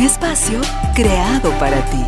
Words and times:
Espacio 0.00 0.62
creado 0.94 1.50
para 1.58 1.84
ti. 1.90 2.02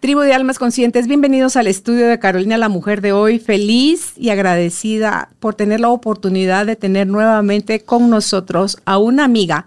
Tribu 0.00 0.20
de 0.20 0.32
Almas 0.32 0.58
Conscientes, 0.58 1.06
bienvenidos 1.06 1.56
al 1.56 1.66
estudio 1.66 2.08
de 2.08 2.18
Carolina 2.18 2.56
la 2.56 2.70
Mujer 2.70 3.02
de 3.02 3.12
hoy. 3.12 3.38
Feliz 3.38 4.14
y 4.16 4.30
agradecida 4.30 5.28
por 5.40 5.54
tener 5.54 5.80
la 5.80 5.90
oportunidad 5.90 6.64
de 6.64 6.76
tener 6.76 7.06
nuevamente 7.06 7.80
con 7.80 8.08
nosotros 8.08 8.78
a 8.86 8.96
una 8.96 9.24
amiga, 9.24 9.66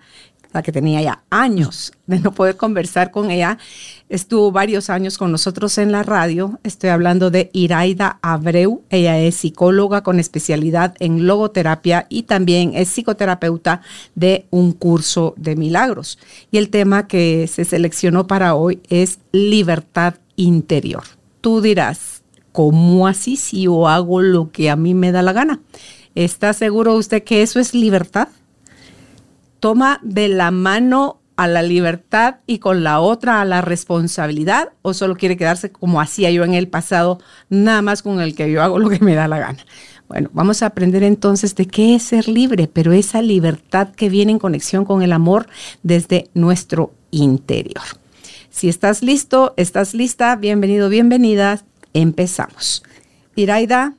la 0.52 0.64
que 0.64 0.72
tenía 0.72 1.02
ya 1.02 1.24
años 1.30 1.94
de 2.08 2.20
no 2.20 2.34
poder 2.34 2.58
conversar 2.58 3.12
con 3.12 3.30
ella. 3.30 3.58
Estuvo 4.10 4.52
varios 4.52 4.90
años 4.90 5.18
con 5.18 5.32
nosotros 5.32 5.78
en 5.78 5.92
la 5.92 6.02
radio. 6.02 6.60
Estoy 6.64 6.90
hablando 6.90 7.30
de 7.30 7.52
Iraida 7.54 8.18
Abreu. 8.22 8.82
Ella 8.90 9.20
es 9.20 9.36
psicóloga 9.36 10.02
con 10.02 10.20
especialidad 10.20 10.96
en 11.00 11.28
logoterapia 11.28 12.08
y 12.10 12.24
también 12.24 12.72
es 12.74 12.90
psicoterapeuta 12.90 13.82
de 14.16 14.48
un 14.50 14.72
curso 14.72 15.36
de 15.38 15.56
milagros. 15.56 16.18
Y 16.52 16.58
el 16.58 16.70
tema 16.70 17.08
que 17.08 17.48
se 17.48 17.66
seleccionó 17.66 18.26
para 18.26 18.56
hoy 18.56 18.82
es 18.90 19.20
libertad 19.32 20.16
interior. 20.36 21.04
Tú 21.42 21.62
dirás, 21.62 22.24
¿cómo 22.52 23.08
así 23.08 23.36
si 23.36 23.64
yo 23.64 23.88
hago 23.88 24.22
lo 24.22 24.52
que 24.52 24.72
a 24.72 24.76
mí 24.76 24.96
me 24.96 25.12
da 25.12 25.22
la 25.22 25.34
gana? 25.34 25.60
¿Está 26.16 26.54
seguro 26.54 26.96
usted 26.96 27.24
que 27.24 27.44
eso 27.44 27.60
es 27.60 27.76
libertad? 27.76 28.30
¿Toma 29.60 30.00
de 30.04 30.28
la 30.28 30.52
mano 30.52 31.20
a 31.36 31.48
la 31.48 31.62
libertad 31.62 32.38
y 32.48 32.60
con 32.60 32.84
la 32.84 33.00
otra 33.00 33.40
a 33.40 33.46
la 33.46 33.62
responsabilidad 33.62 34.74
o 34.82 34.94
solo 34.94 35.16
quiere 35.16 35.38
quedarse 35.38 35.72
como 35.72 36.02
hacía 36.02 36.32
yo 36.32 36.44
en 36.44 36.54
el 36.54 36.68
pasado, 36.68 37.20
nada 37.50 37.82
más 37.82 38.02
con 38.04 38.20
el 38.20 38.36
que 38.36 38.52
yo 38.52 38.62
hago 38.62 38.78
lo 38.78 38.90
que 38.90 39.00
me 39.00 39.16
da 39.16 39.28
la 39.28 39.40
gana? 39.40 39.66
Bueno, 40.10 40.30
vamos 40.34 40.64
a 40.64 40.66
aprender 40.66 41.04
entonces 41.04 41.56
de 41.56 41.68
qué 41.68 41.96
es 41.96 42.04
ser 42.04 42.28
libre, 42.28 42.68
pero 42.68 42.92
esa 42.94 43.22
libertad 43.22 43.90
que 43.90 44.10
viene 44.10 44.32
en 44.32 44.40
conexión 44.40 44.84
con 44.84 45.02
el 45.02 45.14
amor 45.14 45.48
desde 45.84 46.30
nuestro 46.34 46.94
interior. 47.12 47.84
Si 48.50 48.68
estás 48.68 49.04
listo, 49.04 49.54
estás 49.56 49.94
lista, 49.94 50.36
bienvenido, 50.36 50.90
bienvenida, 50.90 51.64
empezamos. 51.94 52.84
Iraida, 53.36 53.94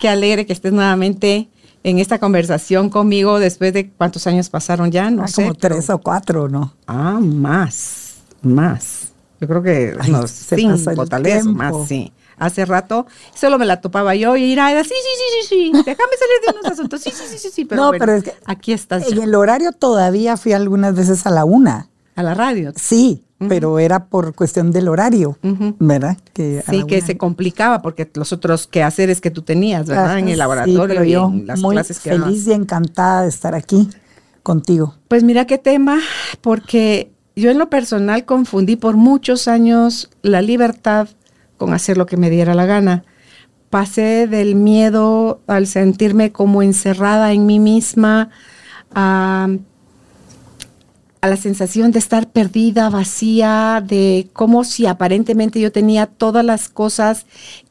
qué 0.00 0.08
alegre 0.08 0.44
que 0.44 0.52
estés 0.52 0.72
nuevamente 0.72 1.48
en 1.84 1.98
esta 1.98 2.18
conversación 2.18 2.90
conmigo 2.90 3.38
después 3.38 3.72
de 3.72 3.90
cuántos 3.90 4.26
años 4.26 4.48
pasaron 4.48 4.90
ya, 4.90 5.10
no 5.10 5.24
ah, 5.24 5.28
sé. 5.28 5.42
Como 5.42 5.54
tres 5.54 5.90
o 5.90 5.98
cuatro, 5.98 6.48
¿no? 6.48 6.74
Ah, 6.86 7.18
más, 7.20 8.16
más. 8.42 9.12
Yo 9.40 9.48
creo 9.48 9.62
que 9.62 9.96
unos 10.08 10.30
cinco, 10.30 11.06
tal 11.06 11.24
vez, 11.24 11.44
más, 11.44 11.74
sí. 11.88 12.12
Hace 12.38 12.64
rato 12.64 13.06
solo 13.34 13.58
me 13.58 13.66
la 13.66 13.80
topaba 13.80 14.14
yo 14.14 14.36
y 14.36 14.44
Iraida, 14.44 14.82
sí, 14.82 14.90
sí, 14.90 14.94
sí, 14.94 15.48
sí, 15.48 15.48
sí, 15.48 15.72
déjame 15.84 16.12
salir 16.18 16.40
de 16.46 16.58
unos 16.58 16.72
asuntos, 16.72 17.00
sí, 17.00 17.10
sí, 17.10 17.24
sí, 17.28 17.38
sí, 17.38 17.50
sí, 17.52 17.64
pero, 17.64 17.82
no, 17.82 17.90
pero 17.92 18.14
es 18.14 18.24
que 18.24 18.34
aquí 18.46 18.72
estás. 18.72 19.10
En 19.10 19.20
el 19.20 19.34
horario 19.34 19.72
todavía 19.72 20.36
fui 20.36 20.52
algunas 20.52 20.94
veces 20.94 21.26
a 21.26 21.30
la 21.30 21.44
una. 21.44 21.88
¿A 22.14 22.22
la 22.22 22.34
radio? 22.34 22.72
Sí, 22.76 23.24
pero 23.48 23.78
era 23.78 24.06
por 24.06 24.34
cuestión 24.34 24.72
del 24.72 24.88
horario, 24.88 25.38
¿verdad? 25.78 26.16
Que 26.32 26.62
sí, 26.68 26.84
que 26.84 27.00
se 27.00 27.16
complicaba 27.16 27.82
porque 27.82 28.10
los 28.14 28.32
otros 28.32 28.66
quehaceres 28.66 29.20
que 29.20 29.30
tú 29.30 29.42
tenías, 29.42 29.86
¿verdad? 29.86 30.18
en 30.18 30.28
el 30.28 30.38
laboratorio 30.38 31.04
y 31.04 31.12
en 31.14 31.46
las 31.46 31.60
muy 31.60 31.74
clases 31.74 32.00
que 32.00 32.10
feliz 32.10 32.46
y 32.46 32.52
encantada 32.52 33.22
de 33.22 33.28
estar 33.28 33.54
aquí 33.54 33.88
contigo. 34.42 34.94
Pues 35.08 35.22
mira 35.22 35.46
qué 35.46 35.58
tema, 35.58 36.00
porque 36.40 37.12
yo 37.36 37.50
en 37.50 37.58
lo 37.58 37.70
personal 37.70 38.24
confundí 38.24 38.76
por 38.76 38.96
muchos 38.96 39.48
años 39.48 40.10
la 40.22 40.42
libertad 40.42 41.08
con 41.56 41.72
hacer 41.74 41.96
lo 41.96 42.06
que 42.06 42.16
me 42.16 42.30
diera 42.30 42.54
la 42.54 42.66
gana. 42.66 43.04
Pasé 43.70 44.26
del 44.26 44.54
miedo 44.54 45.40
al 45.46 45.66
sentirme 45.66 46.32
como 46.32 46.62
encerrada 46.62 47.32
en 47.32 47.46
mí 47.46 47.58
misma 47.58 48.30
a 48.94 49.48
a 51.22 51.28
la 51.28 51.36
sensación 51.36 51.92
de 51.92 52.00
estar 52.00 52.28
perdida, 52.28 52.90
vacía, 52.90 53.82
de 53.86 54.28
como 54.32 54.64
si 54.64 54.86
aparentemente 54.86 55.60
yo 55.60 55.70
tenía 55.70 56.06
todas 56.06 56.44
las 56.44 56.68
cosas 56.68 57.26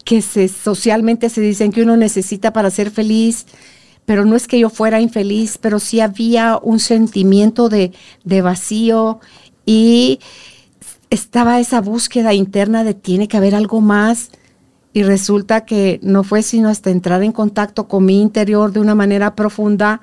que 0.06 0.22
se, 0.22 0.48
socialmente 0.48 1.30
se 1.30 1.42
dicen 1.42 1.74
que 1.74 1.84
uno 1.84 1.98
necesita 1.98 2.54
para 2.54 2.72
ser 2.72 2.92
feliz, 2.92 3.46
pero 4.06 4.24
no 4.24 4.38
es 4.38 4.48
que 4.48 4.58
yo 4.58 4.70
fuera 4.70 5.02
infeliz, 5.02 5.58
pero 5.58 5.80
sí 5.80 6.00
había 6.00 6.60
un 6.64 6.80
sentimiento 6.80 7.68
de, 7.68 7.92
de 8.24 8.42
vacío 8.42 9.20
y 9.66 10.22
estaba 11.10 11.60
esa 11.60 11.82
búsqueda 11.82 12.34
interna 12.34 12.86
de 12.86 12.94
tiene 12.94 13.28
que 13.28 13.36
haber 13.36 13.54
algo 13.54 13.82
más. 13.82 14.32
Y 14.94 15.04
resulta 15.04 15.66
que 15.66 16.00
no 16.04 16.24
fue 16.24 16.42
sino 16.42 16.70
hasta 16.70 16.90
entrar 16.90 17.22
en 17.24 17.32
contacto 17.34 17.90
con 17.90 18.06
mi 18.06 18.22
interior 18.22 18.72
de 18.72 18.80
una 18.80 18.96
manera 18.96 19.36
profunda 19.36 20.02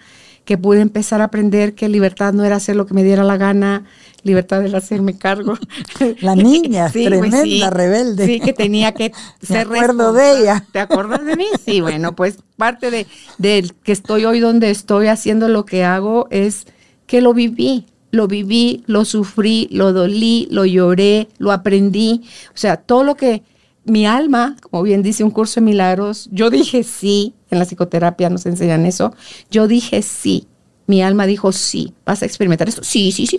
que 0.49 0.57
pude 0.57 0.81
empezar 0.81 1.21
a 1.21 1.25
aprender 1.25 1.75
que 1.75 1.91
libertad 1.91 2.33
no 2.33 2.43
era 2.43 2.57
hacer 2.57 2.75
lo 2.75 2.87
que 2.87 2.95
me 2.95 3.05
diera 3.05 3.23
la 3.23 3.37
gana, 3.37 3.85
libertad 4.23 4.65
era 4.65 4.79
hacerme 4.79 5.19
cargo. 5.19 5.59
La 6.23 6.35
niña, 6.35 6.89
pues 6.91 7.05
tremenda, 7.05 7.69
rebelde. 7.69 8.25
Sí, 8.25 8.41
que 8.41 8.55
tenía 8.55 8.95
que 8.95 9.13
ser 9.43 9.69
me 9.69 9.79
acuerdo 9.79 10.15
de 10.15 10.41
ella. 10.41 10.65
¿Te 10.73 10.81
acuerdas 10.81 11.23
de 11.27 11.37
mí? 11.37 11.45
Sí, 11.63 11.83
bueno, 11.83 12.17
pues 12.17 12.39
parte 12.57 12.91
de, 12.91 13.07
de 13.37 13.71
que 13.83 13.93
estoy 13.93 14.25
hoy 14.25 14.41
donde 14.41 14.71
estoy 14.71 15.09
haciendo 15.09 15.49
lo 15.49 15.67
que 15.67 15.85
hago 15.85 16.29
es 16.31 16.65
que 17.07 17.21
lo 17.21 17.35
viví, 17.35 17.85
lo 18.11 18.27
viví, 18.27 18.85
lo 18.87 19.05
sufrí, 19.05 19.69
lo 19.71 19.93
dolí, 19.93 20.49
lo 20.51 20.65
lloré, 20.65 21.29
lo 21.37 21.53
aprendí. 21.53 22.23
O 22.55 22.57
sea, 22.57 22.79
todo 22.79 23.05
lo 23.05 23.17
que 23.17 23.43
mi 23.85 24.07
alma, 24.07 24.57
como 24.63 24.83
bien 24.83 25.03
dice 25.03 25.25
un 25.25 25.31
curso 25.31 25.61
de 25.61 25.67
milagros, 25.67 26.27
yo 26.33 26.49
dije 26.49 26.85
sí, 26.85 27.35
en 27.51 27.59
la 27.59 27.65
psicoterapia 27.65 28.31
nos 28.31 28.47
enseñan 28.47 28.87
eso, 28.87 29.15
yo 29.51 29.69
dije 29.69 30.03
sí, 30.03 30.47
mi 30.87 31.03
alma 31.03 31.27
dijo 31.27 31.53
sí, 31.53 31.95
vas 32.05 32.23
a 32.23 32.27
experimentar 32.27 32.69
esto, 32.69 32.83
sí, 32.83 33.13
sí, 33.13 33.27
sí, 33.27 33.39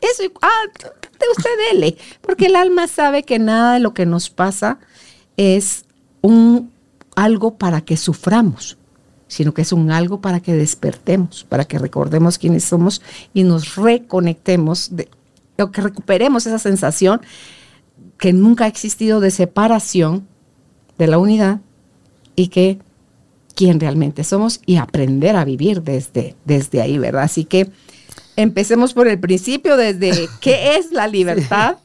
eso, 0.00 0.32
ah, 0.42 0.62
usted 1.36 1.50
dele, 1.70 1.96
porque 2.20 2.46
el 2.46 2.56
alma 2.56 2.86
sabe 2.86 3.22
que 3.22 3.38
nada 3.38 3.74
de 3.74 3.80
lo 3.80 3.94
que 3.94 4.06
nos 4.06 4.30
pasa 4.30 4.78
es 5.36 5.84
un 6.22 6.72
algo 7.14 7.56
para 7.56 7.80
que 7.80 7.96
suframos, 7.96 8.78
sino 9.28 9.54
que 9.54 9.62
es 9.62 9.72
un 9.72 9.90
algo 9.90 10.20
para 10.20 10.40
que 10.40 10.54
despertemos, 10.54 11.44
para 11.44 11.64
que 11.64 11.78
recordemos 11.78 12.38
quiénes 12.38 12.64
somos 12.64 13.02
y 13.34 13.42
nos 13.42 13.74
reconectemos, 13.76 14.94
de, 14.94 15.08
o 15.58 15.70
que 15.70 15.80
recuperemos 15.80 16.46
esa 16.46 16.58
sensación 16.58 17.20
que 18.18 18.32
nunca 18.32 18.64
ha 18.64 18.68
existido 18.68 19.20
de 19.20 19.30
separación 19.30 20.26
de 20.98 21.06
la 21.06 21.18
unidad 21.18 21.60
y 22.34 22.48
que 22.48 22.78
quién 23.56 23.80
realmente 23.80 24.22
somos 24.22 24.60
y 24.66 24.76
aprender 24.76 25.34
a 25.34 25.44
vivir 25.44 25.82
desde, 25.82 26.36
desde 26.44 26.82
ahí, 26.82 26.98
¿verdad? 26.98 27.22
Así 27.22 27.44
que 27.44 27.70
empecemos 28.36 28.92
por 28.92 29.08
el 29.08 29.18
principio, 29.18 29.76
desde 29.76 30.28
qué 30.40 30.76
es 30.76 30.92
la 30.92 31.08
libertad 31.08 31.78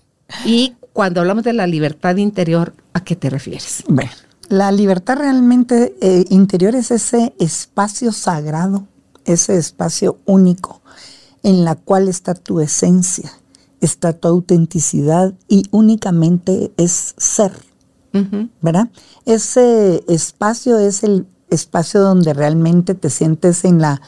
y 0.46 0.76
cuando 0.94 1.22
hablamos 1.22 1.44
de 1.44 1.54
la 1.54 1.66
libertad 1.66 2.18
interior, 2.18 2.74
¿a 2.94 3.04
qué 3.04 3.16
te 3.16 3.30
refieres? 3.30 3.84
Bueno, 3.88 4.12
la 4.50 4.72
libertad 4.72 5.18
realmente 5.18 5.96
eh, 6.02 6.26
interior 6.30 6.76
es 6.76 6.92
ese 6.92 7.34
espacio 7.40 8.12
sagrado, 8.12 8.86
ese 9.26 9.58
espacio 9.58 10.18
único 10.26 10.82
en 11.44 11.64
la 11.64 11.76
cual 11.76 12.10
está 12.10 12.34
tu 12.34 12.60
esencia, 12.60 13.32
está 13.80 14.14
tu 14.14 14.28
autenticidad 14.28 15.34
y 15.48 15.64
únicamente 15.72 16.72
es 16.78 17.16
ser, 17.18 17.54
¿verdad? 18.62 18.90
Ese 19.26 20.04
espacio 20.10 20.78
es 20.78 21.04
el 21.04 21.26
espacio 21.52 22.02
donde 22.02 22.34
realmente 22.34 22.96
te 22.96 23.10
sientes 23.10 23.64
en, 23.66 23.80
la, 23.80 24.02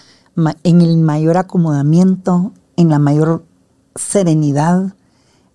en 0.64 0.82
el 0.82 0.98
mayor 0.98 1.38
acomodamiento, 1.38 2.52
en 2.76 2.90
la 2.90 2.98
mayor 2.98 3.46
serenidad, 3.96 4.96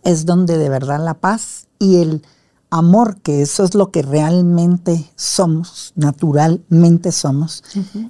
es 0.05 0.25
donde 0.25 0.57
de 0.57 0.69
verdad 0.69 1.05
la 1.05 1.15
paz 1.15 1.67
y 1.81 1.97
el 1.97 2.23
amor, 2.71 3.17
que 3.17 3.43
eso 3.43 3.65
es 3.65 3.75
lo 3.75 3.91
que 3.91 4.03
realmente 4.03 5.11
somos, 5.17 5.93
naturalmente 5.97 7.11
somos, 7.11 7.65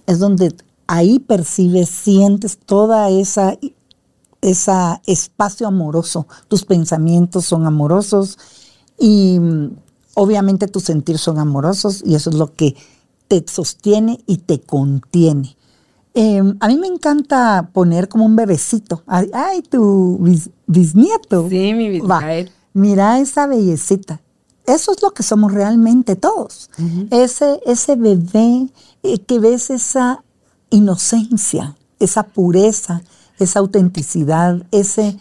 es 0.06 0.18
donde 0.18 0.54
ahí 0.86 1.18
percibes, 1.18 1.88
sientes 1.88 2.58
toda 2.58 3.08
esa 3.08 3.56
ese 4.40 4.72
espacio 5.06 5.66
amoroso. 5.66 6.26
Tus 6.48 6.64
pensamientos 6.64 7.44
son 7.44 7.66
amorosos 7.66 8.38
y 8.98 9.38
mm, 9.38 9.70
obviamente 10.14 10.68
tus 10.68 10.84
sentir 10.84 11.18
son 11.18 11.38
amorosos 11.38 12.02
y 12.04 12.14
eso 12.14 12.30
es 12.30 12.36
lo 12.36 12.52
que 12.52 12.76
te 13.28 13.44
sostiene 13.46 14.20
y 14.26 14.38
te 14.38 14.60
contiene. 14.60 15.56
Em, 16.14 16.56
a 16.58 16.68
mí 16.68 16.76
me 16.76 16.88
encanta 16.88 17.70
poner 17.72 18.08
como 18.08 18.24
un 18.24 18.34
bebecito. 18.34 19.02
Ay, 19.06 19.30
ay, 19.32 19.62
tu 19.62 20.18
bisnieto. 20.66 21.48
Sí, 21.48 21.74
mi 21.74 21.90
bisnieto. 21.90 22.50
Mira 22.72 23.20
esa 23.20 23.46
bellecita. 23.46 24.20
Eso 24.66 24.92
es 24.92 25.02
lo 25.02 25.12
que 25.12 25.22
somos 25.22 25.52
realmente 25.52 26.16
todos. 26.16 26.70
ese, 27.10 27.60
ese 27.64 27.96
bebé 27.96 28.68
eh, 29.02 29.18
que 29.20 29.38
ves 29.38 29.70
esa 29.70 30.24
inocencia, 30.70 31.76
esa 31.98 32.24
pureza, 32.24 33.02
esa 33.38 33.60
autenticidad, 33.60 34.66
ese... 34.70 35.16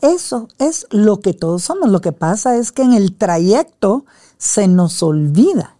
Eso 0.00 0.48
es 0.58 0.88
lo 0.90 1.20
que 1.20 1.32
todos 1.32 1.62
somos. 1.62 1.88
Lo 1.88 2.00
que 2.00 2.10
pasa 2.10 2.56
es 2.56 2.72
que 2.72 2.82
en 2.82 2.92
el 2.92 3.14
trayecto 3.14 4.04
se 4.36 4.66
nos 4.66 5.00
olvida 5.04 5.76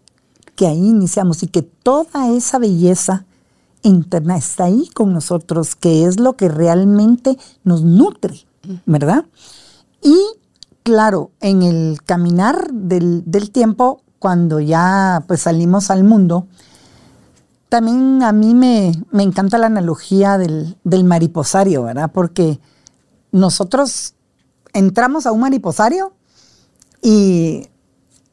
que 0.57 0.67
ahí 0.67 0.89
iniciamos 0.89 1.43
y 1.43 1.47
que 1.47 1.63
toda 1.63 2.29
esa 2.31 2.59
belleza 2.59 3.25
interna 3.83 4.37
está 4.37 4.65
ahí 4.65 4.89
con 4.95 5.13
nosotros, 5.13 5.75
que 5.75 6.05
es 6.05 6.21
lo 6.21 6.37
que 6.37 6.49
realmente 6.49 7.39
nos 7.65 7.83
nutre, 7.83 8.47
¿verdad? 8.87 9.25
Y 10.03 10.17
claro, 10.83 11.31
en 11.41 11.63
el 11.63 12.03
caminar 12.05 12.71
del, 12.73 13.51
tiempo, 13.51 14.03
cuando 14.19 14.61
ya 14.61 15.25
pues 15.27 15.43
salimos 15.43 15.91
al 15.91 16.05
mundo, 16.05 16.47
también 17.69 18.23
a 18.23 18.33
mí 18.33 18.55
me, 18.55 18.93
encanta 19.13 19.59
la 19.59 19.67
analogía 19.67 20.39
del, 20.39 20.77
del, 20.85 21.05
mariposario, 21.05 21.85
¿verdad? 21.85 22.11
Porque 22.13 22.61
nosotros 23.31 24.15
entramos 24.75 25.27
a 25.27 25.33
un 25.33 25.41
mariposario 25.41 26.13
y 27.01 27.69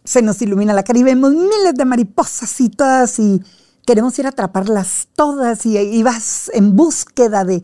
se 0.10 0.24
nos 0.24 0.42
ilumina 0.42 0.74
la 0.74 0.82
cara 0.82 0.98
y 0.98 1.04
vemos 1.04 1.30
miles 1.34 1.76
de 1.76 1.86
mariposas 1.86 2.60
y 2.62 2.70
todas 2.70 3.20
y 3.20 3.44
queremos 3.86 4.18
ir 4.18 4.26
a 4.26 4.30
atraparlas 4.30 5.08
todas 5.16 5.68
y, 5.68 6.02
vas 6.02 6.50
en 6.56 6.76
búsqueda 6.76 7.46
de, 7.46 7.62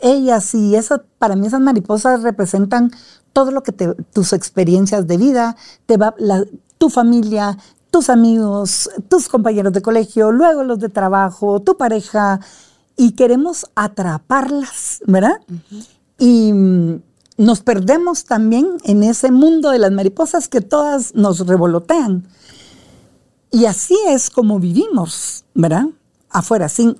ellas 0.00 0.56
y 0.56 0.74
eso, 0.74 1.04
para 1.20 1.36
mí 1.36 1.46
esas 1.46 1.60
mariposas 1.60 2.24
representan 2.24 2.90
todo 3.32 3.52
lo 3.52 3.62
que 3.62 3.70
te, 3.70 3.94
tus 4.12 4.32
experiencias 4.32 5.06
de 5.06 5.16
vida, 5.16 5.56
te 5.86 5.98
va, 5.98 6.16
tu 6.78 6.90
familia, 6.90 7.56
tus 7.92 8.10
amigos, 8.10 8.90
tus 9.08 9.28
compañeros 9.28 9.72
de 9.72 9.82
colegio, 9.82 10.32
luego 10.32 10.64
los 10.64 10.80
de 10.80 10.88
trabajo, 10.88 11.60
tu 11.60 11.76
pareja, 11.76 12.40
y 12.96 13.12
queremos 13.12 13.66
atraparlas, 13.76 15.00
¿verdad? 15.06 15.40
Y 16.18 16.52
mm, 16.52 17.02
nos 17.36 17.60
perdemos 17.60 18.24
también 18.24 18.78
en 18.84 19.02
ese 19.02 19.30
mundo 19.30 19.70
de 19.70 19.78
las 19.78 19.92
mariposas 19.92 20.48
que 20.48 20.60
todas 20.60 21.14
nos 21.14 21.46
revolotean. 21.46 22.26
Y 23.50 23.66
así 23.66 23.96
es 24.08 24.30
como 24.30 24.58
vivimos, 24.58 25.44
¿verdad? 25.54 25.86
Afuera, 26.30 26.68
sin, 26.68 26.96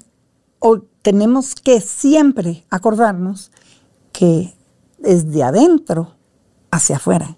o 0.58 0.80
tenemos 1.02 1.54
que 1.54 1.80
siempre 1.80 2.64
acordarnos 2.70 3.50
que 4.12 4.54
es 5.02 5.32
de 5.32 5.42
adentro 5.42 6.14
hacia 6.70 6.96
afuera. 6.96 7.36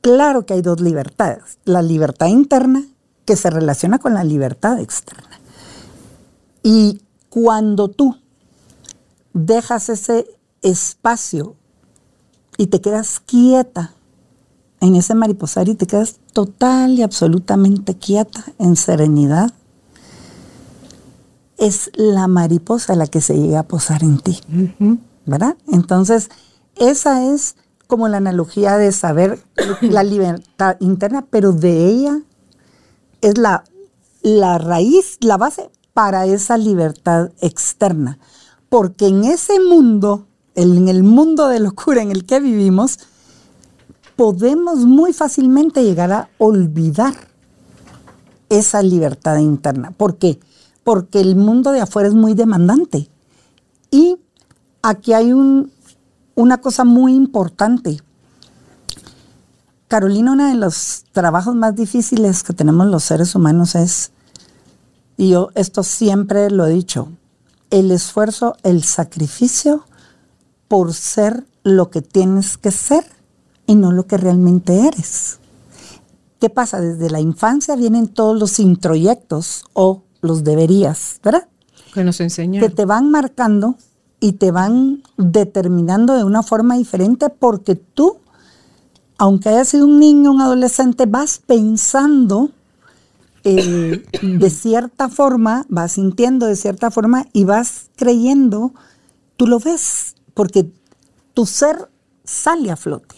Claro 0.00 0.46
que 0.46 0.54
hay 0.54 0.62
dos 0.62 0.80
libertades, 0.80 1.58
la 1.64 1.82
libertad 1.82 2.28
interna 2.28 2.84
que 3.24 3.36
se 3.36 3.50
relaciona 3.50 3.98
con 3.98 4.14
la 4.14 4.24
libertad 4.24 4.80
externa. 4.80 5.40
Y 6.62 7.02
cuando 7.28 7.88
tú 7.88 8.16
dejas 9.34 9.88
ese 9.88 10.26
espacio 10.62 11.56
y 12.58 12.66
te 12.66 12.82
quedas 12.82 13.20
quieta 13.20 13.94
en 14.80 14.94
ese 14.96 15.14
mariposario 15.14 15.72
y 15.72 15.76
te 15.76 15.86
quedas 15.86 16.16
total 16.34 16.98
y 16.98 17.02
absolutamente 17.02 17.96
quieta, 17.96 18.44
en 18.58 18.76
serenidad, 18.76 19.50
es 21.56 21.90
la 21.94 22.28
mariposa 22.28 22.94
la 22.94 23.06
que 23.06 23.20
se 23.20 23.34
llega 23.34 23.60
a 23.60 23.68
posar 23.68 24.02
en 24.02 24.18
ti, 24.18 24.38
¿verdad? 25.24 25.56
Entonces, 25.66 26.28
esa 26.76 27.32
es 27.32 27.56
como 27.88 28.06
la 28.08 28.18
analogía 28.18 28.76
de 28.76 28.92
saber 28.92 29.42
la 29.80 30.04
libertad 30.04 30.76
interna, 30.78 31.26
pero 31.28 31.52
de 31.52 31.86
ella 31.86 32.20
es 33.20 33.38
la, 33.38 33.64
la 34.22 34.58
raíz, 34.58 35.16
la 35.20 35.36
base 35.36 35.70
para 35.92 36.26
esa 36.26 36.56
libertad 36.56 37.32
externa. 37.40 38.20
Porque 38.68 39.08
en 39.08 39.24
ese 39.24 39.58
mundo, 39.58 40.27
en 40.58 40.88
el 40.88 41.04
mundo 41.04 41.46
de 41.46 41.60
locura 41.60 42.02
en 42.02 42.10
el 42.10 42.24
que 42.24 42.40
vivimos, 42.40 42.98
podemos 44.16 44.80
muy 44.80 45.12
fácilmente 45.12 45.84
llegar 45.84 46.10
a 46.10 46.28
olvidar 46.38 47.14
esa 48.48 48.82
libertad 48.82 49.38
interna. 49.38 49.92
¿Por 49.92 50.18
qué? 50.18 50.40
Porque 50.82 51.20
el 51.20 51.36
mundo 51.36 51.70
de 51.70 51.80
afuera 51.80 52.08
es 52.08 52.14
muy 52.14 52.34
demandante. 52.34 53.08
Y 53.92 54.16
aquí 54.82 55.12
hay 55.12 55.32
un, 55.32 55.70
una 56.34 56.60
cosa 56.60 56.84
muy 56.84 57.14
importante. 57.14 57.98
Carolina, 59.86 60.32
uno 60.32 60.48
de 60.48 60.56
los 60.56 61.04
trabajos 61.12 61.54
más 61.54 61.76
difíciles 61.76 62.42
que 62.42 62.52
tenemos 62.52 62.88
los 62.88 63.04
seres 63.04 63.36
humanos 63.36 63.76
es, 63.76 64.10
y 65.16 65.30
yo 65.30 65.50
esto 65.54 65.84
siempre 65.84 66.50
lo 66.50 66.66
he 66.66 66.70
dicho, 66.70 67.08
el 67.70 67.92
esfuerzo, 67.92 68.56
el 68.64 68.82
sacrificio 68.82 69.84
por 70.68 70.92
ser 70.94 71.44
lo 71.64 71.90
que 71.90 72.02
tienes 72.02 72.56
que 72.58 72.70
ser 72.70 73.04
y 73.66 73.74
no 73.74 73.92
lo 73.92 74.06
que 74.06 74.16
realmente 74.16 74.86
eres. 74.86 75.38
¿Qué 76.40 76.50
pasa? 76.50 76.80
Desde 76.80 77.10
la 77.10 77.20
infancia 77.20 77.74
vienen 77.74 78.08
todos 78.08 78.38
los 78.38 78.60
introyectos 78.60 79.64
o 79.72 80.02
los 80.20 80.44
deberías, 80.44 81.20
¿verdad? 81.22 81.48
Que 81.92 82.04
nos 82.04 82.20
enseñan. 82.20 82.62
Que 82.62 82.70
te 82.70 82.84
van 82.84 83.10
marcando 83.10 83.76
y 84.20 84.32
te 84.32 84.50
van 84.50 85.02
determinando 85.16 86.14
de 86.14 86.24
una 86.24 86.42
forma 86.42 86.76
diferente 86.76 87.28
porque 87.28 87.74
tú, 87.74 88.18
aunque 89.16 89.48
hayas 89.48 89.68
sido 89.68 89.86
un 89.86 89.98
niño, 89.98 90.30
un 90.30 90.40
adolescente, 90.40 91.06
vas 91.06 91.40
pensando 91.44 92.50
eh, 93.44 94.04
de 94.22 94.50
cierta 94.50 95.08
forma, 95.08 95.64
vas 95.68 95.92
sintiendo 95.92 96.46
de 96.46 96.56
cierta 96.56 96.90
forma 96.90 97.26
y 97.32 97.44
vas 97.44 97.90
creyendo, 97.96 98.72
tú 99.36 99.46
lo 99.46 99.58
ves, 99.58 100.14
porque 100.38 100.70
tu 101.34 101.46
ser 101.46 101.90
sale 102.22 102.70
a 102.70 102.76
flote 102.76 103.16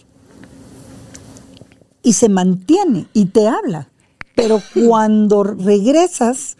y 2.01 2.13
se 2.13 2.29
mantiene 2.29 3.05
y 3.13 3.25
te 3.25 3.47
habla. 3.47 3.89
Pero 4.33 4.59
cuando 4.87 5.43
regresas 5.43 6.57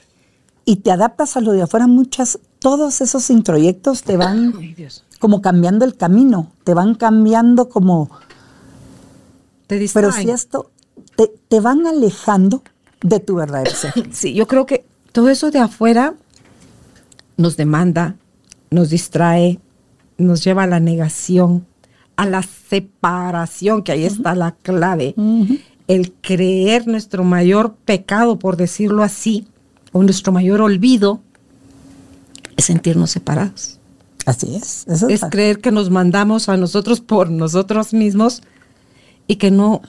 y 0.63 0.75
te 0.75 0.91
adaptas 0.91 1.35
a 1.35 1.41
lo 1.41 1.53
de 1.53 1.63
afuera, 1.63 1.87
muchas 1.87 2.37
todos 2.59 3.01
esos 3.01 3.31
introyectos 3.31 4.03
te 4.03 4.17
van 4.17 4.53
como 5.17 5.41
cambiando 5.41 5.83
el 5.83 5.97
camino, 5.97 6.51
te 6.63 6.75
van 6.75 6.93
cambiando 6.93 7.67
como... 7.67 8.11
Te 9.65 9.89
Pero 9.91 10.11
si 10.11 10.29
esto, 10.29 10.69
te, 11.49 11.59
van 11.59 11.87
alejando 11.87 12.61
de 13.01 13.19
tu 13.19 13.33
verdadero 13.33 13.71
ser. 13.71 13.93
Sí, 14.11 14.35
yo 14.35 14.47
creo 14.47 14.67
que 14.67 14.85
todo 15.11 15.29
eso 15.29 15.49
de 15.49 15.57
afuera 15.57 16.13
nos 17.35 17.57
demanda, 17.57 18.15
nos 18.69 18.91
distrae, 18.91 19.59
nos 20.17 20.43
lleva 20.43 20.63
a 20.63 20.67
la 20.67 20.79
negación, 20.79 21.65
a 22.15 22.25
la 22.25 22.43
separación, 22.43 23.83
que 23.83 23.91
ahí 23.91 24.05
está 24.05 24.35
la 24.35 24.51
clave. 24.51 25.15
El 25.87 26.13
creer 26.13 26.87
nuestro 26.87 27.23
mayor 27.23 27.75
pecado, 27.85 28.39
por 28.39 28.57
decirlo 28.57 29.03
así, 29.03 29.47
o 29.91 30.03
nuestro 30.03 30.31
mayor 30.31 30.61
olvido, 30.61 31.21
es 32.55 32.65
sentirnos 32.65 33.11
separados. 33.11 33.79
Así 34.25 34.55
es. 34.55 34.85
es 34.87 35.21
creer 35.31 35.59
que 35.61 35.71
nos 35.71 35.89
mandamos 35.89 36.47
a 36.47 36.57
nosotros 36.57 37.01
por 37.01 37.31
nosotros 37.31 37.93
mismos 37.93 38.43
y 39.27 39.37
que 39.37 39.49
no 39.49 39.81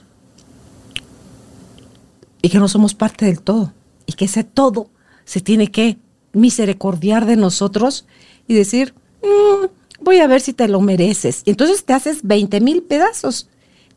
y 2.41 2.49
que 2.49 2.57
no 2.59 2.67
somos 2.67 2.95
parte 2.95 3.25
del 3.25 3.41
todo 3.41 3.73
y 4.05 4.13
que 4.13 4.25
ese 4.25 4.43
todo 4.43 4.89
se 5.23 5.39
tiene 5.39 5.71
que 5.71 5.97
misericordiar 6.33 7.25
de 7.25 7.37
nosotros 7.37 8.05
y 8.47 8.53
decir, 8.53 8.93
mm, 9.21 9.65
voy 10.03 10.19
a 10.19 10.27
ver 10.27 10.41
si 10.41 10.53
te 10.53 10.67
lo 10.67 10.81
mereces. 10.81 11.41
Y 11.45 11.51
entonces 11.51 11.85
te 11.85 11.93
haces 11.93 12.19
20 12.23 12.61
mil 12.61 12.83
pedazos 12.83 13.47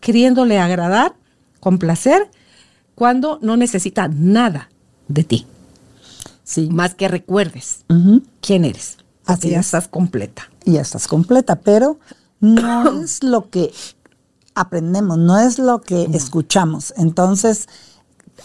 queriéndole 0.00 0.58
agradar, 0.58 1.14
complacer, 1.60 2.30
cuando 2.94 3.38
no 3.42 3.56
necesita 3.56 4.08
nada 4.08 4.70
de 5.08 5.25
ti. 5.25 5.46
Sí. 6.44 6.68
Más 6.70 6.94
que 6.94 7.08
recuerdes 7.08 7.84
quién 8.40 8.64
eres. 8.64 8.98
Así 9.25 9.50
ya 9.50 9.60
estás 9.60 9.88
completa. 9.88 10.48
Ya 10.64 10.80
estás 10.80 11.08
completa, 11.08 11.56
pero 11.56 11.98
no 12.40 13.02
es 13.02 13.22
lo 13.22 13.50
que 13.50 13.72
aprendemos, 14.54 15.18
no 15.18 15.38
es 15.38 15.58
lo 15.58 15.80
que 15.82 16.08
escuchamos. 16.12 16.94
Entonces, 16.96 17.68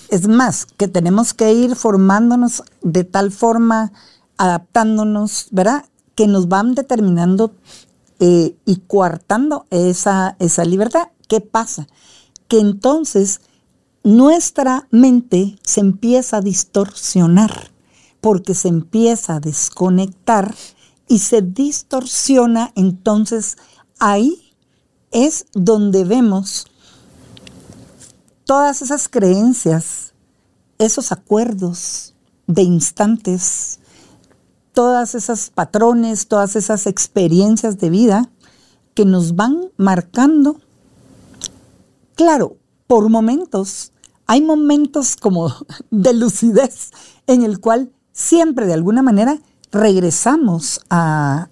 es 0.09 0.27
más, 0.27 0.65
que 0.65 0.87
tenemos 0.87 1.33
que 1.33 1.53
ir 1.53 1.75
formándonos 1.75 2.63
de 2.81 3.03
tal 3.03 3.31
forma, 3.31 3.93
adaptándonos, 4.37 5.47
¿verdad? 5.51 5.85
Que 6.21 6.27
nos 6.27 6.47
van 6.47 6.75
determinando 6.75 7.55
eh, 8.19 8.55
y 8.67 8.75
coartando 8.85 9.65
esa, 9.71 10.35
esa 10.37 10.63
libertad. 10.65 11.07
¿Qué 11.27 11.41
pasa? 11.41 11.87
Que 12.47 12.59
entonces 12.59 13.41
nuestra 14.03 14.87
mente 14.91 15.57
se 15.63 15.79
empieza 15.79 16.37
a 16.37 16.41
distorsionar 16.41 17.71
porque 18.19 18.53
se 18.53 18.67
empieza 18.67 19.37
a 19.37 19.39
desconectar 19.39 20.53
y 21.07 21.17
se 21.17 21.41
distorsiona, 21.41 22.71
entonces 22.75 23.57
ahí 23.97 24.53
es 25.09 25.47
donde 25.53 26.03
vemos 26.03 26.67
todas 28.45 28.83
esas 28.83 29.09
creencias, 29.09 30.13
esos 30.77 31.11
acuerdos 31.11 32.13
de 32.45 32.61
instantes, 32.61 33.79
todas 34.73 35.15
esas 35.15 35.49
patrones, 35.49 36.27
todas 36.27 36.55
esas 36.55 36.87
experiencias 36.87 37.77
de 37.77 37.89
vida 37.89 38.29
que 38.93 39.05
nos 39.05 39.35
van 39.35 39.71
marcando. 39.77 40.57
Claro, 42.15 42.57
por 42.87 43.09
momentos, 43.09 43.91
hay 44.27 44.41
momentos 44.41 45.15
como 45.15 45.53
de 45.91 46.13
lucidez 46.13 46.91
en 47.27 47.43
el 47.43 47.59
cual 47.59 47.91
siempre 48.11 48.65
de 48.65 48.73
alguna 48.73 49.01
manera 49.01 49.39
regresamos 49.71 50.81
a, 50.89 51.47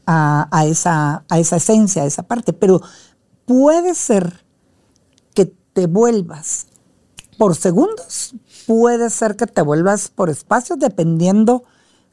esa, 0.65 1.23
a 1.29 1.39
esa 1.39 1.55
esencia, 1.55 2.03
a 2.03 2.05
esa 2.05 2.23
parte, 2.23 2.51
pero 2.51 2.81
puede 3.45 3.95
ser 3.95 4.43
que 5.33 5.45
te 5.45 5.87
vuelvas 5.87 6.67
por 7.37 7.55
segundos, 7.55 8.35
puede 8.67 9.09
ser 9.09 9.37
que 9.37 9.47
te 9.47 9.61
vuelvas 9.61 10.09
por 10.09 10.29
espacios, 10.29 10.77
dependiendo 10.79 11.63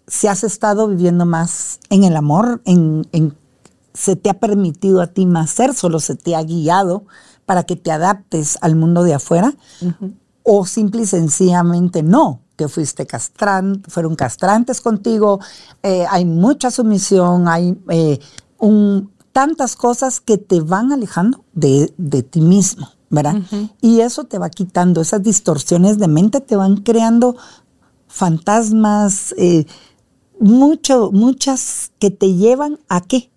si 0.07 0.27
has 0.27 0.45
estado 0.45 0.89
viviendo 0.89 1.27
más 1.27 1.81
en 1.91 2.05
el 2.05 2.17
amor, 2.17 2.63
en, 2.65 3.07
se 3.93 4.17
te 4.17 4.31
ha 4.31 4.35
permitido 4.35 5.01
a 5.01 5.09
ti 5.09 5.27
más 5.27 5.51
ser, 5.51 5.75
solo 5.75 6.01
se 6.01 6.15
te 6.15 6.37
ha 6.37 6.43
guiado 6.43 7.05
para 7.45 7.65
que 7.65 7.77
te 7.77 7.91
adaptes 7.91 8.59
al 8.61 8.77
mundo 8.77 9.03
de 9.03 9.15
afuera, 9.15 9.55
o 10.43 10.67
simple 10.67 11.03
y 11.03 11.07
sencillamente 11.07 12.03
no, 12.03 12.41
que 12.57 12.69
fuiste 12.69 13.07
castrante, 13.07 13.91
fueron 13.91 14.17
castrantes 14.17 14.81
contigo, 14.81 15.41
eh, 15.83 16.07
hay 16.11 16.25
mucha 16.25 16.71
sumisión, 16.71 17.49
hay 17.49 17.79
eh, 17.89 18.21
tantas 19.33 19.77
cosas 19.77 20.21
que 20.21 20.39
te 20.39 20.61
van 20.61 20.93
alejando 20.93 21.45
de, 21.53 21.93
de 21.97 22.23
ti 22.23 22.41
mismo. 22.41 22.89
¿verdad? 23.09 23.37
Y 23.81 24.01
eso 24.01 24.25
te 24.25 24.39
va 24.39 24.51
quitando, 24.51 25.01
esas 25.01 25.23
distorsiones 25.23 25.99
de 25.99 26.09
mente 26.09 26.41
te 26.41 26.57
van 26.57 26.79
creando 26.79 27.37
fantasmas, 28.09 29.35
eh, 29.39 29.67
muchas 30.39 31.93
que 31.99 32.11
te 32.11 32.35
llevan 32.35 32.79
a 32.89 33.01
qué? 33.01 33.31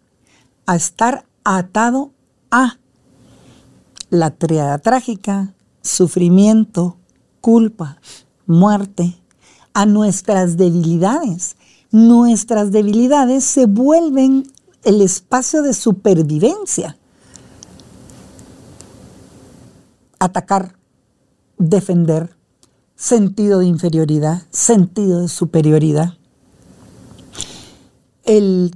A 0.66 0.76
estar 0.76 1.26
atado 1.44 2.12
a 2.52 2.78
la 4.10 4.32
triada 4.32 4.78
trágica, 4.80 5.54
sufrimiento, 5.82 6.98
culpa, 7.42 7.98
muerte, 8.46 9.16
a 9.74 9.86
nuestras 9.86 10.58
debilidades. 10.58 11.56
Nuestras 11.92 12.72
debilidades 12.72 13.44
se 13.44 13.66
vuelven 13.66 14.52
el 14.84 15.02
espacio 15.02 15.62
de 15.62 15.74
supervivencia. 15.74 16.98
atacar, 20.20 20.76
defender, 21.58 22.36
sentido 22.96 23.60
de 23.60 23.66
inferioridad, 23.66 24.44
sentido 24.52 25.22
de 25.22 25.30
superioridad, 25.30 26.18
el 28.30 28.76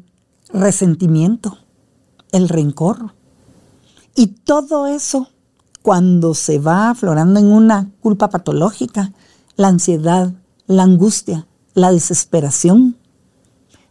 resentimiento, 0.50 1.60
el 2.32 2.50
rencor. 2.50 3.14
Y 4.16 4.28
todo 4.28 4.88
eso, 4.88 5.30
cuando 5.84 6.34
se 6.34 6.58
va 6.58 6.90
aflorando 6.90 7.40
en 7.40 7.52
una 7.52 7.92
culpa 8.02 8.30
patológica, 8.30 9.14
la 9.56 9.68
ansiedad, 9.68 10.34
la 10.66 10.84
angustia, 10.84 11.46
la 11.76 11.92
desesperación, 11.92 12.98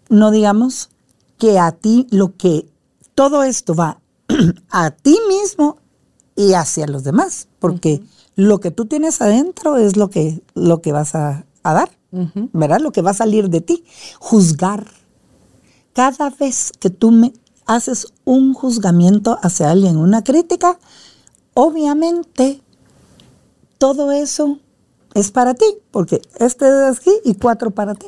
no 0.08 0.32
digamos 0.32 0.90
que 1.38 1.60
a 1.60 1.70
ti 1.70 2.08
lo 2.10 2.36
que 2.36 2.66
todo 3.14 3.44
esto 3.44 3.76
va 3.76 4.00
a 4.70 4.90
ti 4.90 5.16
mismo 5.28 5.76
y 6.34 6.54
hacia 6.54 6.88
los 6.88 7.04
demás, 7.04 7.46
porque 7.60 8.02
lo 8.34 8.58
que 8.58 8.72
tú 8.72 8.86
tienes 8.86 9.20
adentro 9.20 9.76
es 9.76 9.96
lo 9.96 10.10
que, 10.10 10.42
lo 10.54 10.82
que 10.82 10.90
vas 10.90 11.14
a, 11.14 11.44
dar, 11.62 11.90
¿verdad? 12.52 12.80
Lo 12.80 12.90
que 12.90 13.02
va 13.02 13.12
a 13.12 13.14
salir 13.14 13.48
de 13.48 13.60
ti. 13.60 13.84
Juzgar. 14.18 15.01
Cada 15.92 16.30
vez 16.30 16.72
que 16.78 16.90
tú 16.90 17.10
me 17.10 17.32
haces 17.66 18.06
un 18.24 18.54
juzgamiento 18.54 19.38
hacia 19.42 19.70
alguien, 19.70 19.96
una 19.96 20.24
crítica, 20.24 20.78
obviamente 21.54 22.62
todo 23.78 24.12
eso 24.12 24.58
es 25.14 25.30
para 25.30 25.54
ti, 25.54 25.66
porque 25.90 26.22
este 26.38 26.66
es 26.66 26.98
aquí 26.98 27.12
y 27.24 27.34
cuatro 27.34 27.70
para 27.70 27.94
ti. 27.94 28.06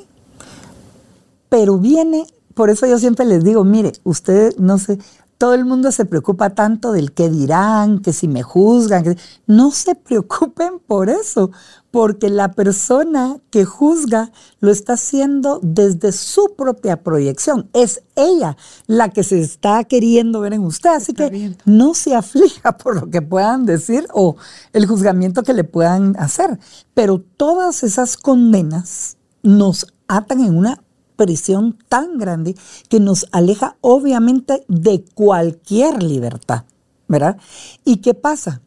Pero 1.48 1.78
viene, 1.78 2.26
por 2.54 2.70
eso 2.70 2.86
yo 2.86 2.98
siempre 2.98 3.26
les 3.26 3.44
digo, 3.44 3.64
mire, 3.64 3.92
usted 4.04 4.56
no 4.56 4.78
sé, 4.78 4.98
todo 5.38 5.54
el 5.54 5.64
mundo 5.64 5.92
se 5.92 6.04
preocupa 6.04 6.50
tanto 6.50 6.92
del 6.92 7.12
qué 7.12 7.28
dirán, 7.28 8.00
que 8.00 8.12
si 8.12 8.28
me 8.28 8.42
juzgan. 8.42 9.16
No 9.46 9.70
se 9.70 9.94
preocupen 9.94 10.78
por 10.86 11.10
eso, 11.10 11.50
porque 11.94 12.28
la 12.28 12.50
persona 12.50 13.38
que 13.50 13.64
juzga 13.64 14.32
lo 14.58 14.72
está 14.72 14.94
haciendo 14.94 15.60
desde 15.62 16.10
su 16.10 16.56
propia 16.56 17.04
proyección. 17.04 17.70
Es 17.72 18.02
ella 18.16 18.56
la 18.88 19.10
que 19.10 19.22
se 19.22 19.40
está 19.40 19.84
queriendo 19.84 20.40
ver 20.40 20.54
en 20.54 20.62
usted. 20.62 20.90
Así 20.90 21.12
que 21.12 21.54
no 21.64 21.94
se 21.94 22.16
aflija 22.16 22.76
por 22.78 23.00
lo 23.00 23.10
que 23.10 23.22
puedan 23.22 23.64
decir 23.64 24.08
o 24.12 24.34
el 24.72 24.86
juzgamiento 24.86 25.44
que 25.44 25.52
le 25.52 25.62
puedan 25.62 26.16
hacer. 26.18 26.58
Pero 26.94 27.20
todas 27.20 27.84
esas 27.84 28.16
condenas 28.16 29.16
nos 29.44 29.86
atan 30.08 30.40
en 30.40 30.58
una 30.58 30.82
prisión 31.14 31.78
tan 31.88 32.18
grande 32.18 32.56
que 32.88 32.98
nos 32.98 33.26
aleja 33.30 33.76
obviamente 33.82 34.64
de 34.66 35.04
cualquier 35.14 36.02
libertad, 36.02 36.64
¿verdad? 37.06 37.36
¿Y 37.84 37.98
qué 37.98 38.14
pasa? 38.14 38.62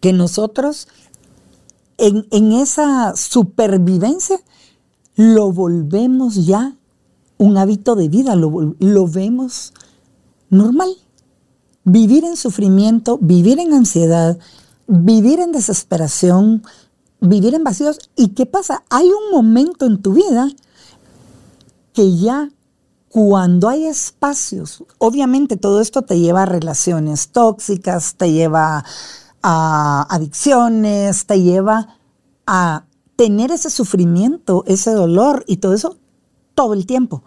Que 0.00 0.12
nosotros 0.12 0.88
en, 1.98 2.52
esa 2.52 3.16
supervivencia 3.16 4.40
lo 5.16 5.52
volvemos 5.52 6.46
ya 6.46 6.76
un 7.38 7.56
hábito 7.56 7.94
de 7.94 8.08
vida, 8.08 8.36
lo, 8.36 9.08
vemos 9.08 9.72
normal. 10.50 10.88
Vivir 11.84 12.24
en 12.24 12.36
sufrimiento, 12.36 13.18
vivir 13.20 13.58
en 13.58 13.74
ansiedad, 13.74 14.38
vivir 14.86 15.40
en 15.40 15.52
desesperación, 15.52 16.62
vivir 17.20 17.54
en 17.54 17.64
vacíos. 17.64 17.98
¿Y 18.16 18.28
qué 18.28 18.46
pasa? 18.46 18.84
Hay 18.88 19.06
un 19.06 19.30
momento 19.32 19.84
en 19.84 20.00
tu 20.00 20.14
vida 20.14 20.48
que 21.92 22.16
ya 22.16 22.48
cuando 23.10 23.68
hay 23.68 23.84
espacios, 23.84 24.82
obviamente 24.98 25.56
todo 25.56 25.80
esto 25.80 26.02
te 26.02 26.18
lleva 26.18 26.42
a 26.42 26.46
relaciones 26.46 27.28
tóxicas, 27.28 28.16
te 28.16 28.32
lleva 28.32 28.84
adicciones, 29.44 31.26
te 31.26 31.42
lleva 31.42 31.98
a 32.46 32.84
tener 33.16 33.50
ese 33.50 33.70
sufrimiento, 33.70 34.64
ese 34.66 34.92
dolor 34.92 35.44
y 35.46 35.58
todo 35.58 35.74
eso 35.74 35.98
todo 36.54 36.74
el 36.74 36.86
tiempo. 36.86 37.22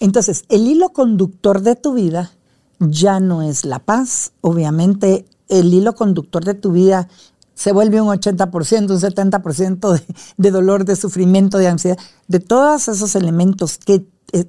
Entonces, 0.00 0.44
el 0.48 0.66
hilo 0.66 0.90
conductor 0.90 1.62
de 1.62 1.76
tu 1.76 1.94
vida 1.94 2.30
ya 2.78 3.20
no 3.20 3.42
es 3.42 3.64
la 3.64 3.78
paz. 3.78 4.32
Obviamente, 4.42 5.26
el 5.48 5.72
hilo 5.72 5.94
conductor 5.94 6.44
de 6.44 6.54
tu 6.54 6.72
vida 6.72 7.08
se 7.54 7.72
vuelve 7.72 8.00
un 8.00 8.08
80%, 8.08 8.90
un 8.90 9.00
70% 9.00 9.92
de, 9.92 10.02
de, 10.36 10.50
dolor, 10.50 10.84
de 10.84 10.94
sufrimiento, 10.94 11.58
de 11.58 11.68
ansiedad, 11.68 11.98
de 12.28 12.40
todos 12.40 12.88
esos 12.88 13.14
elementos 13.16 13.78
que 13.78 14.06
eh, 14.32 14.44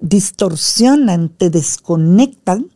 distorsionan, 0.00 1.28
te 1.28 1.50
desconectan 1.50 2.70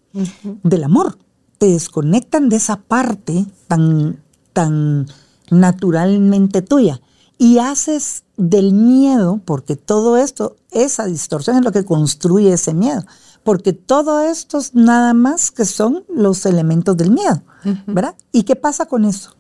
del 0.63 0.85
amor, 0.85 1.19
te 1.61 1.67
desconectan 1.67 2.49
de 2.49 2.57
esa 2.57 2.77
parte 2.81 3.45
tan, 3.69 4.25
tan 4.55 5.07
naturalmente 5.51 6.63
tuya. 6.63 7.03
Y 7.37 7.59
haces 7.59 8.25
del 8.39 8.73
miedo, 8.73 9.43
porque 9.45 9.77
todo 9.77 10.17
esto, 10.17 10.57
esa 10.71 11.05
distorsión 11.05 11.59
es 11.59 11.65
lo 11.65 11.71
que 11.71 11.85
construye 11.85 12.55
ese 12.55 12.73
miedo 12.73 13.05
porque 13.43 13.73
todo 13.73 14.21
esto 14.23 14.59
es 14.59 14.75
nada 14.75 15.15
más 15.15 15.51
que 15.51 15.65
son 15.65 16.05
los 16.09 16.45
elementos 16.47 16.97
del 16.97 17.11
miedo, 17.11 17.43
¿verdad? 17.87 18.15
¿Y 18.33 18.43
qué 18.43 18.57
pasa 18.57 18.87
con 18.87 19.05
eso? 19.05 19.35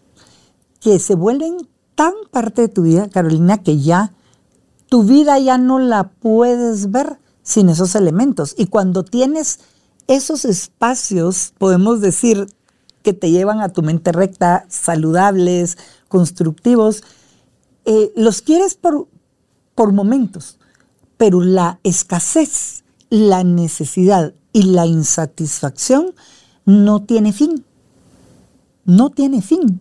Que 0.81 0.99
se 0.99 1.15
vuelven 1.15 1.69
tan 1.95 2.15
parte 2.31 2.63
de 2.63 2.69
tu 2.69 2.83
vida, 2.83 3.09
Carolina, 3.11 3.63
que 3.63 3.79
ya 3.79 4.13
tu 4.89 5.05
vida 5.05 5.39
ya 5.39 5.59
no 5.59 5.79
la 5.79 6.11
puedes 6.11 6.91
ver 6.91 7.21
sin 7.43 7.69
esos 7.69 7.95
elementos. 7.95 8.55
Y 8.57 8.67
cuando 8.67 9.05
tienes 9.05 9.61
esos 10.15 10.45
espacios, 10.45 11.55
podemos 11.59 12.01
decir, 12.01 12.47
que 13.03 13.13
te 13.13 13.31
llevan 13.31 13.61
a 13.61 13.71
tu 13.71 13.83
mente 13.83 14.13
recta, 14.13 14.67
saludables, 14.69 15.79
constructivos, 16.09 17.03
eh, 17.87 18.13
los 18.15 18.43
quieres 18.43 18.75
por, 18.75 19.09
por 19.75 19.93
momentos, 19.93 20.59
pero 21.17 21.41
la 21.41 21.81
escasez 21.83 22.81
la 23.11 23.43
necesidad 23.43 24.35
y 24.53 24.63
la 24.63 24.87
insatisfacción 24.87 26.15
no 26.65 27.03
tiene 27.03 27.33
fin. 27.33 27.65
No 28.85 29.11
tiene 29.11 29.43
fin. 29.43 29.81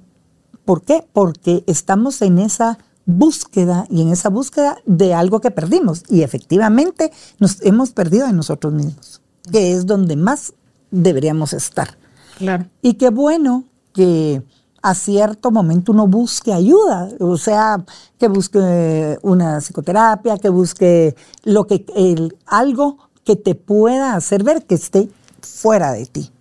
¿Por 0.65 0.81
qué? 0.81 1.07
Porque 1.13 1.63
estamos 1.67 2.21
en 2.21 2.39
esa 2.39 2.79
búsqueda 3.05 3.87
y 3.89 4.01
en 4.01 4.09
esa 4.09 4.29
búsqueda 4.29 4.77
de 4.85 5.13
algo 5.13 5.41
que 5.41 5.51
perdimos. 5.51 6.03
Y 6.09 6.23
efectivamente 6.23 7.11
nos 7.39 7.61
hemos 7.61 7.91
perdido 7.91 8.27
en 8.27 8.35
nosotros 8.35 8.73
mismos, 8.73 9.21
que 9.51 9.73
es 9.73 9.85
donde 9.85 10.15
más 10.15 10.53
deberíamos 10.91 11.53
estar. 11.53 11.97
Claro. 12.37 12.65
Y 12.81 12.93
qué 12.93 13.09
bueno 13.09 13.65
que 13.93 14.43
a 14.81 14.95
cierto 14.95 15.51
momento 15.51 15.91
uno 15.91 16.07
busque 16.07 16.53
ayuda, 16.53 17.09
o 17.19 17.37
sea, 17.37 17.83
que 18.17 18.27
busque 18.27 19.17
una 19.21 19.59
psicoterapia, 19.59 20.37
que 20.37 20.49
busque 20.49 21.15
lo 21.43 21.67
que 21.67 21.85
el, 21.95 22.37
algo 22.45 22.97
que 23.23 23.35
te 23.35 23.55
pueda 23.55 24.15
hacer 24.15 24.43
ver 24.43 24.65
que 24.65 24.75
esté 24.75 25.09
fuera 25.41 25.91
de 25.91 26.05
ti. 26.05 26.31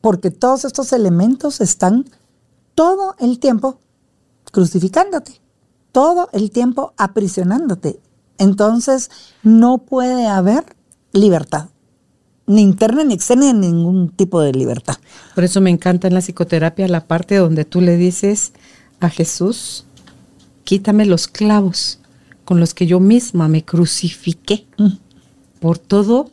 Porque 0.00 0.30
todos 0.30 0.64
estos 0.64 0.92
elementos 0.92 1.60
están 1.60 2.04
todo 2.74 3.14
el 3.18 3.40
tiempo 3.40 3.78
crucificándote, 4.52 5.40
todo 5.92 6.28
el 6.32 6.50
tiempo 6.50 6.92
aprisionándote. 6.96 7.98
Entonces, 8.38 9.10
no 9.42 9.78
puede 9.78 10.28
haber 10.28 10.64
libertad 11.12 11.68
ni 12.48 12.62
interna 12.62 13.04
ni 13.04 13.14
externa, 13.14 13.52
ni 13.52 13.68
ningún 13.68 14.08
tipo 14.08 14.40
de 14.40 14.52
libertad. 14.52 14.96
Por 15.34 15.44
eso 15.44 15.60
me 15.60 15.70
encanta 15.70 16.08
en 16.08 16.14
la 16.14 16.20
psicoterapia 16.20 16.88
la 16.88 17.06
parte 17.06 17.36
donde 17.36 17.64
tú 17.64 17.80
le 17.80 17.96
dices 17.96 18.52
a 19.00 19.10
Jesús, 19.10 19.84
quítame 20.64 21.06
los 21.06 21.28
clavos 21.28 22.00
con 22.44 22.58
los 22.58 22.74
que 22.74 22.86
yo 22.86 22.98
misma 22.98 23.46
me 23.46 23.64
crucifiqué 23.64 24.66
mm. 24.78 24.88
por 25.60 25.78
todo 25.78 26.30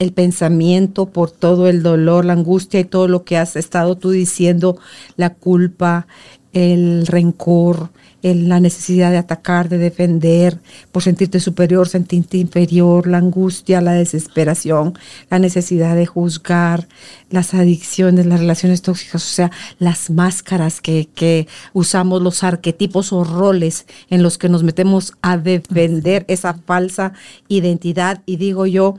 el 0.00 0.12
pensamiento, 0.12 1.06
por 1.06 1.30
todo 1.30 1.68
el 1.68 1.82
dolor, 1.82 2.24
la 2.24 2.32
angustia 2.32 2.80
y 2.80 2.84
todo 2.84 3.08
lo 3.08 3.24
que 3.24 3.38
has 3.38 3.54
estado 3.56 3.96
tú 3.96 4.10
diciendo, 4.10 4.76
la 5.16 5.34
culpa, 5.34 6.06
el 6.52 7.06
rencor, 7.06 7.90
la 8.32 8.58
necesidad 8.58 9.10
de 9.10 9.18
atacar, 9.18 9.68
de 9.68 9.76
defender, 9.76 10.58
por 10.92 11.02
sentirte 11.02 11.40
superior, 11.40 11.88
sentirte 11.88 12.38
inferior, 12.38 13.06
la 13.06 13.18
angustia, 13.18 13.82
la 13.82 13.92
desesperación, 13.92 14.98
la 15.28 15.38
necesidad 15.38 15.94
de 15.94 16.06
juzgar, 16.06 16.88
las 17.28 17.52
adicciones, 17.52 18.24
las 18.24 18.40
relaciones 18.40 18.80
tóxicas, 18.80 19.22
o 19.22 19.34
sea, 19.34 19.50
las 19.78 20.08
máscaras 20.08 20.80
que, 20.80 21.06
que 21.14 21.46
usamos, 21.74 22.22
los 22.22 22.42
arquetipos 22.44 23.12
o 23.12 23.24
roles 23.24 23.86
en 24.08 24.22
los 24.22 24.38
que 24.38 24.48
nos 24.48 24.62
metemos 24.62 25.12
a 25.20 25.36
defender 25.36 26.24
esa 26.26 26.54
falsa 26.54 27.12
identidad. 27.48 28.22
Y 28.24 28.36
digo 28.36 28.64
yo, 28.64 28.98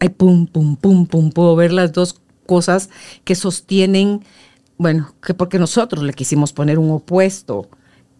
ay, 0.00 0.08
pum, 0.08 0.48
pum, 0.48 0.74
pum, 0.74 1.06
pum, 1.06 1.30
puedo 1.30 1.54
ver 1.54 1.72
las 1.72 1.92
dos 1.92 2.20
cosas 2.46 2.90
que 3.22 3.36
sostienen, 3.36 4.24
bueno, 4.76 5.14
que 5.24 5.34
porque 5.34 5.60
nosotros 5.60 6.02
le 6.02 6.14
quisimos 6.14 6.52
poner 6.52 6.80
un 6.80 6.90
opuesto 6.90 7.68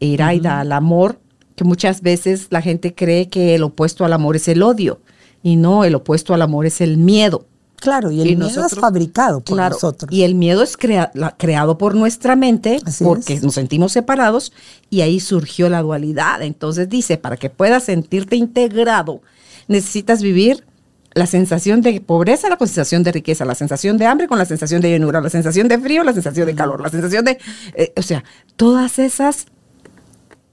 Iraida, 0.00 0.60
al 0.60 0.72
amor, 0.72 1.18
que 1.54 1.64
muchas 1.64 2.02
veces 2.02 2.48
la 2.50 2.62
gente 2.62 2.94
cree 2.94 3.28
que 3.28 3.54
el 3.54 3.62
opuesto 3.62 4.04
al 4.04 4.12
amor 4.12 4.36
es 4.36 4.48
el 4.48 4.62
odio 4.62 5.00
y 5.42 5.56
no, 5.56 5.84
el 5.84 5.94
opuesto 5.94 6.34
al 6.34 6.42
amor 6.42 6.66
es 6.66 6.80
el 6.80 6.98
miedo. 6.98 7.46
Claro, 7.76 8.10
y 8.10 8.20
el 8.22 8.36
miedo 8.36 8.64
es 8.66 8.74
fabricado 8.74 9.40
por 9.40 9.58
nosotros. 9.58 10.10
Y 10.10 10.22
el 10.22 10.34
miedo 10.34 10.62
es 10.62 10.76
creado 10.76 11.78
por 11.78 11.94
nuestra 11.94 12.34
mente 12.34 12.80
porque 13.02 13.38
nos 13.40 13.54
sentimos 13.54 13.92
separados 13.92 14.52
y 14.88 15.02
ahí 15.02 15.20
surgió 15.20 15.68
la 15.68 15.82
dualidad. 15.82 16.42
Entonces 16.42 16.88
dice, 16.88 17.18
para 17.18 17.36
que 17.36 17.50
puedas 17.50 17.84
sentirte 17.84 18.36
integrado, 18.36 19.20
necesitas 19.68 20.22
vivir 20.22 20.64
la 21.12 21.26
sensación 21.26 21.80
de 21.80 22.00
pobreza, 22.00 22.48
la 22.48 22.58
sensación 22.58 23.02
de 23.02 23.12
riqueza, 23.12 23.44
la 23.44 23.54
sensación 23.54 23.98
de 23.98 24.06
hambre 24.06 24.26
con 24.26 24.38
la 24.38 24.44
sensación 24.44 24.82
de 24.82 24.90
llenura, 24.90 25.20
la 25.20 25.30
sensación 25.30 25.68
de 25.68 25.78
frío, 25.78 26.02
la 26.02 26.12
sensación 26.12 26.46
de 26.46 26.54
calor, 26.54 26.80
la 26.80 26.90
sensación 26.90 27.24
de, 27.24 27.38
eh, 27.74 27.92
o 27.96 28.02
sea, 28.02 28.24
todas 28.56 28.98
esas 28.98 29.46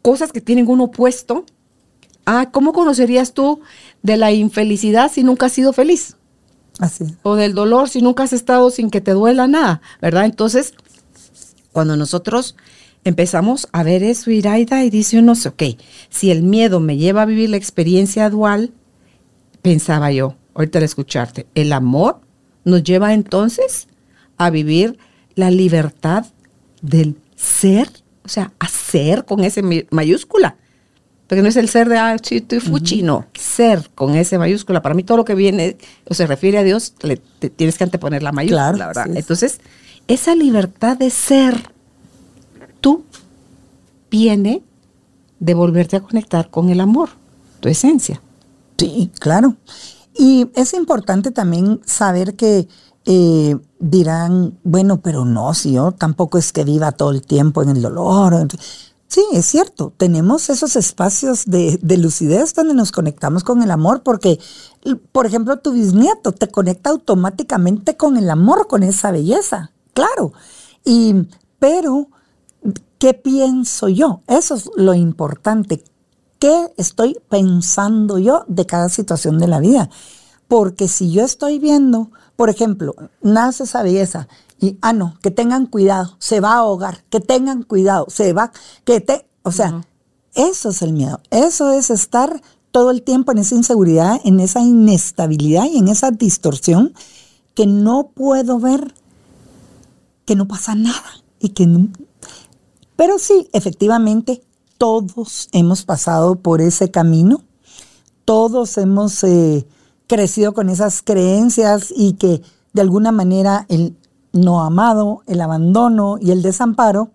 cosas 0.04 0.32
que 0.32 0.42
tienen 0.42 0.70
un 0.70 0.82
opuesto. 0.82 1.46
Ah, 2.28 2.50
¿cómo 2.52 2.74
conocerías 2.74 3.34
tú 3.34 3.62
de 4.04 4.18
la 4.18 4.32
infelicidad 4.32 5.12
si 5.12 5.24
nunca 5.24 5.48
has 5.48 5.54
sido 5.54 5.74
feliz? 5.74 6.16
Así. 6.80 7.06
O 7.24 7.36
del 7.36 7.56
dolor 7.56 7.90
si 7.90 8.02
nunca 8.02 8.24
has 8.24 8.34
estado 8.34 8.70
sin 8.70 8.92
que 8.92 9.02
te 9.02 9.12
duela 9.12 9.48
nada, 9.48 9.82
¿verdad? 10.02 10.26
Entonces, 10.26 10.74
cuando 11.72 11.98
nosotros 11.98 12.56
empezamos 13.04 13.68
a 13.72 13.84
ver 13.84 14.04
eso, 14.04 14.32
Iraida, 14.32 14.84
y 14.84 14.90
dice 14.90 15.20
uno, 15.20 15.34
ok, 15.34 15.64
si 16.10 16.32
el 16.32 16.44
miedo 16.44 16.80
me 16.80 16.98
lleva 16.98 17.24
a 17.24 17.26
vivir 17.26 17.50
la 17.50 17.58
experiencia 17.58 18.30
dual, 18.30 18.72
pensaba 19.62 20.12
yo, 20.12 20.36
ahorita 20.54 20.80
al 20.80 20.86
escucharte, 20.86 21.48
el 21.56 21.74
amor 21.74 22.22
nos 22.64 22.84
lleva 22.84 23.14
entonces 23.14 23.88
a 24.38 24.50
vivir 24.50 24.98
la 25.36 25.52
libertad 25.52 26.26
del 26.82 27.18
ser 27.36 28.03
o 28.26 28.30
sea, 28.30 28.54
hacer 28.60 29.26
con 29.26 29.44
ese 29.44 29.62
mayúscula. 29.92 30.58
Porque 31.28 31.42
no 31.42 31.48
es 31.48 31.56
el 31.56 31.70
ser 31.70 31.90
de 31.90 31.98
ah, 31.98 32.18
chito 32.20 32.56
y 32.56 32.60
fuchi, 32.60 33.02
no. 33.02 33.26
Ser 33.34 33.90
con 33.96 34.16
ese 34.16 34.38
mayúscula. 34.38 34.82
Para 34.82 34.94
mí 34.94 35.04
todo 35.04 35.18
lo 35.18 35.26
que 35.26 35.36
viene 35.36 35.78
o 36.08 36.14
se 36.14 36.28
refiere 36.28 36.58
a 36.58 36.64
Dios, 36.64 36.94
le, 37.02 37.18
tienes 37.18 37.78
que 37.78 37.84
anteponer 37.86 38.22
la 38.22 38.32
mayúscula, 38.32 38.74
la 38.74 38.88
¿verdad? 38.88 39.08
Entonces, 39.16 39.60
esa 40.08 40.36
libertad 40.36 40.98
de 40.98 41.10
ser 41.10 41.70
tú 42.82 43.06
viene 44.12 44.62
de 45.40 45.54
volverte 45.54 45.96
a 45.96 46.02
conectar 46.02 46.50
con 46.50 46.70
el 46.70 46.80
amor, 46.82 47.10
tu 47.62 47.70
esencia. 47.70 48.22
Sí, 48.78 49.10
claro. 49.20 49.56
Y 50.18 50.48
es 50.56 50.74
importante 50.74 51.32
también 51.32 51.82
saber 51.86 52.36
que 52.36 52.68
dirán, 53.06 54.58
bueno, 54.64 55.02
pero 55.02 55.26
no, 55.26 55.54
si 55.54 55.74
yo 55.74 55.92
tampoco 55.92 56.38
es 56.38 56.54
que 56.54 56.64
viva 56.64 56.94
todo 56.94 57.12
el 57.12 57.22
tiempo 57.22 57.62
en 57.62 57.70
el 57.70 57.82
dolor. 57.82 58.48
Sí, 59.08 59.24
es 59.34 59.46
cierto, 59.46 59.94
tenemos 59.96 60.50
esos 60.50 60.76
espacios 60.76 61.46
de, 61.46 61.78
de, 61.82 61.98
lucidez 61.98 62.56
donde 62.56 62.74
nos 62.74 62.92
conectamos 62.92 63.44
con 63.44 63.62
el 63.62 63.70
amor, 63.70 64.02
porque, 64.02 64.40
por 65.12 65.28
ejemplo, 65.28 65.58
tu 65.58 65.74
bisnieto 65.74 66.32
te 66.32 66.48
conecta 66.48 66.90
automáticamente 66.90 67.96
con 67.96 68.18
el 68.18 68.30
amor, 68.30 68.68
con 68.68 68.82
esa 68.82 69.12
belleza, 69.12 69.72
claro. 69.94 70.34
Y, 70.84 71.28
pero, 71.60 72.08
¿qué 72.98 73.14
pienso 73.14 73.88
yo? 73.88 74.22
Eso 74.28 74.56
es 74.56 74.70
lo 74.76 74.96
importante. 74.96 75.84
¿Qué 76.40 76.74
estoy 76.78 77.18
pensando 77.30 78.18
yo 78.18 78.46
de 78.48 78.66
cada 78.66 78.90
situación 78.90 79.38
de 79.38 79.48
la 79.48 79.60
vida? 79.60 79.90
Porque 80.48 80.88
si 80.88 81.12
yo 81.12 81.24
estoy 81.24 81.60
viendo 81.60 82.10
por 82.44 82.50
ejemplo, 82.50 82.94
nace 83.22 83.64
esa 83.64 83.84
belleza 83.84 84.28
y, 84.60 84.78
ah, 84.82 84.92
no, 84.92 85.18
que 85.22 85.32
tengan 85.32 85.66
cuidado, 85.66 86.18
se 86.20 86.42
va 86.42 86.56
a 86.56 86.58
ahogar, 86.58 87.06
que 87.10 87.22
tengan 87.22 87.64
cuidado, 87.64 88.08
se 88.10 88.34
va, 88.34 88.52
que 88.84 89.00
te, 89.00 89.26
o 89.44 89.54
sea, 89.54 89.86
eso 90.34 90.72
es 90.72 90.82
el 90.82 90.92
miedo, 90.92 91.22
eso 91.30 91.72
es 91.72 91.90
estar 91.90 92.42
todo 92.72 92.92
el 92.92 93.02
tiempo 93.02 93.32
en 93.32 93.38
esa 93.38 93.56
inseguridad, 93.56 94.20
en 94.26 94.42
esa 94.42 94.60
inestabilidad 94.60 95.68
y 95.72 95.78
en 95.78 95.88
esa 95.88 96.12
distorsión 96.12 96.94
que 97.54 97.66
no 97.66 98.10
puedo 98.14 98.60
ver 98.60 98.94
que 100.26 100.36
no 100.36 100.46
pasa 100.46 100.76
nada 100.76 101.24
y 101.40 101.48
que 101.52 101.66
no, 101.66 101.88
pero 102.98 103.20
sí, 103.20 103.48
efectivamente, 103.54 104.44
todos 104.78 105.48
hemos 105.54 105.86
pasado 105.86 106.36
por 106.36 106.60
ese 106.60 106.92
camino, 106.92 107.42
todos 108.26 108.78
hemos 108.78 109.24
eh, 109.24 109.66
crecido 110.08 110.54
con 110.54 110.70
esas 110.70 111.02
creencias 111.02 111.94
y 111.96 112.14
que 112.14 112.42
de 112.74 112.82
alguna 112.82 113.12
manera 113.12 113.66
el 113.70 113.96
no 114.32 114.62
amado, 114.62 115.22
el 115.28 115.42
abandono 115.42 116.18
y 116.20 116.32
el 116.32 116.42
desamparo, 116.42 117.12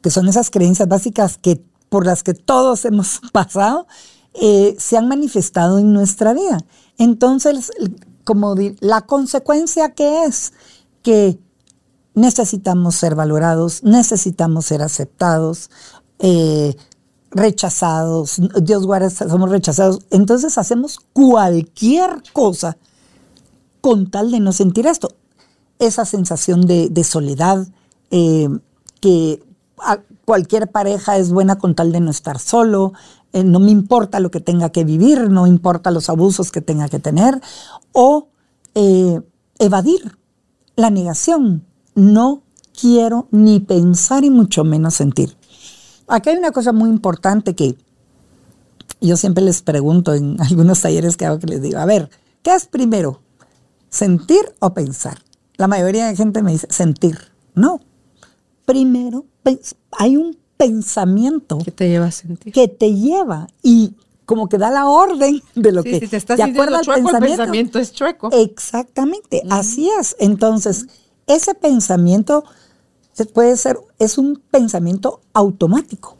que 0.00 0.10
son 0.10 0.28
esas 0.28 0.50
creencias 0.50 0.88
básicas 0.88 1.38
que, 1.38 1.62
por 1.88 2.06
las 2.06 2.22
que 2.22 2.34
todos 2.34 2.84
hemos 2.86 3.20
pasado, 3.32 3.86
eh, 4.34 4.74
se 4.78 4.96
han 4.96 5.08
manifestado 5.08 5.78
en 5.78 5.92
nuestra 5.92 6.32
vida. 6.32 6.58
Entonces, 6.98 7.70
como 8.24 8.54
la 8.80 9.02
consecuencia 9.02 9.92
que 9.94 10.24
es 10.24 10.52
que 11.02 11.38
necesitamos 12.14 12.94
ser 12.94 13.14
valorados, 13.14 13.82
necesitamos 13.82 14.66
ser 14.66 14.82
aceptados, 14.82 15.70
eh, 16.18 16.76
rechazados, 17.32 18.40
Dios 18.62 18.86
guarda, 18.86 19.10
somos 19.10 19.50
rechazados. 19.50 20.00
Entonces 20.10 20.58
hacemos 20.58 21.00
cualquier 21.12 22.22
cosa 22.32 22.76
con 23.80 24.10
tal 24.10 24.30
de 24.30 24.40
no 24.40 24.52
sentir 24.52 24.86
esto. 24.86 25.14
Esa 25.78 26.04
sensación 26.04 26.66
de, 26.66 27.04
soledad, 27.04 27.66
eh, 28.10 28.48
que 29.00 29.42
cualquier 30.24 30.70
pareja 30.70 31.16
es 31.16 31.32
buena 31.32 31.58
con 31.58 31.74
tal 31.74 31.90
de 31.90 32.00
no 32.00 32.10
estar 32.10 32.38
solo, 32.38 32.92
eh, 33.32 33.42
no 33.42 33.58
me 33.58 33.70
importa 33.70 34.20
lo 34.20 34.30
que 34.30 34.40
tenga 34.40 34.70
que 34.70 34.84
vivir, 34.84 35.30
no 35.30 35.46
importa 35.46 35.90
los 35.90 36.08
abusos 36.08 36.52
que 36.52 36.60
tenga 36.60 36.88
que 36.88 37.00
tener, 37.00 37.40
o 37.92 38.28
eh, 38.74 39.20
evadir 39.58 40.18
la 40.76 40.90
negación. 40.90 41.64
No 41.94 42.42
quiero 42.78 43.26
ni 43.30 43.60
pensar 43.60 44.24
y 44.24 44.30
mucho 44.30 44.64
menos 44.64 44.94
sentir. 44.94 45.36
Aquí 46.08 46.30
hay 46.30 46.36
una 46.36 46.52
cosa 46.52 46.72
muy 46.72 46.90
importante 46.90 47.54
que 47.54 47.76
yo 49.00 49.16
siempre 49.16 49.42
les 49.44 49.62
pregunto 49.62 50.14
en 50.14 50.40
algunos 50.40 50.80
talleres 50.80 51.16
que 51.16 51.26
hago 51.26 51.38
que 51.38 51.46
les 51.46 51.62
digo, 51.62 51.78
a 51.78 51.86
ver, 51.86 52.10
¿qué 52.42 52.54
es 52.54 52.66
primero? 52.66 53.20
¿Sentir 53.90 54.40
o 54.60 54.72
pensar? 54.72 55.18
La 55.56 55.68
mayoría 55.68 56.06
de 56.06 56.16
gente 56.16 56.42
me 56.42 56.52
dice 56.52 56.66
sentir. 56.70 57.18
No. 57.54 57.80
Primero, 58.64 59.26
hay 59.98 60.16
un 60.16 60.38
pensamiento 60.56 61.58
que 61.58 61.72
te 61.72 61.88
lleva 61.88 62.06
a 62.06 62.10
sentir. 62.10 62.52
Que 62.52 62.68
te 62.68 62.94
lleva 62.94 63.48
y 63.62 63.94
como 64.24 64.48
que 64.48 64.56
da 64.56 64.70
la 64.70 64.86
orden 64.86 65.42
de 65.54 65.72
lo 65.72 65.82
Sí, 65.82 65.90
que 65.90 66.00
si 66.00 66.08
te 66.08 66.16
estás 66.16 66.40
acuerdo 66.40 66.76
al 66.76 66.84
chueco, 66.84 66.98
el 67.00 67.04
pensamiento. 67.04 67.36
pensamiento 67.36 67.78
es 67.80 67.92
chueco. 67.92 68.30
Exactamente, 68.32 69.42
así 69.50 69.90
es. 70.00 70.16
Entonces, 70.20 70.86
ese 71.26 71.54
pensamiento 71.54 72.44
se- 73.12 73.26
puede 73.26 73.56
ser, 73.56 73.78
es 73.98 74.18
un 74.18 74.42
pensamiento 74.50 75.20
automático 75.32 76.16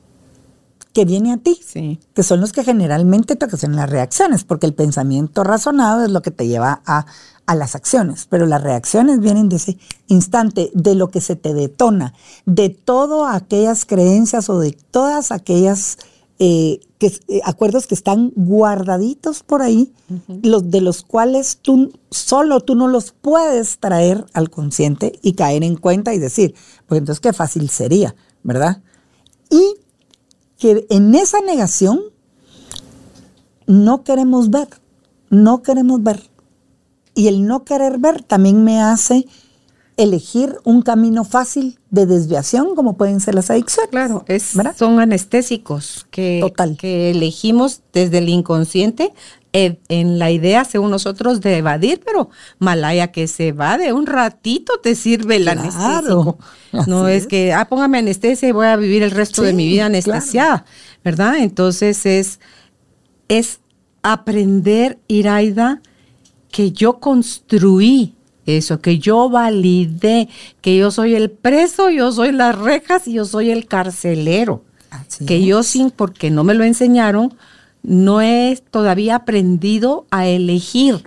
que 0.92 1.04
viene 1.06 1.32
a 1.32 1.38
ti, 1.38 1.58
Sí. 1.64 1.98
que 2.14 2.22
son 2.22 2.40
los 2.42 2.52
que 2.52 2.64
generalmente 2.64 3.34
te 3.34 3.46
ocasionan 3.46 3.78
las 3.78 3.90
reacciones, 3.90 4.44
porque 4.44 4.66
el 4.66 4.74
pensamiento 4.74 5.42
razonado 5.42 6.04
es 6.04 6.10
lo 6.10 6.20
que 6.20 6.30
te 6.30 6.46
lleva 6.46 6.82
a, 6.84 7.06
a 7.46 7.54
las 7.54 7.74
acciones, 7.74 8.26
pero 8.28 8.44
las 8.46 8.62
reacciones 8.62 9.20
vienen 9.20 9.48
de 9.48 9.56
ese 9.56 9.78
instante, 10.08 10.70
de 10.74 10.94
lo 10.94 11.08
que 11.08 11.22
se 11.22 11.34
te 11.34 11.54
detona, 11.54 12.12
de 12.44 12.68
todas 12.68 13.34
aquellas 13.34 13.86
creencias 13.86 14.50
o 14.50 14.58
de 14.58 14.72
todas 14.90 15.32
aquellas 15.32 15.96
eh, 16.44 16.80
que, 16.98 17.06
eh, 17.28 17.40
acuerdos 17.44 17.86
que 17.86 17.94
están 17.94 18.32
guardaditos 18.34 19.44
por 19.44 19.62
ahí, 19.62 19.92
los, 20.42 20.72
de 20.72 20.80
los 20.80 21.04
cuales 21.04 21.58
tú 21.62 21.92
solo 22.10 22.58
tú 22.62 22.74
no 22.74 22.88
los 22.88 23.12
puedes 23.12 23.78
traer 23.78 24.26
al 24.32 24.50
consciente 24.50 25.20
y 25.22 25.34
caer 25.34 25.62
en 25.62 25.76
cuenta 25.76 26.14
y 26.14 26.18
decir, 26.18 26.56
pues 26.88 26.98
entonces 26.98 27.20
qué 27.20 27.32
fácil 27.32 27.68
sería, 27.70 28.16
¿verdad? 28.42 28.82
Y 29.50 29.76
que 30.58 30.84
en 30.90 31.14
esa 31.14 31.40
negación 31.42 32.00
no 33.68 34.02
queremos 34.02 34.50
ver, 34.50 34.66
no 35.30 35.62
queremos 35.62 36.02
ver. 36.02 36.28
Y 37.14 37.28
el 37.28 37.46
no 37.46 37.62
querer 37.62 37.98
ver 37.98 38.24
también 38.24 38.64
me 38.64 38.80
hace 38.80 39.28
elegir 39.96 40.56
un 40.64 40.82
camino 40.82 41.24
fácil 41.24 41.78
de 41.90 42.06
desviación, 42.06 42.74
como 42.74 42.96
pueden 42.96 43.20
ser 43.20 43.34
las 43.34 43.50
adicciones. 43.50 43.90
Claro, 43.90 44.24
es, 44.26 44.54
son 44.76 45.00
anestésicos 45.00 46.06
que, 46.10 46.38
Total. 46.40 46.76
que 46.76 47.10
elegimos 47.10 47.82
desde 47.92 48.18
el 48.18 48.28
inconsciente 48.28 49.12
eh, 49.52 49.78
en 49.88 50.18
la 50.18 50.30
idea, 50.30 50.64
según 50.64 50.90
nosotros, 50.90 51.42
de 51.42 51.58
evadir, 51.58 52.00
pero 52.04 52.30
Malaya 52.58 53.12
que 53.12 53.28
se 53.28 53.52
va 53.52 53.76
de 53.76 53.92
un 53.92 54.06
ratito 54.06 54.80
te 54.82 54.94
sirve 54.94 55.36
el 55.36 55.42
Claro, 55.42 55.60
anestésico. 55.60 56.38
No 56.86 57.06
es 57.06 57.22
es. 57.24 57.28
que, 57.28 57.52
ah, 57.52 57.68
póngame 57.68 57.98
anestesia 57.98 58.48
y 58.48 58.52
voy 58.52 58.66
a 58.66 58.76
vivir 58.76 59.02
el 59.02 59.10
resto 59.10 59.42
de 59.42 59.52
mi 59.52 59.66
vida 59.66 59.88
claro. 59.88 59.92
anestesiada, 59.92 60.64
¿verdad? 61.04 61.36
Entonces 61.36 62.06
es, 62.06 62.40
es 63.28 63.60
aprender, 64.02 64.98
Iraida, 65.06 65.82
que 66.50 66.72
yo 66.72 66.98
construí 66.98 68.14
eso, 68.46 68.80
que 68.80 68.98
yo 68.98 69.28
validé, 69.28 70.28
que 70.60 70.76
yo 70.76 70.90
soy 70.90 71.14
el 71.14 71.30
preso, 71.30 71.90
yo 71.90 72.12
soy 72.12 72.32
las 72.32 72.58
rejas 72.58 73.06
y 73.06 73.14
yo 73.14 73.24
soy 73.24 73.50
el 73.50 73.66
carcelero. 73.66 74.64
Así 74.90 75.24
que 75.24 75.38
es. 75.38 75.44
yo 75.44 75.62
sin, 75.62 75.90
porque 75.90 76.30
no 76.30 76.44
me 76.44 76.54
lo 76.54 76.64
enseñaron, 76.64 77.34
no 77.82 78.20
he 78.20 78.58
todavía 78.70 79.16
aprendido 79.16 80.06
a 80.10 80.26
elegir 80.26 81.02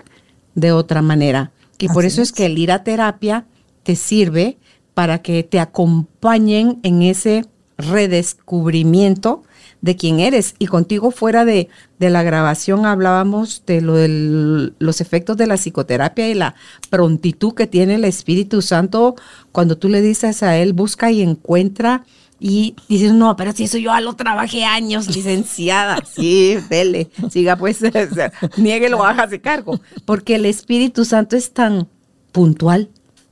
de 0.56 0.72
otra 0.72 1.02
manera. 1.02 1.52
Y 1.78 1.88
por 1.90 2.06
eso 2.06 2.22
es 2.22 2.30
es. 2.30 2.34
que 2.34 2.46
el 2.46 2.58
ir 2.58 2.72
a 2.72 2.84
terapia 2.84 3.46
te 3.84 3.96
sirve 3.96 4.58
para 4.94 5.22
que 5.22 5.44
te 5.44 5.60
acompañen 5.60 6.80
en 6.84 7.02
ese 7.02 7.46
redescubrimiento 7.78 9.44
de 9.86 9.96
quién 9.96 10.20
eres. 10.20 10.56
Y 10.58 10.66
contigo 10.66 11.12
fuera 11.12 11.46
de, 11.46 11.70
de 12.00 12.10
la 12.10 12.24
grabación 12.24 12.86
hablábamos 12.88 13.64
de 13.68 13.82
lo 13.82 13.94
del- 13.96 14.74
los 14.80 15.00
efectos 15.00 15.38
de 15.38 15.46
la 15.48 15.56
psicoterapia 15.58 16.28
y 16.28 16.34
la 16.34 16.56
prontitud 16.90 17.54
que 17.54 17.68
tiene 17.68 17.96
el 17.96 18.04
Espíritu 18.04 18.62
Santo 18.64 19.16
cuando 19.52 19.78
tú 19.78 19.88
le 19.88 20.02
dices 20.02 20.42
a 20.44 20.58
él, 20.58 20.74
busca 20.74 21.12
y 21.12 21.22
encuentra. 21.22 22.04
Y 22.40 22.76
dices, 22.90 23.14
no, 23.14 23.36
pero 23.38 23.54
si 23.54 23.64
eso 23.64 23.78
yo 23.78 23.92
ya 23.92 24.02
lo 24.02 24.14
trabajé 24.16 24.66
años, 24.66 25.16
licenciada. 25.16 26.00
Sí, 26.06 26.58
dele, 26.70 27.10
siga 27.32 27.56
pues, 27.56 27.80
niéguelo, 28.58 29.04
hágase 29.06 29.40
cargo. 29.40 29.80
Porque 30.04 30.36
el 30.36 30.46
Espíritu 30.46 31.06
Santo 31.06 31.38
es 31.38 31.52
tan 31.54 31.88
puntual 32.34 32.90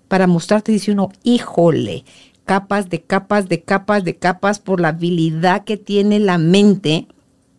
para 0.08 0.28
mostrarte, 0.28 0.72
dice 0.72 0.92
uno, 0.92 1.12
híjole, 1.24 2.06
capas 2.46 2.90
de 2.90 3.02
capas 3.02 3.48
de 3.50 3.62
capas 3.64 4.04
de 4.04 4.16
capas 4.18 4.60
por 4.60 4.80
la 4.82 4.90
habilidad 4.90 5.64
que 5.64 5.78
tiene 5.78 6.20
la 6.20 6.38
mente 6.38 7.08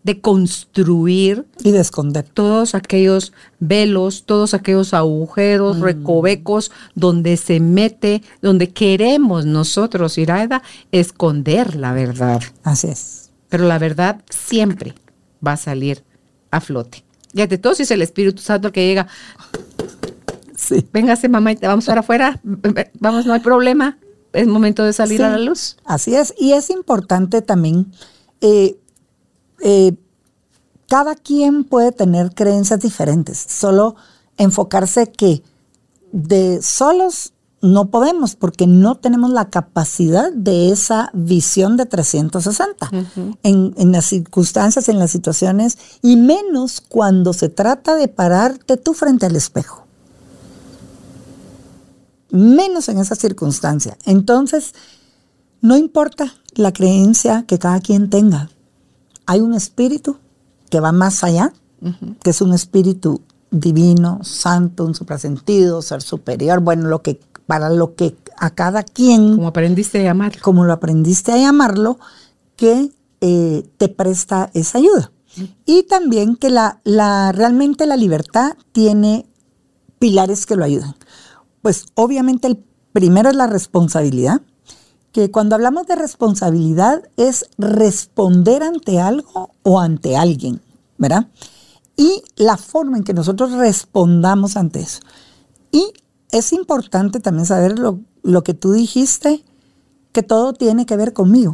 de 0.02 0.20
construir 0.20 1.46
Y 1.62 1.70
de 1.70 1.80
esconder. 1.80 2.24
todos 2.24 2.74
aquellos 2.74 3.32
velos, 3.58 4.24
todos 4.26 4.52
aquellos 4.52 4.92
agujeros, 4.92 5.80
recovecos, 5.80 6.70
donde 6.94 7.38
se 7.38 7.58
mete, 7.58 8.22
donde 8.42 8.68
queremos 8.68 9.46
nosotros, 9.46 10.18
Iraida, 10.18 10.62
esconder 10.92 11.76
la 11.76 11.94
verdad. 11.94 12.42
Así 12.64 12.88
es. 12.88 13.30
Pero 13.48 13.64
la 13.66 13.78
verdad 13.78 14.20
siempre 14.28 14.92
va 15.46 15.52
a 15.52 15.56
salir 15.56 16.04
a 16.50 16.60
flote. 16.60 17.02
Y 17.32 17.40
ante 17.40 17.56
todo, 17.56 17.74
si 17.74 17.84
es 17.84 17.90
el 17.90 18.02
Espíritu 18.02 18.42
Santo 18.42 18.72
que 18.72 18.86
llega, 18.86 19.06
Sí. 20.56 20.86
véngase 20.92 21.28
mamá, 21.28 21.52
vamos 21.62 21.86
para 21.86 22.00
afuera, 22.00 22.40
vamos, 23.00 23.26
no 23.26 23.32
hay 23.32 23.40
problema, 23.40 23.98
es 24.34 24.46
momento 24.46 24.82
de 24.82 24.92
salir 24.92 25.18
Sí, 25.18 25.22
a 25.22 25.30
la 25.30 25.38
luz. 25.38 25.76
Así 25.84 26.14
es. 26.14 26.34
Y 26.38 26.52
es 26.52 26.70
importante 26.70 27.40
también, 27.40 27.92
eh, 28.40 28.78
eh, 29.60 29.94
cada 30.88 31.14
quien 31.14 31.64
puede 31.64 31.92
tener 31.92 32.34
creencias 32.34 32.80
diferentes, 32.80 33.38
solo 33.38 33.96
enfocarse 34.36 35.10
que 35.10 35.42
de 36.12 36.60
solos 36.60 37.32
no 37.62 37.86
podemos 37.86 38.36
porque 38.36 38.66
no 38.66 38.96
tenemos 38.96 39.30
la 39.30 39.48
capacidad 39.48 40.30
de 40.32 40.70
esa 40.70 41.10
visión 41.14 41.78
de 41.78 41.86
360 41.86 42.90
en, 43.42 43.74
en 43.78 43.92
las 43.92 44.04
circunstancias, 44.04 44.90
en 44.90 44.98
las 44.98 45.10
situaciones, 45.10 45.78
y 46.02 46.16
menos 46.16 46.82
cuando 46.82 47.32
se 47.32 47.48
trata 47.48 47.96
de 47.96 48.08
pararte 48.08 48.76
tú 48.76 48.92
frente 48.92 49.24
al 49.24 49.34
espejo 49.34 49.83
menos 52.30 52.88
en 52.88 52.98
esa 52.98 53.14
circunstancia. 53.14 53.96
Entonces, 54.04 54.74
no 55.60 55.76
importa 55.76 56.34
la 56.54 56.72
creencia 56.72 57.44
que 57.46 57.58
cada 57.58 57.80
quien 57.80 58.10
tenga, 58.10 58.50
hay 59.26 59.40
un 59.40 59.54
espíritu 59.54 60.18
que 60.70 60.80
va 60.80 60.92
más 60.92 61.24
allá, 61.24 61.52
que 62.22 62.30
es 62.30 62.40
un 62.40 62.54
espíritu 62.54 63.20
divino, 63.50 64.20
santo, 64.22 64.84
un 64.84 64.94
suprasentido, 64.94 65.82
ser 65.82 66.02
superior, 66.02 66.60
bueno, 66.60 66.88
lo 66.88 67.02
que 67.02 67.20
para 67.46 67.70
lo 67.70 67.94
que 67.94 68.16
a 68.38 68.50
cada 68.50 68.82
quien, 68.82 69.36
Como 69.36 69.48
aprendiste 69.48 70.00
a 70.00 70.02
llamarlo. 70.02 70.40
como 70.42 70.64
lo 70.64 70.72
aprendiste 70.72 71.32
a 71.32 71.36
llamarlo, 71.36 71.98
que 72.56 72.90
eh, 73.20 73.68
te 73.76 73.88
presta 73.88 74.50
esa 74.54 74.78
ayuda. 74.78 75.12
Y 75.66 75.82
también 75.84 76.36
que 76.36 76.48
la, 76.48 76.80
la, 76.84 77.32
realmente 77.32 77.86
la 77.86 77.96
libertad 77.96 78.52
tiene 78.72 79.26
pilares 79.98 80.46
que 80.46 80.56
lo 80.56 80.64
ayudan. 80.64 80.94
Pues 81.64 81.86
obviamente 81.94 82.46
el 82.46 82.62
primero 82.92 83.30
es 83.30 83.36
la 83.36 83.46
responsabilidad, 83.46 84.42
que 85.12 85.30
cuando 85.30 85.54
hablamos 85.54 85.86
de 85.86 85.96
responsabilidad 85.96 87.08
es 87.16 87.46
responder 87.56 88.62
ante 88.62 89.00
algo 89.00 89.50
o 89.62 89.80
ante 89.80 90.14
alguien, 90.14 90.60
¿verdad? 90.98 91.28
Y 91.96 92.22
la 92.36 92.58
forma 92.58 92.98
en 92.98 93.04
que 93.04 93.14
nosotros 93.14 93.52
respondamos 93.52 94.58
ante 94.58 94.80
eso. 94.80 95.00
Y 95.72 95.86
es 96.32 96.52
importante 96.52 97.18
también 97.18 97.46
saber 97.46 97.78
lo, 97.78 97.98
lo 98.22 98.44
que 98.44 98.52
tú 98.52 98.72
dijiste, 98.72 99.42
que 100.12 100.22
todo 100.22 100.52
tiene 100.52 100.84
que 100.84 100.98
ver 100.98 101.14
conmigo. 101.14 101.52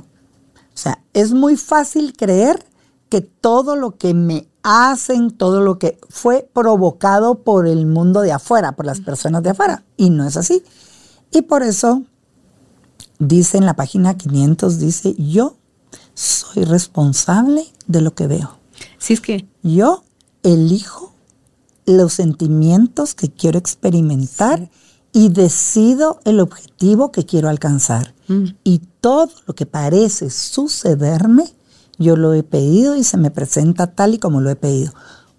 O 0.74 0.76
sea, 0.76 1.04
es 1.12 1.32
muy 1.34 1.56
fácil 1.56 2.16
creer 2.16 2.66
que 3.10 3.20
todo 3.20 3.76
lo 3.76 3.96
que 3.96 4.12
me 4.12 4.48
hacen, 4.62 5.30
todo 5.30 5.60
lo 5.60 5.78
que 5.78 5.98
fue 6.08 6.48
provocado 6.52 7.36
por 7.36 7.66
el 7.66 7.86
mundo 7.86 8.20
de 8.20 8.32
afuera, 8.32 8.72
por 8.72 8.86
las 8.86 9.00
personas 9.00 9.42
de 9.42 9.50
afuera. 9.50 9.84
Y 9.96 10.10
no 10.10 10.26
es 10.26 10.36
así. 10.36 10.62
Y 11.32 11.42
por 11.42 11.62
eso 11.62 12.02
dice 13.18 13.58
en 13.58 13.66
la 13.66 13.74
página 13.74 14.16
500, 14.16 14.78
dice, 14.78 15.14
yo 15.16 15.56
soy 16.14 16.64
responsable 16.64 17.64
de 17.86 18.00
lo 18.00 18.14
que 18.14 18.26
veo. 18.26 18.58
Si 18.98 19.14
es 19.14 19.20
que 19.20 19.48
Yo 19.62 20.04
elijo 20.42 21.12
los 21.86 22.14
sentimientos 22.14 23.14
que 23.14 23.30
quiero 23.30 23.58
experimentar 23.58 24.70
y 25.12 25.28
decido 25.28 26.20
el 26.24 26.40
objetivo 26.40 27.10
que 27.10 27.24
quiero 27.24 27.48
alcanzar. 27.48 28.14
Y 28.62 28.80
todo 29.00 29.28
lo 29.46 29.56
que 29.56 29.66
parece 29.66 30.30
sucederme, 30.30 31.52
yo 32.00 32.16
lo 32.16 32.34
he 32.34 32.42
pedido 32.42 32.96
y 32.96 33.04
se 33.04 33.16
me 33.16 33.30
presenta 33.30 33.86
tal 33.86 34.14
y 34.14 34.18
como 34.18 34.40
lo 34.40 34.50
he 34.50 34.56
pedido. 34.56 34.92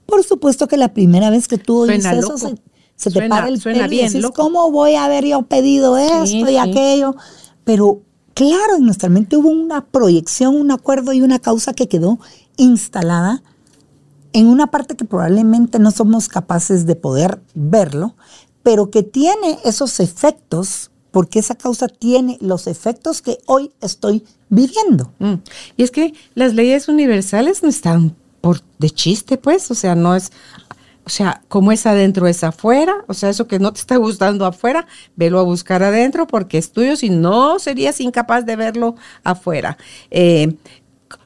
Por 0.05 0.23
supuesto 0.23 0.67
que 0.69 0.77
la 0.77 0.93
primera 0.93 1.29
vez 1.29 1.49
que 1.49 1.57
tú 1.57 1.79
oyes 1.79 2.05
eso, 2.05 2.37
se, 2.37 2.55
se 2.95 3.09
te 3.09 3.19
Suena- 3.19 3.35
para 3.35 3.47
el 3.49 3.59
suena 3.59 3.87
pelo 3.89 4.01
y 4.01 4.19
loco. 4.21 4.41
¿cómo 4.43 4.71
voy 4.71 4.95
a 4.95 5.03
haber 5.05 5.25
yo 5.25 5.41
pedido 5.41 5.97
esto 5.97 6.25
Sí, 6.27 6.41
y 6.41 6.45
sí. 6.45 6.57
aquello? 6.57 7.15
Pero 7.65 8.01
claro, 8.33 8.75
en 8.77 8.85
nuestra 8.85 9.09
mente 9.09 9.35
hubo 9.37 9.49
una 9.49 9.85
proyección, 9.85 10.55
un 10.55 10.71
acuerdo 10.71 11.11
y 11.13 11.21
una 11.21 11.39
causa 11.39 11.73
que 11.73 11.87
quedó 11.87 12.19
instalada 12.57 13.41
en 14.33 14.47
una 14.47 14.67
parte 14.67 14.95
que 14.95 15.03
probablemente 15.05 15.79
no 15.79 15.91
somos 15.91 16.27
capaces 16.29 16.85
de 16.85 16.95
poder 16.95 17.41
verlo, 17.53 18.15
pero 18.63 18.91
que 18.91 19.03
tiene 19.03 19.57
esos 19.65 19.99
efectos 19.99 20.90
porque 21.11 21.39
esa 21.39 21.55
causa 21.55 21.87
tiene 21.87 22.37
los 22.41 22.67
efectos 22.67 23.21
que 23.21 23.37
hoy 23.45 23.71
estoy 23.81 24.23
viviendo. 24.49 25.11
Mm. 25.19 25.35
Y 25.77 25.83
es 25.83 25.91
que 25.91 26.13
las 26.33 26.53
leyes 26.53 26.87
universales 26.87 27.63
no 27.63 27.69
están 27.69 28.15
por 28.39 28.61
de 28.79 28.89
chiste, 28.89 29.37
pues, 29.37 29.69
o 29.69 29.75
sea, 29.75 29.93
no 29.93 30.15
es, 30.15 30.31
o 31.05 31.09
sea, 31.09 31.41
como 31.47 31.71
es 31.71 31.85
adentro 31.85 32.27
es 32.27 32.43
afuera, 32.43 32.95
o 33.07 33.13
sea, 33.13 33.29
eso 33.29 33.47
que 33.47 33.59
no 33.59 33.71
te 33.71 33.79
está 33.79 33.97
gustando 33.97 34.45
afuera, 34.45 34.87
velo 35.15 35.39
a 35.39 35.43
buscar 35.43 35.83
adentro 35.83 36.27
porque 36.27 36.57
es 36.57 36.71
tuyo, 36.71 36.95
si 36.95 37.09
no 37.09 37.59
serías 37.59 38.01
incapaz 38.01 38.45
de 38.45 38.55
verlo 38.55 38.95
afuera. 39.23 39.77
Eh, 40.09 40.55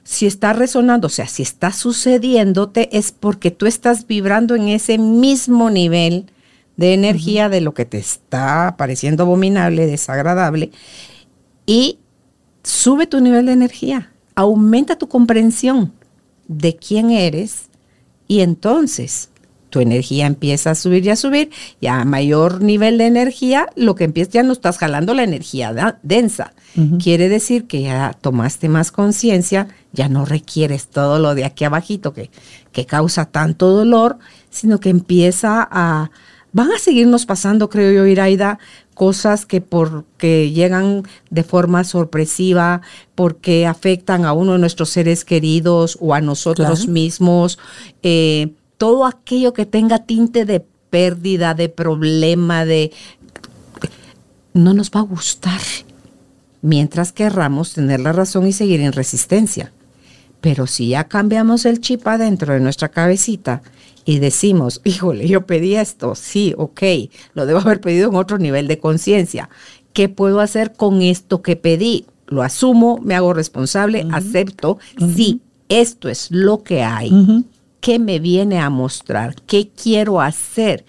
si 0.04 0.28
está 0.28 0.54
resonando, 0.54 1.08
o 1.08 1.10
sea, 1.10 1.28
si 1.28 1.42
está 1.42 1.72
sucediéndote, 1.72 2.96
es 2.98 3.12
porque 3.12 3.52
tú 3.52 3.66
estás 3.66 4.06
vibrando 4.08 4.56
en 4.56 4.68
ese 4.68 4.98
mismo 4.98 5.70
nivel 5.70 6.26
de 6.78 6.94
energía 6.94 7.50
de 7.50 7.62
lo 7.62 7.74
que 7.74 7.86
te 7.86 7.98
está 7.98 8.76
pareciendo 8.78 9.24
abominable, 9.24 9.88
desagradable, 9.88 10.72
y 11.66 12.00
sube 12.64 13.08
tu 13.08 13.22
nivel 13.22 13.46
de 13.48 13.54
energía, 13.54 14.12
aumenta 14.36 14.98
tu 14.98 15.08
comprensión 15.08 15.94
de 16.48 16.76
quién 16.76 17.12
eres, 17.12 17.70
y 18.28 18.42
entonces 18.42 19.30
tu 19.70 19.80
energía 19.82 20.26
empieza 20.26 20.72
a 20.72 20.76
subir 20.76 21.06
y 21.06 21.10
a 21.10 21.16
subir, 21.16 21.50
y 21.82 21.88
a 21.88 22.06
mayor 22.06 22.62
nivel 22.62 22.98
de 22.98 23.08
energía, 23.08 23.68
lo 23.76 23.96
que 23.96 24.06
empieza 24.06 24.32
ya 24.32 24.44
no 24.44 24.54
estás 24.54 24.78
jalando 24.78 25.14
la 25.14 25.24
energía 25.24 26.00
densa. 26.02 26.54
Quiere 27.02 27.30
decir 27.30 27.68
que 27.68 27.82
ya 27.82 28.16
tomaste 28.20 28.68
más 28.68 28.92
conciencia, 28.92 29.70
ya 29.94 30.10
no 30.10 30.26
requieres 30.26 30.88
todo 30.88 31.20
lo 31.20 31.34
de 31.34 31.46
aquí 31.46 31.64
abajito 31.64 32.14
que, 32.14 32.30
que 32.74 32.86
causa 32.86 33.26
tanto 33.26 33.70
dolor, 33.70 34.18
sino 34.50 34.82
que 34.82 34.90
empieza 34.90 35.66
a, 35.72 36.10
van 36.56 36.72
a 36.72 36.80
seguirnos 36.80 37.26
pasando, 37.26 37.70
creo 37.70 37.92
yo, 37.92 38.06
Iraida, 38.08 38.60
cosas 38.94 39.46
que 39.46 39.60
porque 39.60 40.52
llegan 40.52 41.04
de 41.30 41.44
forma 41.44 41.84
sorpresiva, 41.84 42.82
porque 43.14 43.68
afectan 43.68 44.24
a 44.24 44.32
uno 44.32 44.54
de 44.54 44.60
nuestros 44.60 44.90
seres 44.90 45.26
queridos 45.26 45.98
o 46.00 46.14
a 46.14 46.22
nosotros 46.22 46.88
mismos, 46.88 47.60
eh, 48.04 48.54
todo 48.78 49.06
aquello 49.06 49.52
que 49.52 49.66
tenga 49.66 50.06
tinte 50.06 50.46
de 50.46 50.62
pérdida, 50.90 51.56
de 51.56 51.68
problema, 51.68 52.64
de 52.64 52.94
no 54.54 54.74
nos 54.74 54.90
va 54.92 55.02
a 55.02 55.04
gustar, 55.04 55.60
mientras 56.62 57.12
querramos 57.12 57.74
tener 57.74 58.00
la 58.00 58.14
razón 58.14 58.48
y 58.48 58.54
seguir 58.54 58.80
en 58.80 58.94
resistencia. 58.94 59.74
Pero 60.46 60.68
si 60.68 60.90
ya 60.90 61.06
cambiamos 61.06 61.66
el 61.66 61.82
chip 61.82 62.08
adentro 62.08 62.54
de 62.54 62.60
nuestra 62.60 62.90
cabecita 62.90 63.64
y 64.06 64.20
decimos, 64.20 64.80
híjole, 64.86 65.28
yo 65.28 65.48
pedí 65.48 65.76
esto, 65.76 66.14
sí, 66.14 66.54
ok, 66.56 66.84
lo 67.34 67.48
debo 67.48 67.62
haber 67.62 67.82
pedido 67.82 68.10
en 68.10 68.16
otro 68.16 68.38
nivel 68.38 68.68
de 68.68 68.78
conciencia. 68.78 69.50
¿Qué 69.92 70.08
puedo 70.08 70.42
hacer 70.42 70.74
con 70.74 71.02
esto 71.02 71.42
que 71.42 71.56
pedí? 71.56 72.06
Lo 72.28 72.44
asumo, 72.44 73.00
me 73.02 73.16
hago 73.16 73.34
responsable, 73.34 74.06
acepto, 74.12 74.78
sí, 75.16 75.42
esto 75.68 76.10
es 76.10 76.30
lo 76.30 76.62
que 76.62 76.84
hay. 76.84 77.44
¿Qué 77.80 77.98
me 77.98 78.20
viene 78.20 78.60
a 78.60 78.70
mostrar? 78.70 79.34
¿Qué 79.48 79.70
quiero 79.70 80.22
hacer? 80.22 80.86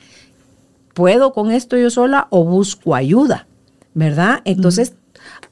¿Puedo 0.93 1.33
con 1.33 1.51
esto 1.51 1.79
yo 1.79 1.89
sola 1.89 2.29
o 2.29 2.45
busco 2.45 2.95
ayuda? 2.95 3.47
¿Verdad? 3.95 4.43
Entonces, 4.45 4.93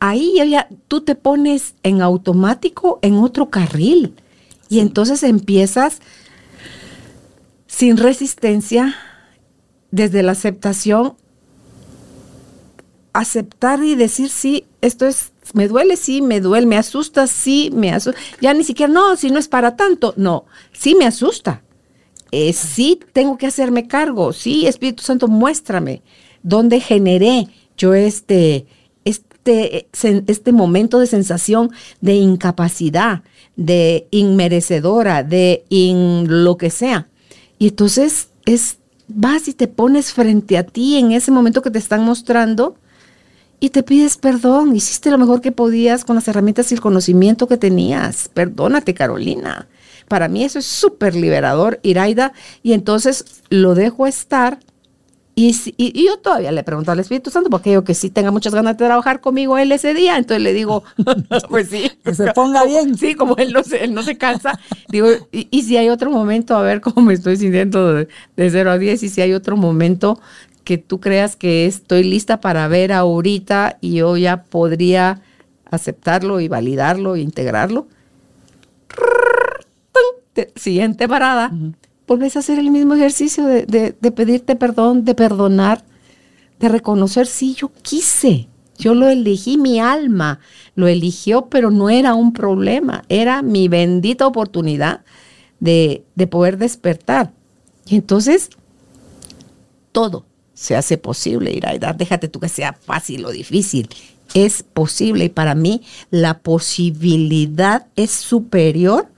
ahí 0.04 0.34
ya, 0.50 0.68
tú 0.86 1.00
te 1.00 1.14
pones 1.14 1.76
en 1.82 2.02
automático 2.02 2.98
en 3.00 3.14
otro 3.14 3.48
carril. 3.48 4.14
Y 4.68 4.80
entonces 4.80 5.22
empiezas 5.22 6.00
sin 7.66 7.96
resistencia, 7.96 8.94
desde 9.90 10.22
la 10.22 10.32
aceptación, 10.32 11.14
aceptar 13.14 13.82
y 13.82 13.94
decir, 13.94 14.28
sí, 14.28 14.66
esto 14.82 15.06
es, 15.06 15.32
me 15.54 15.68
duele, 15.68 15.96
sí, 15.96 16.20
me 16.20 16.40
duele, 16.40 16.66
me 16.66 16.76
asusta, 16.76 17.26
sí, 17.26 17.70
me 17.72 17.90
asusta. 17.90 18.20
Ya 18.42 18.52
ni 18.52 18.64
siquiera, 18.64 18.92
no, 18.92 19.16
si 19.16 19.30
no 19.30 19.38
es 19.38 19.48
para 19.48 19.74
tanto, 19.74 20.12
no, 20.18 20.44
sí 20.72 20.94
me 20.94 21.06
asusta. 21.06 21.62
Eh, 22.30 22.52
sí 22.52 23.00
tengo 23.14 23.38
que 23.38 23.46
hacerme 23.46 23.88
cargo, 23.88 24.34
sí, 24.34 24.66
Espíritu 24.66 25.02
Santo, 25.02 25.28
muéstrame. 25.28 26.02
Dónde 26.42 26.80
generé 26.80 27.48
yo 27.78 27.94
este, 27.94 28.66
este, 29.44 30.24
este 30.26 30.52
momento 30.52 30.98
de 30.98 31.06
sensación 31.06 31.70
de 32.00 32.14
incapacidad, 32.14 33.22
de 33.56 34.06
inmerecedora, 34.10 35.22
de 35.22 35.64
in 35.68 36.44
lo 36.44 36.56
que 36.56 36.70
sea. 36.70 37.08
Y 37.58 37.68
entonces 37.68 38.28
es, 38.46 38.78
vas 39.08 39.48
y 39.48 39.54
te 39.54 39.68
pones 39.68 40.12
frente 40.12 40.58
a 40.58 40.64
ti 40.64 40.96
en 40.96 41.12
ese 41.12 41.30
momento 41.30 41.62
que 41.62 41.70
te 41.70 41.78
están 41.78 42.04
mostrando 42.04 42.76
y 43.60 43.70
te 43.70 43.82
pides 43.82 44.16
perdón. 44.16 44.74
Hiciste 44.74 45.10
lo 45.10 45.18
mejor 45.18 45.40
que 45.40 45.52
podías 45.52 46.04
con 46.04 46.16
las 46.16 46.28
herramientas 46.28 46.70
y 46.70 46.74
el 46.74 46.80
conocimiento 46.80 47.46
que 47.46 47.56
tenías. 47.56 48.28
Perdónate, 48.28 48.94
Carolina. 48.94 49.68
Para 50.08 50.28
mí 50.28 50.44
eso 50.44 50.58
es 50.58 50.66
súper 50.66 51.14
liberador, 51.14 51.80
Iraida. 51.82 52.32
Y 52.62 52.72
entonces 52.72 53.42
lo 53.48 53.74
dejo 53.74 54.06
estar 54.06 54.58
y, 55.36 56.06
yo 56.06 56.18
todavía 56.18 56.52
le 56.52 56.62
pregunto 56.62 56.92
al 56.92 57.00
Espíritu 57.00 57.30
Santo, 57.30 57.50
porque 57.50 57.72
yo 57.72 57.82
que 57.82 57.94
sí 57.94 58.10
tenga 58.10 58.30
muchas 58.30 58.54
ganas 58.54 58.76
de 58.76 58.84
trabajar 58.86 59.20
conmigo 59.20 59.58
él 59.58 59.72
ese 59.72 59.92
día, 59.92 60.16
entonces 60.16 60.42
le 60.42 60.52
digo, 60.52 60.84
pues 61.48 61.68
sí. 61.68 61.90
Que 62.04 62.14
se 62.14 62.32
ponga 62.32 62.64
bien. 62.64 62.96
Sí, 62.96 63.14
como 63.14 63.36
él 63.36 63.52
no 63.52 63.64
se, 63.64 63.82
él 63.82 63.94
no 63.94 64.02
se 64.02 64.16
cansa. 64.16 64.58
Digo, 64.88 65.08
y, 65.32 65.62
si 65.62 65.76
hay 65.76 65.88
otro 65.88 66.10
momento, 66.10 66.56
a 66.56 66.62
ver 66.62 66.80
cómo 66.80 67.02
me 67.02 67.14
estoy 67.14 67.36
sintiendo 67.36 67.94
de, 67.94 68.08
de 68.36 68.50
0 68.50 68.70
a 68.70 68.78
10, 68.78 69.02
y 69.02 69.08
si 69.08 69.20
hay 69.22 69.32
otro 69.32 69.56
momento 69.56 70.20
que 70.62 70.78
tú 70.78 71.00
creas 71.00 71.36
que 71.36 71.66
estoy 71.66 72.04
lista 72.04 72.40
para 72.40 72.68
ver 72.68 72.92
ahorita 72.92 73.78
y 73.80 73.96
yo 73.96 74.16
ya 74.16 74.44
podría 74.44 75.20
aceptarlo 75.70 76.40
y 76.40 76.48
validarlo 76.48 77.16
e 77.16 77.20
integrarlo. 77.20 77.88
Siguiente 80.56 81.06
parada 81.06 81.52
volvés 82.06 82.36
a 82.36 82.40
hacer 82.40 82.58
el 82.58 82.70
mismo 82.70 82.94
ejercicio 82.94 83.44
de, 83.46 83.92
pedirte 84.14 84.56
perdón, 84.56 85.04
de 85.04 85.14
perdonar, 85.14 85.84
de 86.58 86.68
reconocer, 86.68 87.26
sí, 87.26 87.54
yo 87.54 87.70
quise, 87.82 88.48
yo 88.78 88.94
lo 88.94 89.08
elegí, 89.08 89.58
mi 89.58 89.80
alma 89.80 90.40
lo 90.74 90.88
eligió, 90.88 91.46
pero 91.46 91.70
no 91.70 91.90
era 91.90 92.14
un 92.14 92.32
problema, 92.32 93.04
era 93.08 93.42
mi 93.42 93.68
bendita 93.68 94.26
oportunidad 94.26 95.04
de, 95.60 96.04
de 96.14 96.26
poder 96.26 96.58
despertar. 96.58 97.32
Y 97.86 97.96
entonces, 97.96 98.50
todo 99.92 100.26
se 100.54 100.76
hace 100.76 100.98
posible, 100.98 101.52
Iraida. 101.52 101.92
Déjate 101.92 102.28
tú 102.28 102.40
que 102.40 102.48
sea 102.48 102.72
fácil 102.72 103.24
o 103.26 103.30
difícil. 103.30 103.88
Es 104.32 104.62
posible 104.62 105.26
y 105.26 105.28
para 105.28 105.54
mí 105.54 105.82
la 106.10 106.38
posibilidad 106.38 107.86
es 107.96 108.10
superior 108.10 109.08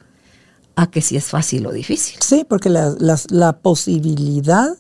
a 0.77 0.91
que 0.91 1.01
si 1.01 1.17
es 1.17 1.25
fácil 1.25 1.67
o 1.67 1.73
difícil. 1.73 2.19
Sí, 2.21 2.47
porque 2.49 2.69
la, 2.69 3.59
posibilidad 3.63 4.77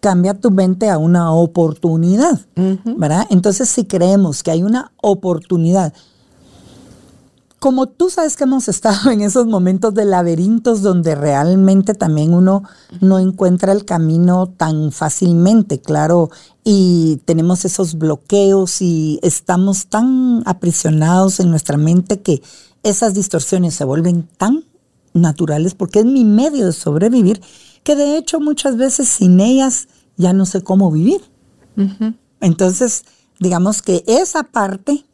cambia 0.00 0.34
tu 0.34 0.50
mente 0.50 0.90
a 0.90 0.98
una 0.98 1.32
oportunidad, 1.32 2.40
¿verdad? 2.84 3.26
Entonces, 3.30 3.68
si 3.68 3.84
creemos 3.84 4.42
que 4.42 4.52
hay 4.52 4.62
una 4.62 4.92
oportunidad, 5.00 5.92
como 7.58 7.86
tú 7.88 8.08
sabes 8.08 8.36
que 8.36 8.44
hemos 8.44 8.68
estado 8.68 9.10
en 9.10 9.22
esos 9.22 9.46
momentos 9.46 9.94
de 9.94 10.04
laberintos 10.04 10.82
donde 10.82 11.14
realmente 11.14 11.94
también 11.94 12.34
uno 12.34 12.62
no 13.00 13.18
encuentra 13.18 13.72
el 13.72 13.84
camino 13.84 14.46
tan 14.46 14.92
fácilmente, 14.92 15.80
claro, 15.80 16.30
y 16.62 17.20
tenemos 17.24 17.64
esos 17.64 17.96
bloqueos 17.96 18.82
y 18.82 19.18
estamos 19.22 19.86
tan 19.86 20.42
aprisionados 20.44 21.40
en 21.40 21.50
nuestra 21.50 21.78
mente 21.78 22.20
que 22.20 22.42
esas 22.88 23.14
distorsiones 23.14 23.74
se 23.74 23.84
vuelven 23.84 24.28
tan 24.36 24.64
naturales 25.14 25.74
porque 25.74 26.00
es 26.00 26.04
mi 26.04 26.24
medio 26.24 26.66
de 26.66 26.72
sobrevivir 26.72 27.40
que 27.82 27.96
de 27.96 28.16
hecho 28.16 28.40
muchas 28.40 28.76
veces 28.76 29.08
sin 29.08 29.40
ellas 29.40 29.88
ya 30.16 30.32
no 30.32 30.46
sé 30.46 30.62
cómo 30.62 30.90
vivir. 30.90 31.22
Entonces, 32.40 33.04
digamos 33.38 33.82
que 33.82 34.02
esa 34.06 34.42
parte, 34.42 35.06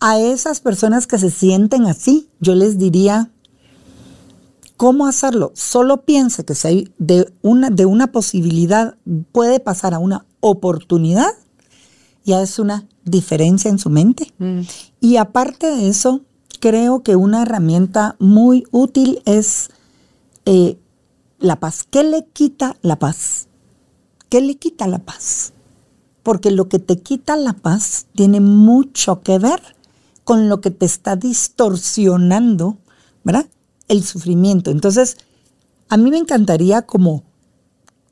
a 0.00 0.18
esas 0.18 0.60
personas 0.60 1.06
que 1.06 1.18
se 1.18 1.30
sienten 1.30 1.84
así, 1.84 2.28
yo 2.40 2.54
les 2.54 2.78
diría, 2.78 3.30
¿cómo 4.78 5.06
hacerlo? 5.06 5.52
Solo 5.54 6.04
piense 6.04 6.44
que 6.44 6.54
si 6.54 6.68
hay 6.68 6.94
de 6.96 7.30
una, 7.42 7.68
de 7.68 7.84
una 7.84 8.12
posibilidad 8.12 8.96
puede 9.30 9.60
pasar 9.60 9.92
a 9.92 9.98
una 9.98 10.24
oportunidad, 10.40 11.34
ya 12.24 12.40
es 12.40 12.58
una 12.58 12.88
diferencia 13.04 13.70
en 13.70 13.78
su 13.78 13.90
mente. 13.90 14.32
Mm. 14.38 14.60
Y 15.00 15.16
aparte 15.16 15.66
de 15.66 15.88
eso, 15.88 16.22
creo 16.60 17.02
que 17.02 17.16
una 17.16 17.42
herramienta 17.42 18.16
muy 18.18 18.64
útil 18.70 19.22
es 19.24 19.70
eh, 20.44 20.78
la 21.38 21.56
paz. 21.56 21.84
¿Qué 21.90 22.04
le 22.04 22.26
quita 22.26 22.76
la 22.82 22.98
paz? 22.98 23.48
¿Qué 24.28 24.40
le 24.40 24.56
quita 24.56 24.86
la 24.86 25.00
paz? 25.00 25.52
Porque 26.22 26.50
lo 26.50 26.68
que 26.68 26.78
te 26.78 27.00
quita 27.00 27.36
la 27.36 27.54
paz 27.54 28.06
tiene 28.14 28.40
mucho 28.40 29.22
que 29.22 29.38
ver 29.38 29.60
con 30.22 30.48
lo 30.48 30.60
que 30.60 30.70
te 30.70 30.86
está 30.86 31.16
distorsionando, 31.16 32.78
¿verdad? 33.24 33.46
El 33.88 34.04
sufrimiento. 34.04 34.70
Entonces, 34.70 35.16
a 35.88 35.96
mí 35.96 36.10
me 36.10 36.18
encantaría 36.18 36.82
como 36.82 37.24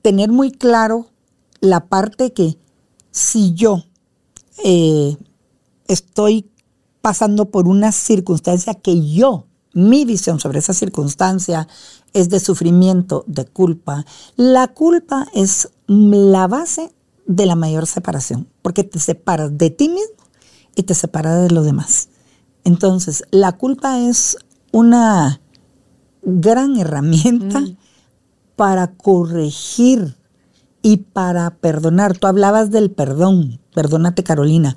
tener 0.02 0.30
muy 0.32 0.50
claro 0.50 1.06
la 1.60 1.86
parte 1.86 2.32
que 2.32 2.56
si 3.10 3.52
yo 3.54 3.84
eh, 4.64 5.16
estoy 5.86 6.50
pasando 7.08 7.50
por 7.50 7.68
una 7.68 7.90
circunstancia 7.90 8.74
que 8.74 9.08
yo, 9.08 9.46
mi 9.72 10.04
visión 10.04 10.40
sobre 10.40 10.58
esa 10.58 10.74
circunstancia 10.74 11.66
es 12.12 12.28
de 12.28 12.38
sufrimiento, 12.38 13.24
de 13.26 13.46
culpa. 13.46 14.04
La 14.36 14.68
culpa 14.68 15.26
es 15.32 15.70
la 15.86 16.46
base 16.48 16.92
de 17.24 17.46
la 17.46 17.54
mayor 17.54 17.86
separación, 17.86 18.46
porque 18.60 18.84
te 18.84 18.98
separas 18.98 19.56
de 19.56 19.70
ti 19.70 19.88
mismo 19.88 20.22
y 20.76 20.82
te 20.82 20.92
separas 20.92 21.40
de 21.40 21.50
los 21.50 21.64
demás. 21.64 22.10
Entonces, 22.64 23.24
la 23.30 23.52
culpa 23.52 23.98
es 24.00 24.36
una 24.70 25.40
gran 26.20 26.76
herramienta 26.76 27.60
mm. 27.60 27.76
para 28.54 28.92
corregir 28.92 30.14
y 30.82 30.98
para 30.98 31.56
perdonar. 31.56 32.18
Tú 32.18 32.26
hablabas 32.26 32.70
del 32.70 32.90
perdón, 32.90 33.60
perdónate 33.74 34.24
Carolina. 34.24 34.76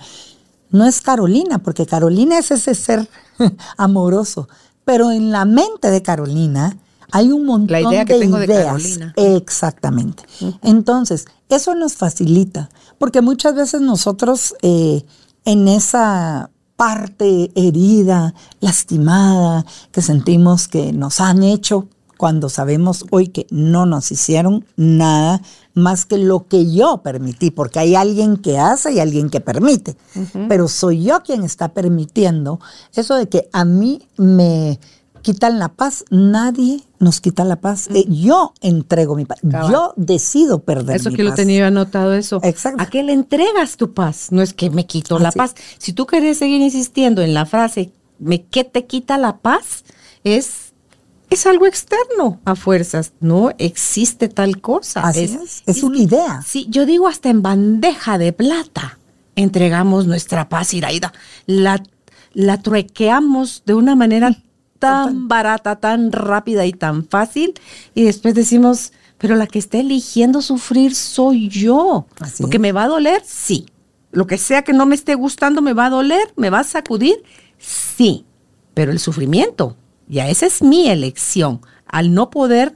No 0.71 0.85
es 0.85 1.01
Carolina, 1.01 1.59
porque 1.59 1.85
Carolina 1.85 2.37
es 2.37 2.51
ese 2.51 2.75
ser 2.75 3.07
amoroso, 3.77 4.47
pero 4.85 5.11
en 5.11 5.31
la 5.31 5.45
mente 5.45 5.89
de 5.89 6.01
Carolina 6.01 6.77
hay 7.11 7.31
un 7.31 7.45
montón 7.45 7.71
la 7.71 7.81
idea 7.81 8.05
que 8.05 8.13
de 8.13 8.19
tengo 8.19 8.41
ideas. 8.41 8.49
De 8.49 8.63
Carolina. 8.63 9.13
Exactamente. 9.17 10.23
Entonces, 10.61 11.25
eso 11.49 11.75
nos 11.75 11.93
facilita, 11.95 12.69
porque 12.97 13.21
muchas 13.21 13.55
veces 13.55 13.81
nosotros 13.81 14.55
eh, 14.61 15.03
en 15.45 15.67
esa 15.67 16.49
parte 16.75 17.51
herida, 17.53 18.33
lastimada, 18.59 19.65
que 19.91 20.01
sentimos 20.01 20.67
que 20.67 20.93
nos 20.93 21.19
han 21.19 21.43
hecho, 21.43 21.87
cuando 22.17 22.49
sabemos 22.49 23.05
hoy 23.11 23.27
que 23.27 23.47
no 23.49 23.85
nos 23.85 24.11
hicieron 24.11 24.65
nada 24.77 25.41
más 25.73 26.05
que 26.05 26.17
lo 26.17 26.47
que 26.47 26.71
yo 26.71 27.01
permití, 27.03 27.51
porque 27.51 27.79
hay 27.79 27.95
alguien 27.95 28.37
que 28.37 28.57
hace 28.57 28.93
y 28.93 28.99
alguien 28.99 29.29
que 29.29 29.41
permite, 29.41 29.95
pero 30.47 30.67
soy 30.67 31.03
yo 31.03 31.21
quien 31.23 31.43
está 31.43 31.73
permitiendo 31.73 32.59
eso 32.95 33.15
de 33.15 33.29
que 33.29 33.49
a 33.53 33.65
mí 33.65 34.01
me 34.17 34.79
quitan 35.21 35.59
la 35.59 35.69
paz, 35.69 36.03
nadie 36.09 36.81
nos 36.99 37.21
quita 37.21 37.43
la 37.43 37.57
paz. 37.57 37.87
Eh, 37.93 38.05
yo 38.09 38.53
entrego 38.61 39.15
mi 39.15 39.25
paz, 39.25 39.39
yo 39.43 39.93
decido 39.95 40.59
perder 40.59 40.97
eso 40.97 41.09
mi 41.09 41.15
que 41.15 41.23
lo 41.23 41.33
tenía 41.33 41.67
anotado 41.67 42.13
eso. 42.13 42.39
Exacto. 42.43 42.81
¿A 42.81 42.87
qué 42.87 43.03
le 43.03 43.13
entregas 43.13 43.77
tu 43.77 43.93
paz? 43.93 44.31
No 44.31 44.41
es 44.41 44.53
que 44.53 44.69
me 44.69 44.85
quito 44.85 45.19
la 45.19 45.31
paz. 45.31 45.55
Si 45.77 45.93
tú 45.93 46.05
quieres 46.05 46.37
seguir 46.37 46.61
insistiendo 46.61 47.21
en 47.21 47.33
la 47.33 47.45
frase, 47.45 47.91
¿me, 48.19 48.43
¿qué 48.43 48.63
te 48.63 48.85
quita 48.85 49.17
la 49.17 49.37
paz? 49.37 49.83
Es 50.23 50.70
es 51.31 51.47
algo 51.47 51.65
externo 51.65 52.39
a 52.45 52.55
fuerzas, 52.55 53.13
no 53.21 53.51
existe 53.57 54.27
tal 54.27 54.59
cosa. 54.61 55.01
Así 55.01 55.23
es, 55.23 55.63
es, 55.65 55.81
una 55.81 55.97
idea. 55.97 56.43
Sí, 56.45 56.67
yo 56.69 56.85
digo 56.85 57.07
hasta 57.07 57.29
en 57.29 57.41
bandeja 57.41 58.17
de 58.17 58.33
plata 58.33 58.99
entregamos 59.35 60.05
nuestra 60.05 60.49
paz 60.49 60.73
iraída, 60.73 61.13
la, 61.45 61.81
la 62.33 62.61
truequeamos 62.61 63.63
de 63.65 63.73
una 63.73 63.95
manera 63.95 64.35
tan 64.77 65.29
barata, 65.29 65.77
tan 65.77 66.11
rápida 66.11 66.65
y 66.65 66.73
tan 66.73 67.07
fácil 67.07 67.53
y 67.95 68.03
después 68.03 68.35
decimos, 68.35 68.91
pero 69.17 69.35
la 69.35 69.47
que 69.47 69.59
está 69.59 69.77
eligiendo 69.77 70.41
sufrir 70.41 70.95
soy 70.95 71.47
yo. 71.47 72.07
Así 72.19 72.43
Porque 72.43 72.59
me 72.59 72.73
va 72.73 72.83
a 72.83 72.87
doler, 72.87 73.21
sí. 73.25 73.67
Lo 74.11 74.27
que 74.27 74.37
sea 74.37 74.63
que 74.63 74.73
no 74.73 74.85
me 74.85 74.95
esté 74.95 75.15
gustando 75.15 75.61
me 75.61 75.73
va 75.73 75.85
a 75.85 75.91
doler, 75.91 76.33
me 76.35 76.49
va 76.49 76.59
a 76.59 76.63
sacudir, 76.65 77.23
sí. 77.57 78.25
Pero 78.73 78.91
el 78.91 78.99
sufrimiento 78.99 79.77
ya 80.11 80.27
esa 80.29 80.45
es 80.45 80.61
mi 80.61 80.89
elección. 80.89 81.61
Al 81.87 82.13
no 82.13 82.29
poder 82.29 82.75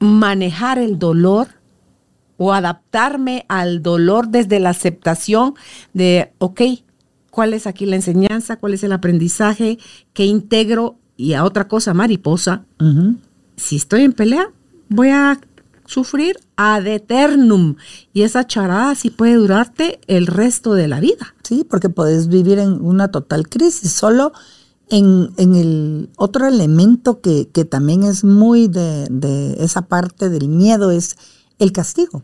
manejar 0.00 0.78
el 0.78 0.98
dolor 0.98 1.48
o 2.36 2.52
adaptarme 2.52 3.44
al 3.48 3.82
dolor 3.82 4.28
desde 4.28 4.58
la 4.58 4.70
aceptación 4.70 5.54
de, 5.92 6.32
ok, 6.38 6.60
¿cuál 7.30 7.54
es 7.54 7.66
aquí 7.66 7.86
la 7.86 7.96
enseñanza? 7.96 8.56
¿Cuál 8.56 8.74
es 8.74 8.82
el 8.82 8.92
aprendizaje? 8.92 9.78
¿Qué 10.12 10.24
integro? 10.24 10.96
Y 11.16 11.34
a 11.34 11.44
otra 11.44 11.68
cosa, 11.68 11.94
mariposa, 11.94 12.64
si 13.56 13.76
estoy 13.76 14.02
en 14.02 14.12
pelea, 14.12 14.50
voy 14.88 15.10
a 15.10 15.38
sufrir 15.86 16.40
ad 16.56 16.86
eternum. 16.86 17.76
Y 18.12 18.22
esa 18.22 18.46
charada 18.46 18.94
sí 18.94 19.10
puede 19.10 19.34
durarte 19.34 20.00
el 20.06 20.26
resto 20.26 20.74
de 20.74 20.88
la 20.88 20.98
vida. 20.98 21.34
Sí, 21.42 21.64
porque 21.68 21.90
puedes 21.90 22.28
vivir 22.28 22.58
en 22.58 22.84
una 22.84 23.08
total 23.08 23.48
crisis. 23.48 23.92
Solo 23.92 24.32
en, 24.90 25.32
el 25.38 26.10
otro 26.16 26.46
elemento 26.46 27.20
que, 27.20 27.46
también 27.68 28.02
es 28.02 28.24
muy 28.24 28.68
de, 28.68 29.56
esa 29.58 29.82
parte 29.82 30.28
del 30.28 30.48
miedo 30.48 30.90
es 30.90 31.16
el 31.58 31.72
castigo. 31.72 32.22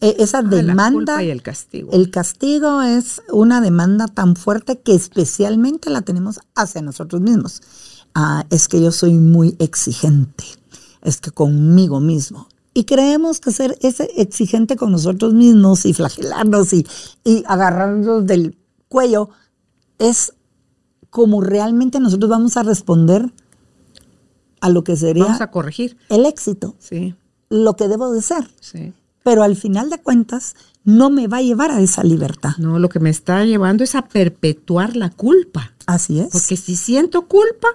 E, 0.00 0.16
esa 0.18 0.42
demanda. 0.42 1.22
y 1.22 1.30
el 1.30 1.42
castigo. 1.42 1.90
El 1.92 2.10
castigo 2.10 2.82
es 2.82 3.22
una 3.30 3.60
demanda 3.60 4.08
tan 4.08 4.36
fuerte 4.36 4.80
que 4.80 4.94
especialmente 4.94 5.90
la 5.90 6.02
tenemos 6.02 6.40
hacia 6.54 6.82
nosotros 6.82 7.20
mismos. 7.20 7.62
Ah, 8.14 8.46
es 8.50 8.68
que 8.68 8.80
yo 8.80 8.92
soy 8.92 9.14
muy 9.14 9.56
exigente. 9.58 10.44
Es 11.02 11.20
que 11.20 11.30
conmigo 11.30 12.00
mismo. 12.00 12.48
Y 12.74 12.84
creemos 12.84 13.40
que 13.40 13.52
ser 13.52 13.78
ese 13.80 14.10
exigente 14.16 14.76
con 14.76 14.92
nosotros 14.92 15.32
mismos 15.32 15.86
y 15.86 15.94
flagelarnos 15.94 16.72
y, 16.72 16.86
y 17.24 17.42
agarrarnos 17.46 18.26
del 18.26 18.58
cuello 18.88 19.30
es 19.98 20.34
como 21.10 21.40
realmente 21.40 22.00
nosotros 22.00 22.30
vamos 22.30 22.56
a 22.56 22.62
responder 22.62 23.32
a 24.60 24.68
lo 24.68 24.84
que 24.84 24.96
sería 24.96 25.24
vamos 25.24 25.40
a 25.40 25.50
corregir 25.50 25.96
el 26.08 26.26
éxito, 26.26 26.74
sí. 26.78 27.14
lo 27.48 27.76
que 27.76 27.88
debo 27.88 28.12
de 28.12 28.22
ser. 28.22 28.50
Sí. 28.60 28.92
Pero 29.22 29.42
al 29.42 29.56
final 29.56 29.90
de 29.90 30.00
cuentas 30.00 30.54
no 30.84 31.10
me 31.10 31.26
va 31.26 31.38
a 31.38 31.42
llevar 31.42 31.72
a 31.72 31.80
esa 31.80 32.04
libertad. 32.04 32.52
No, 32.58 32.78
lo 32.78 32.88
que 32.88 33.00
me 33.00 33.10
está 33.10 33.44
llevando 33.44 33.82
es 33.82 33.96
a 33.96 34.02
perpetuar 34.02 34.94
la 34.94 35.10
culpa. 35.10 35.72
Así 35.86 36.20
es. 36.20 36.28
Porque 36.30 36.56
si 36.56 36.76
siento 36.76 37.26
culpa, 37.26 37.68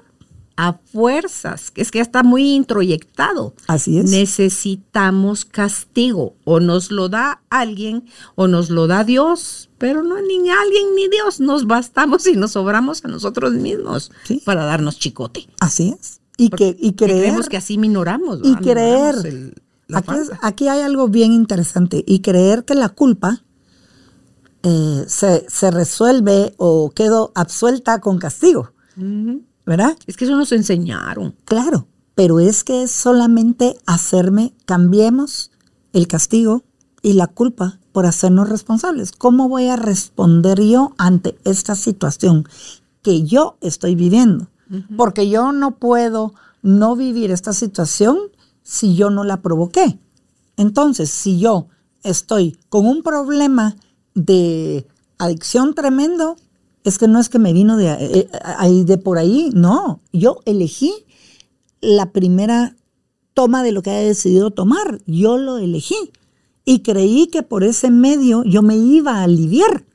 a 0.62 0.74
fuerzas, 0.74 1.74
es 1.76 1.89
que 1.89 1.97
ya 1.97 2.04
está 2.04 2.21
muy 2.21 2.54
introyectado. 2.54 3.56
Así 3.65 3.97
es. 3.97 4.12
Necesitamos 4.12 5.43
castigo, 5.43 6.36
o 6.43 6.60
nos 6.60 6.91
lo 6.91 7.10
da 7.10 7.41
alguien 7.50 8.06
o 8.36 8.47
nos 8.47 8.69
lo 8.69 8.86
da 8.86 9.04
Dios, 9.04 9.71
pero 9.80 10.04
no 10.04 10.21
ni 10.21 10.52
alguien 10.52 10.93
ni 10.95 11.08
Dios, 11.08 11.39
nos 11.39 11.65
bastamos 11.65 12.28
y 12.28 12.36
nos 12.36 12.52
sobramos 12.52 13.04
a 13.04 13.08
nosotros 13.08 13.54
mismos 13.54 14.12
para 14.45 14.63
darnos 14.65 15.00
chicote. 15.00 15.47
Así 15.60 15.95
es. 16.00 16.21
Y 16.38 16.50
que 16.50 16.78
y 16.80 16.93
creemos 16.93 17.50
que 17.50 17.58
así 17.58 17.80
minoramos. 17.80 18.41
Y 18.43 18.56
creer. 18.58 19.56
aquí, 20.43 20.67
hay 20.67 20.82
algo 20.82 21.08
bien 21.08 21.32
interesante 21.32 22.04
y 22.06 22.19
creer 22.19 22.65
que 22.65 22.76
la 22.76 22.89
culpa 22.89 23.41
eh, 24.62 25.06
se, 25.08 25.71
resuelve 25.71 26.54
o 26.58 26.91
quedó 26.91 27.32
absuelta 27.34 28.00
con 28.00 28.19
castigo. 28.19 28.74
¿Verdad? 29.65 29.97
Es 30.08 30.17
que 30.17 30.26
eso 30.26 30.36
nos 30.36 30.52
enseñaron. 30.52 31.36
Claro, 31.45 31.88
pero 32.15 32.39
es 32.39 32.63
que 32.63 32.84
es 32.84 32.91
solamente 32.91 33.78
hacerme, 33.86 34.54
cambiemos 34.65 35.52
el 35.93 36.08
castigo 36.08 36.63
y 37.02 37.13
la 37.13 37.28
culpa 37.28 37.80
por 37.91 38.06
hacernos 38.06 38.50
responsables. 38.50 39.12
¿Cómo 39.12 39.50
voy 39.50 39.67
a 39.67 39.76
responder 39.76 40.62
yo 40.62 40.93
ante 40.97 41.38
esta 41.43 41.76
situación 41.76 42.47
que 43.02 43.24
yo 43.24 43.58
estoy 43.62 43.95
viviendo? 43.95 44.47
Porque 44.95 45.30
yo 45.30 45.52
no 45.52 45.71
puedo 45.71 46.34
no 46.62 46.95
vivir 46.95 47.32
esta 47.32 47.52
situación 47.52 48.17
si 48.63 48.95
yo 48.95 49.10
no 49.10 49.26
la 49.26 49.41
provoqué. 49.41 50.00
Entonces, 50.56 51.10
si 51.10 51.39
yo 51.39 51.67
estoy 52.04 52.58
con 52.69 52.86
un 52.86 53.04
problema 53.04 53.76
de 54.13 54.88
adicción 55.17 55.74
tremendo, 55.74 56.38
es 56.84 56.98
que 56.98 57.08
no 57.08 57.20
es 57.20 57.30
que 57.30 57.39
me 57.39 57.54
vino 57.54 57.78
de, 57.78 57.88
eh, 57.89 58.30
ahí 58.44 58.84
de 58.84 58.98
por 58.98 59.17
ahí, 59.17 59.50
no, 59.54 60.02
yo 60.12 60.39
elegí 60.46 60.94
la 61.82 62.12
primera 62.12 62.76
toma 63.34 63.63
de 63.63 63.72
lo 63.72 63.82
que 63.82 63.91
haya 63.91 64.08
decidido 64.08 64.52
tomar, 64.52 65.02
yo 65.06 65.38
lo 65.38 65.58
elegí 65.58 66.12
y 66.65 66.80
creí 66.80 67.28
que 67.28 67.44
por 67.44 67.63
ese 67.63 67.89
medio 67.89 68.44
yo 68.44 68.62
me 68.62 68.78
iba 68.78 69.17
a 69.17 69.24
aliviar, 69.24 69.86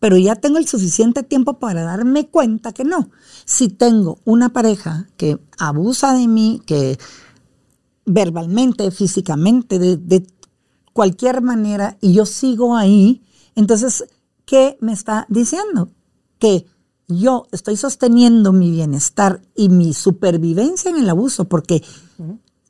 pero 0.00 0.16
ya 0.16 0.36
tengo 0.36 0.58
el 0.58 0.68
suficiente 0.68 1.22
tiempo 1.22 1.58
para 1.58 1.82
darme 1.82 2.28
cuenta 2.28 2.72
que 2.72 2.84
no. 2.84 3.10
Si 3.44 3.68
tengo 3.68 4.20
una 4.24 4.50
pareja 4.50 5.08
que 5.16 5.38
abusa 5.58 6.14
de 6.14 6.28
mí, 6.28 6.62
que 6.64 6.98
verbalmente, 8.06 8.90
físicamente, 8.90 9.78
de 9.78 10.26
cualquier 10.92 11.42
manera, 11.42 11.98
y 12.00 12.12
yo 12.12 12.26
sigo 12.26 12.76
ahí, 12.76 13.22
entonces, 13.54 14.04
¿qué 14.44 14.78
me 14.80 14.92
está 14.92 15.26
diciendo? 15.28 15.90
Que 16.38 16.66
yo 17.08 17.46
estoy 17.52 17.76
sosteniendo 17.76 18.52
mi 18.52 18.70
bienestar 18.70 19.40
y 19.54 19.68
mi 19.70 19.94
supervivencia 19.94 20.90
en 20.90 20.98
el 20.98 21.08
abuso, 21.08 21.46
porque 21.46 21.82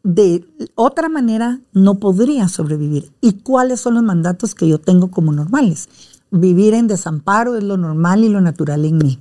de 0.05 0.45
otra 0.75 1.09
manera 1.09 1.61
no 1.73 1.99
podría 1.99 2.49
sobrevivir. 2.49 3.13
¿Y 3.21 3.33
cuáles 3.33 3.81
son 3.81 3.95
los 3.95 4.05
mandatos 4.05 4.55
que 4.55 4.69
yo 4.69 4.79
tengo 4.79 5.11
como 5.11 5.33
normales? 5.33 5.89
Vivir 6.31 6.75
en 6.75 6.87
desamparo 6.87 7.57
es 7.57 7.65
lo 7.65 7.77
normal 7.77 8.25
y 8.25 8.29
lo 8.29 8.41
natural 8.41 8.85
en 8.85 8.99
mí. 8.99 9.19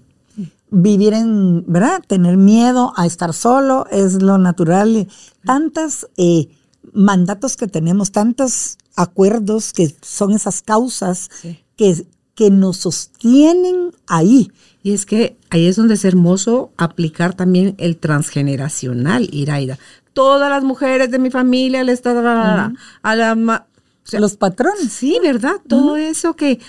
Vivir 0.70 1.14
en, 1.14 1.66
¿verdad? 1.66 2.04
Tener 2.06 2.38
miedo 2.38 2.94
a 2.96 3.06
estar 3.06 3.34
solo 3.34 3.88
es 3.90 4.22
lo 4.22 4.38
natural. 4.38 5.08
Tantos 5.46 6.08
eh, 6.18 6.50
mandatos 6.94 7.58
que 7.58 7.68
tenemos, 7.68 8.12
tantos 8.12 8.78
acuerdos 8.96 9.74
que 9.74 9.96
son 10.02 10.32
esas 10.32 10.62
causas 10.62 11.30
que 11.76 12.06
que 12.38 12.52
nos 12.52 12.78
sostienen 12.78 13.94
ahí. 14.06 14.52
Y 14.84 14.94
es 14.94 15.08
que 15.08 15.38
ahí 15.50 15.66
es 15.66 15.76
donde 15.76 15.96
es 15.96 16.06
hermoso 16.06 16.72
aplicar 16.78 17.34
también 17.34 17.74
el 17.80 17.98
transgeneracional, 17.98 19.28
Iraida. 19.32 19.80
Todas 20.14 20.48
las 20.48 20.64
mujeres 20.64 21.10
de 21.10 21.18
mi 21.18 21.32
familia 21.32 21.84
le 21.84 21.94
están 21.94 22.18
a 22.18 23.16
la... 23.16 23.66
Los 24.14 24.38
patrones. 24.38 24.94
Sí, 24.94 25.18
¿verdad? 25.22 25.56
Todo 25.68 25.98
eso 25.98 26.36
que... 26.36 26.60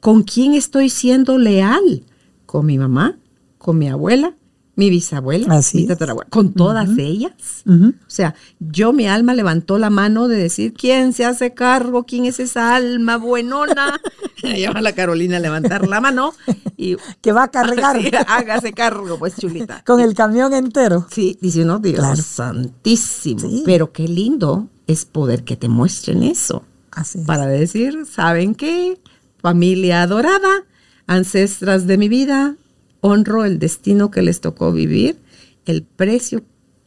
¿Con 0.00 0.22
quién 0.22 0.52
estoy 0.52 0.90
siendo 0.90 1.38
leal? 1.38 2.04
¿Con 2.44 2.66
mi 2.66 2.76
mamá? 2.76 3.16
¿Con 3.56 3.78
mi 3.78 3.88
abuela? 3.88 4.36
Mi 4.76 4.90
bisabuela, 4.90 5.60
mi 5.72 5.86
tatarabuela, 5.86 6.28
con 6.28 6.52
todas 6.52 6.90
ellas. 6.98 7.64
O 7.66 7.92
sea, 8.08 8.34
yo, 8.60 8.92
mi 8.92 9.08
alma 9.08 9.32
levantó 9.32 9.78
la 9.78 9.88
mano 9.88 10.28
de 10.28 10.36
decir, 10.36 10.74
¿quién 10.74 11.14
se 11.14 11.24
hace 11.24 11.54
cargo? 11.54 12.04
¿Quién 12.04 12.26
es 12.26 12.38
esa 12.40 12.76
alma 12.76 13.16
buenona? 13.16 13.98
Llama 14.42 14.80
a 14.80 14.82
la 14.82 14.92
Carolina 14.92 15.38
a 15.38 15.40
levantar 15.40 15.88
la 15.88 16.00
mano 16.02 16.34
y... 16.76 16.96
que 17.22 17.32
va 17.32 17.44
a 17.44 17.48
cargar. 17.48 17.98
hágase 18.28 18.74
cargo, 18.74 19.18
pues, 19.18 19.36
chulita. 19.36 19.82
Con 19.86 20.00
el 20.00 20.14
camión 20.14 20.52
entero. 20.52 21.06
Sí, 21.10 21.38
dice 21.40 21.62
uno, 21.62 21.78
Dios 21.78 22.18
santísimo. 22.18 23.48
Pero 23.64 23.92
qué 23.92 24.06
lindo 24.06 24.68
es 24.86 25.06
poder 25.06 25.44
que 25.44 25.56
te 25.56 25.68
muestren 25.68 26.22
eso. 26.22 26.64
Así 26.90 27.18
Para 27.20 27.46
decir, 27.46 28.04
¿saben 28.06 28.54
qué? 28.54 29.00
Familia 29.38 30.02
adorada, 30.02 30.64
ancestras 31.06 31.86
de 31.86 31.96
mi 31.96 32.08
vida, 32.08 32.56
honro 33.00 33.44
el 33.44 33.58
destino 33.58 34.10
que 34.10 34.22
les 34.22 34.40
tocó 34.40 34.72
vivir, 34.72 35.18
el 35.64 35.82
precio 35.82 36.44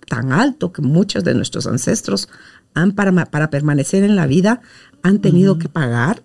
tan 0.08 0.32
alto 0.32 0.74
que 0.74 0.82
muchos 0.82 1.24
de 1.24 1.36
nuestros 1.36 1.68
ancestros 1.68 2.28
han 2.74 2.94
para, 2.94 3.26
para 3.26 3.50
permanecer 3.50 4.04
en 4.04 4.16
la 4.16 4.28
vida 4.28 4.62
han 5.04 5.20
tenido 5.20 5.58
que 5.60 5.70
pagar. 5.70 6.24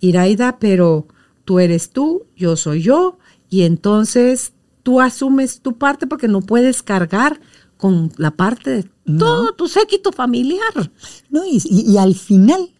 Iraida, 0.00 0.58
pero 0.58 1.06
tú 1.44 1.60
eres 1.60 1.90
tú, 1.90 2.26
yo 2.36 2.56
soy 2.56 2.82
yo, 2.82 3.18
y 3.48 3.62
entonces 3.62 4.52
tú 4.82 5.00
asumes 5.00 5.60
tu 5.60 5.78
parte 5.78 6.06
porque 6.06 6.28
no 6.28 6.40
puedes 6.40 6.82
cargar 6.82 7.40
con 7.76 8.12
la 8.16 8.30
parte 8.30 8.70
de 8.70 8.90
todo 9.18 9.54
tu 9.54 9.68
séquito 9.68 10.12
familiar. 10.12 10.90
No, 11.30 11.44
y, 11.44 11.60
y, 11.64 11.96
al 11.96 12.14
final, 12.14 12.72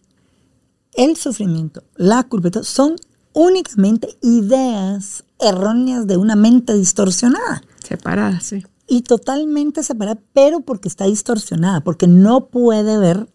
el 0.93 1.17
sufrimiento, 1.17 1.83
la 1.95 2.23
culpa, 2.23 2.63
son 2.63 2.95
únicamente 3.33 4.17
ideas 4.21 5.22
erróneas 5.43 6.07
de 6.07 6.17
una 6.17 6.35
mente 6.35 6.73
distorsionada. 6.73 7.61
Separada, 7.83 8.39
sí. 8.41 8.65
Y 8.87 9.01
totalmente 9.01 9.83
separada, 9.83 10.19
pero 10.33 10.61
porque 10.61 10.87
está 10.87 11.05
distorsionada, 11.05 11.81
porque 11.81 12.07
no 12.07 12.47
puede 12.47 12.97
ver. 12.97 13.27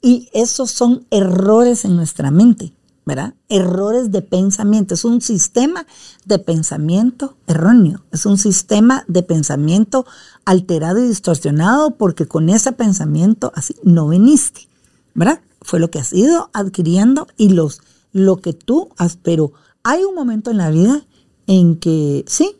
Y 0.00 0.28
esos 0.32 0.70
son 0.70 1.06
errores 1.10 1.84
en 1.84 1.94
nuestra 1.96 2.30
mente, 2.30 2.72
¿verdad? 3.06 3.34
Errores 3.48 4.10
de 4.10 4.22
pensamiento. 4.22 4.94
Es 4.94 5.04
un 5.04 5.20
sistema 5.20 5.86
de 6.24 6.38
pensamiento 6.38 7.36
erróneo. 7.46 8.02
Es 8.10 8.26
un 8.26 8.38
sistema 8.38 9.04
de 9.06 9.22
pensamiento 9.22 10.04
alterado 10.44 10.98
y 10.98 11.06
distorsionado 11.06 11.96
porque 11.96 12.26
con 12.26 12.48
ese 12.48 12.72
pensamiento 12.72 13.52
así 13.54 13.76
no 13.84 14.08
veniste, 14.08 14.68
¿verdad? 15.14 15.40
Fue 15.60 15.78
lo 15.78 15.90
que 15.90 16.00
has 16.00 16.12
ido 16.12 16.50
adquiriendo 16.52 17.28
y 17.36 17.50
los, 17.50 17.80
lo 18.12 18.38
que 18.38 18.52
tú 18.52 18.88
has, 18.96 19.16
pero 19.16 19.52
hay 19.84 20.02
un 20.02 20.14
momento 20.14 20.50
en 20.50 20.58
la 20.58 20.70
vida 20.70 21.04
en 21.52 21.76
que 21.76 22.24
sí, 22.26 22.56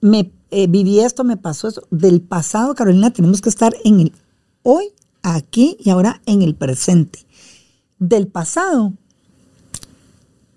me 0.00 0.32
eh, 0.52 0.68
viví 0.68 1.00
esto, 1.00 1.24
me 1.24 1.36
pasó 1.36 1.66
eso. 1.66 1.82
Del 1.90 2.20
pasado, 2.20 2.74
Carolina, 2.74 3.12
tenemos 3.12 3.40
que 3.40 3.48
estar 3.48 3.74
en 3.84 4.00
el 4.00 4.12
hoy, 4.62 4.92
aquí 5.22 5.76
y 5.80 5.90
ahora 5.90 6.22
en 6.26 6.42
el 6.42 6.54
presente. 6.54 7.26
Del 7.98 8.28
pasado, 8.28 8.92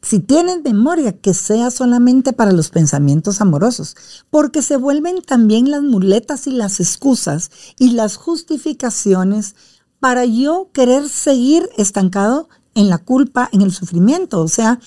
si 0.03 0.19
tienes 0.19 0.61
memoria, 0.63 1.13
que 1.13 1.33
sea 1.33 1.71
solamente 1.71 2.31
para 2.31 2.51
los 2.51 2.69
pensamientos 2.69 3.41
amorosos, 3.41 3.95
porque 4.29 4.61
se 4.61 4.77
vuelven 4.77 5.23
también 5.23 5.71
las 5.71 5.81
muletas 5.81 6.45
y 6.45 6.51
las 6.51 6.79
excusas 6.79 7.49
y 7.79 7.91
las 7.91 8.17
justificaciones 8.17 9.55
para 9.99 10.25
yo 10.25 10.69
querer 10.73 11.09
seguir 11.09 11.67
estancado 11.75 12.49
en 12.75 12.89
la 12.89 12.99
culpa, 12.99 13.49
en 13.51 13.61
el 13.61 13.71
sufrimiento. 13.71 14.41
O 14.41 14.47
sea, 14.47 14.79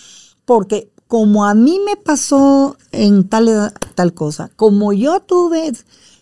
porque 0.45 0.92
como 1.13 1.45
a 1.45 1.53
mí 1.53 1.79
me 1.85 1.99
pasó 1.99 2.79
en 2.91 3.29
tal, 3.29 3.75
tal 3.95 4.15
cosa, 4.15 4.51
como 4.57 4.95
yo 4.95 5.21
tuve, 5.21 5.71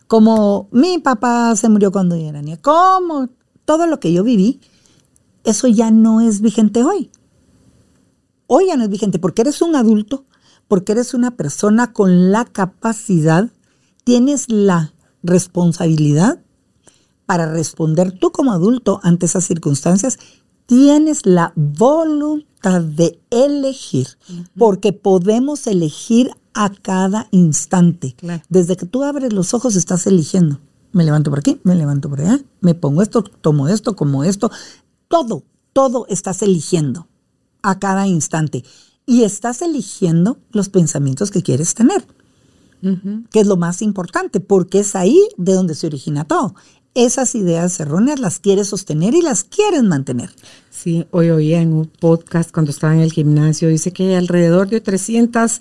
como 0.09 0.67
mi 0.73 0.99
papá 0.99 1.55
se 1.55 1.69
murió 1.69 1.93
cuando 1.93 2.17
yo 2.17 2.27
era 2.27 2.43
niña, 2.43 2.57
como 2.57 3.29
todo 3.65 3.87
lo 3.87 4.01
que 4.01 4.13
yo 4.13 4.25
viví, 4.25 4.61
eso 5.45 5.69
ya 5.69 5.93
no 5.93 6.21
es 6.21 6.41
vigente 6.41 6.83
hoy. 6.83 7.13
Hoy 8.49 8.67
ya 8.67 8.77
no 8.77 8.83
es 8.83 8.91
vigente 8.91 9.21
porque 9.21 9.43
eres 9.43 9.63
un 9.63 9.77
adulto, 9.77 10.25
porque 10.67 10.91
eres 10.91 11.15
una 11.15 11.37
persona 11.37 11.93
con 11.93 12.33
la 12.33 12.45
capacidad, 12.45 13.49
tienes 14.03 14.51
la 14.51 14.93
responsabilidad 15.23 16.43
para 17.27 17.47
responder 17.47 18.11
tú 18.11 18.33
como 18.33 18.51
adulto 18.51 18.99
ante 19.05 19.27
esas 19.27 19.45
circunstancias, 19.45 20.19
tienes 20.71 21.27
la 21.27 21.53
voluntad 21.57 22.81
de 22.81 23.19
elegir, 23.31 24.07
porque 24.57 24.93
podemos 24.93 25.67
elegir 25.67 26.31
a 26.55 26.71
cada 26.71 27.27
instante. 27.33 28.15
Desde 28.49 28.77
que 28.77 28.87
tú 28.87 29.03
abres 29.03 29.33
los 29.33 29.53
ojos 29.53 29.75
estás 29.75 30.07
eligiendo. 30.07 30.61
Me 30.93 31.03
levanto 31.03 31.29
por 31.29 31.41
aquí, 31.41 31.61
me 31.65 31.75
levanto 31.75 32.09
por 32.09 32.21
allá, 32.21 32.41
me 32.61 32.77
pongo 32.77 33.03
esto, 33.03 33.25
tomo 33.25 33.67
esto, 33.67 33.97
como 33.97 34.23
esto. 34.23 34.49
Todo, 35.09 35.43
todo 35.73 36.07
estás 36.09 36.41
eligiendo 36.41 37.09
a 37.63 37.81
cada 37.81 38.07
instante. 38.07 38.63
Y 39.07 39.25
estás 39.25 39.63
eligiendo 39.63 40.39
los 40.53 40.69
pensamientos 40.69 41.33
que 41.33 41.43
quieres 41.43 41.75
tener, 41.75 42.07
que 43.33 43.41
es 43.41 43.47
lo 43.49 43.57
más 43.57 43.83
importante, 43.83 44.39
porque 44.39 44.79
es 44.79 44.95
ahí 44.95 45.21
de 45.37 45.53
donde 45.55 45.75
se 45.75 45.89
origina 45.89 46.25
todo 46.25 46.55
esas 46.95 47.35
ideas 47.35 47.79
erróneas 47.81 48.21
las 48.21 48.39
quieres 48.39 48.69
sostener 48.69 49.15
y 49.15 49.23
las 49.23 49.45
quieres 49.45 49.83
mantener. 49.83 50.31
Sí, 50.71 51.07
hoy 51.11 51.31
oía 51.31 51.61
en 51.61 51.73
un 51.73 51.87
podcast 51.87 52.51
cuando 52.53 52.71
estaba 52.71 52.95
en 52.95 53.01
el 53.01 53.13
gimnasio, 53.13 53.69
dice 53.69 53.93
que 53.93 54.17
alrededor 54.17 54.69
de 54.69 54.81
300 54.81 55.61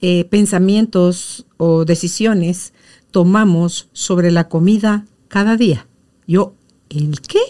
eh, 0.00 0.24
pensamientos 0.26 1.46
o 1.56 1.84
decisiones 1.84 2.72
tomamos 3.10 3.88
sobre 3.92 4.30
la 4.30 4.48
comida 4.48 5.06
cada 5.28 5.56
día. 5.56 5.86
Yo, 6.26 6.54
¿el 6.90 7.20
qué? 7.22 7.40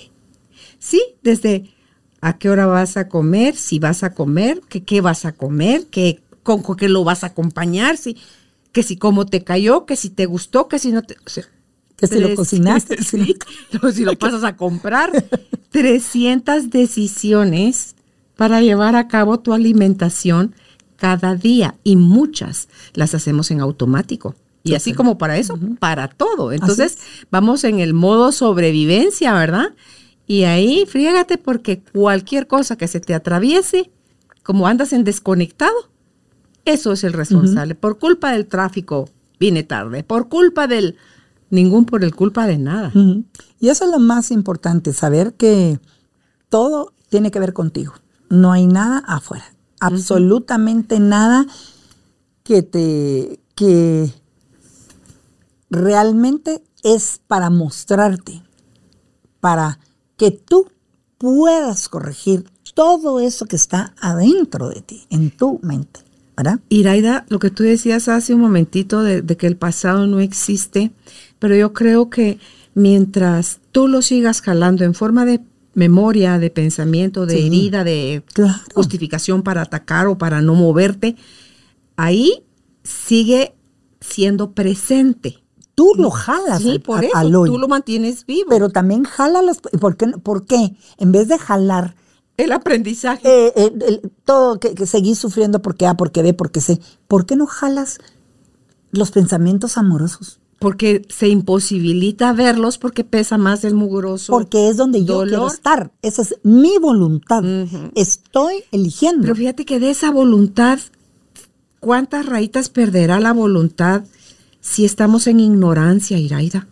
Sí, 0.78 1.02
desde 1.22 1.74
a 2.20 2.38
qué 2.38 2.50
hora 2.50 2.66
vas 2.66 2.96
a 2.96 3.08
comer, 3.08 3.56
si 3.56 3.78
vas 3.78 4.02
a 4.02 4.14
comer, 4.14 4.60
que 4.68 4.84
qué 4.84 5.00
vas 5.00 5.24
a 5.24 5.32
comer, 5.32 5.86
que 5.86 6.22
con, 6.42 6.62
qué 6.76 6.88
lo 6.88 7.04
vas 7.04 7.24
a 7.24 7.28
acompañar, 7.28 7.96
si, 7.96 8.16
que 8.72 8.82
si 8.82 8.96
cómo 8.96 9.26
te 9.26 9.44
cayó, 9.44 9.84
que 9.86 9.96
si 9.96 10.10
te 10.10 10.26
gustó, 10.26 10.68
que 10.68 10.78
si 10.78 10.92
no 10.92 11.02
te... 11.02 11.16
Que 11.98 12.06
si 12.06 12.20
lo 12.20 12.34
cocinaste. 12.34 13.02
Sí, 13.02 13.36
si 13.92 14.04
lo 14.04 14.16
pasas 14.16 14.44
a 14.44 14.56
comprar. 14.56 15.12
300 15.70 16.70
decisiones 16.70 17.94
para 18.36 18.62
llevar 18.62 18.96
a 18.96 19.08
cabo 19.08 19.40
tu 19.40 19.52
alimentación 19.52 20.54
cada 20.96 21.34
día 21.34 21.74
y 21.84 21.96
muchas 21.96 22.68
las 22.94 23.14
hacemos 23.14 23.50
en 23.50 23.60
automático. 23.60 24.34
Y 24.64 24.74
así 24.74 24.92
como 24.92 25.18
para 25.18 25.38
eso, 25.38 25.58
para 25.78 26.08
todo. 26.08 26.52
Entonces, 26.52 26.98
vamos 27.30 27.64
en 27.64 27.80
el 27.80 27.94
modo 27.94 28.32
sobrevivencia, 28.32 29.32
¿verdad? 29.32 29.74
Y 30.26 30.44
ahí 30.44 30.84
frígate 30.86 31.38
porque 31.38 31.80
cualquier 31.80 32.46
cosa 32.46 32.76
que 32.76 32.86
se 32.86 33.00
te 33.00 33.14
atraviese, 33.14 33.90
como 34.42 34.66
andas 34.66 34.92
en 34.92 35.04
desconectado, 35.04 35.90
eso 36.66 36.92
es 36.92 37.02
el 37.02 37.14
responsable. 37.14 37.74
Por 37.74 37.98
culpa 37.98 38.32
del 38.32 38.46
tráfico, 38.46 39.08
vine 39.40 39.62
tarde. 39.62 40.04
Por 40.04 40.28
culpa 40.28 40.66
del 40.66 40.96
Ningún 41.50 41.84
por 41.84 42.04
el 42.04 42.14
culpa 42.14 42.46
de 42.46 42.58
nada. 42.58 42.92
Y 43.60 43.68
eso 43.68 43.84
es 43.84 43.90
lo 43.90 43.98
más 43.98 44.30
importante, 44.30 44.92
saber 44.92 45.34
que 45.34 45.80
todo 46.48 46.92
tiene 47.08 47.30
que 47.30 47.40
ver 47.40 47.52
contigo. 47.52 47.94
No 48.28 48.52
hay 48.52 48.66
nada 48.66 48.98
afuera. 49.06 49.44
Absolutamente 49.80 51.00
nada 51.00 51.46
que 52.42 52.62
te 52.62 53.40
que 53.54 54.12
realmente 55.70 56.62
es 56.82 57.20
para 57.26 57.50
mostrarte, 57.50 58.42
para 59.40 59.78
que 60.16 60.30
tú 60.30 60.70
puedas 61.18 61.88
corregir 61.88 62.48
todo 62.74 63.18
eso 63.18 63.46
que 63.46 63.56
está 63.56 63.94
adentro 64.00 64.68
de 64.68 64.82
ti, 64.82 65.06
en 65.10 65.30
tu 65.30 65.58
mente. 65.62 66.00
¿verdad? 66.36 66.60
Iraida, 66.68 67.26
lo 67.28 67.40
que 67.40 67.50
tú 67.50 67.64
decías 67.64 68.06
hace 68.08 68.32
un 68.32 68.40
momentito 68.40 69.02
de, 69.02 69.22
de 69.22 69.36
que 69.36 69.48
el 69.48 69.56
pasado 69.56 70.06
no 70.06 70.20
existe, 70.20 70.92
pero 71.38 71.54
yo 71.56 71.72
creo 71.72 72.10
que 72.10 72.38
mientras 72.74 73.60
tú 73.72 73.88
lo 73.88 74.02
sigas 74.02 74.40
jalando 74.40 74.84
en 74.84 74.94
forma 74.94 75.24
de 75.24 75.40
memoria, 75.74 76.38
de 76.38 76.50
pensamiento, 76.50 77.26
de 77.26 77.46
herida, 77.46 77.84
de 77.84 78.22
justificación 78.74 79.42
para 79.42 79.62
atacar 79.62 80.06
o 80.08 80.18
para 80.18 80.42
no 80.42 80.54
moverte, 80.54 81.16
ahí 81.96 82.44
sigue 82.82 83.54
siendo 84.00 84.52
presente. 84.52 85.42
Tú 85.74 85.92
lo 85.96 86.10
jalas 86.10 86.60
sí, 86.60 86.80
por 86.80 87.04
eso, 87.04 87.12
Tú 87.52 87.58
lo 87.58 87.68
mantienes 87.68 88.26
vivo. 88.26 88.48
Pero 88.50 88.68
también 88.70 89.04
jala 89.04 89.40
¿Por 89.80 89.96
qué? 89.96 90.06
¿Por 90.08 90.44
qué? 90.44 90.74
En 90.98 91.12
vez 91.12 91.28
de 91.28 91.38
jalar 91.38 91.94
El 92.36 92.50
aprendizaje. 92.50 93.20
Eh, 93.28 93.52
eh, 93.54 93.72
el- 93.86 94.10
todo 94.24 94.58
que, 94.58 94.74
que 94.74 94.86
seguís 94.86 95.18
sufriendo 95.18 95.62
porque 95.62 95.86
A, 95.86 95.94
porque 95.96 96.22
B, 96.22 96.34
porque 96.34 96.60
C. 96.60 96.80
¿Por 97.06 97.26
qué 97.26 97.36
no 97.36 97.46
jalas 97.46 97.98
los 98.90 99.12
pensamientos 99.12 99.78
amorosos? 99.78 100.40
Porque 100.58 101.02
se 101.08 101.28
imposibilita 101.28 102.32
verlos 102.32 102.78
porque 102.78 103.04
pesa 103.04 103.38
más 103.38 103.62
el 103.64 103.74
mugroso. 103.74 104.32
Porque 104.32 104.68
es 104.68 104.76
donde 104.76 105.04
yo 105.04 105.22
quiero 105.22 105.46
estar. 105.46 105.92
Esa 106.02 106.22
es 106.22 106.36
mi 106.42 106.78
voluntad. 106.78 107.44
Estoy 107.94 108.64
eligiendo. 108.72 109.22
Pero 109.22 109.36
fíjate 109.36 109.64
que 109.64 109.78
de 109.78 109.90
esa 109.90 110.10
voluntad, 110.10 110.80
¿cuántas 111.78 112.26
rayitas 112.26 112.70
perderá 112.70 113.20
la 113.20 113.32
voluntad 113.32 114.04
si 114.60 114.84
estamos 114.84 115.28
en 115.28 115.40
ignorancia, 115.40 116.18
Iraida? 116.18 116.66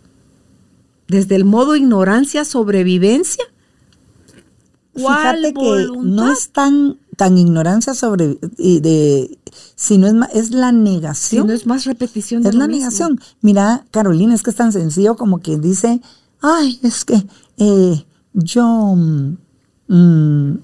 Desde 1.07 1.35
el 1.35 1.45
modo 1.45 1.77
ignorancia, 1.77 2.43
sobrevivencia. 2.43 3.45
¿Cuál 4.91 5.37
Fíjate 5.37 5.53
que 5.53 5.59
voluntad? 5.59 6.03
no 6.03 6.31
es 6.31 6.49
tan, 6.49 6.97
tan 7.15 7.37
ignorancia 7.37 7.93
sobre 7.93 8.37
de 8.57 9.37
sino 9.79 10.07
es, 10.07 10.13
ma- 10.15 10.25
es 10.33 10.49
la 10.51 10.71
Si 10.71 10.75
negación. 10.75 11.45
no 11.47 11.53
es 11.53 11.67
más 11.67 11.85
repetición 11.85 12.41
de 12.41 12.49
Es 12.49 12.55
lo 12.55 12.61
la 12.61 12.67
mismo. 12.67 12.81
negación. 12.85 13.21
Mira, 13.41 13.85
Carolina, 13.91 14.33
es 14.33 14.41
que 14.41 14.49
es 14.49 14.55
tan 14.55 14.71
sencillo 14.73 15.15
como 15.15 15.37
que 15.39 15.57
dice, 15.59 16.01
ay, 16.41 16.79
es 16.81 17.05
que 17.05 17.23
eh, 17.57 18.03
yo 18.33 18.65
mm, 18.95 19.37
mm, 19.87 20.59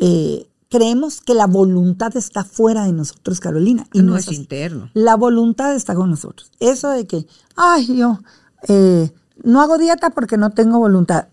eh, 0.00 0.46
creemos 0.70 1.20
que 1.20 1.34
la 1.34 1.46
voluntad 1.46 2.16
está 2.16 2.42
fuera 2.44 2.84
de 2.84 2.92
nosotros, 2.92 3.38
Carolina. 3.40 3.86
Y 3.92 3.98
No, 3.98 4.04
no, 4.12 4.16
es 4.16 4.22
es 4.24 4.28
así. 4.28 4.36
interno. 4.36 4.90
La 4.94 5.14
voluntad 5.16 5.74
está 5.74 5.94
con 5.94 6.10
nosotros. 6.10 6.50
Eso 6.60 6.88
de 6.88 7.06
que, 7.06 7.26
ay, 7.54 7.96
yo 7.96 8.18
eh, 8.66 9.10
no 9.42 9.60
hago 9.60 9.78
dieta 9.78 10.10
porque 10.10 10.36
no 10.38 10.50
tengo 10.50 10.78
voluntad. 10.78 11.28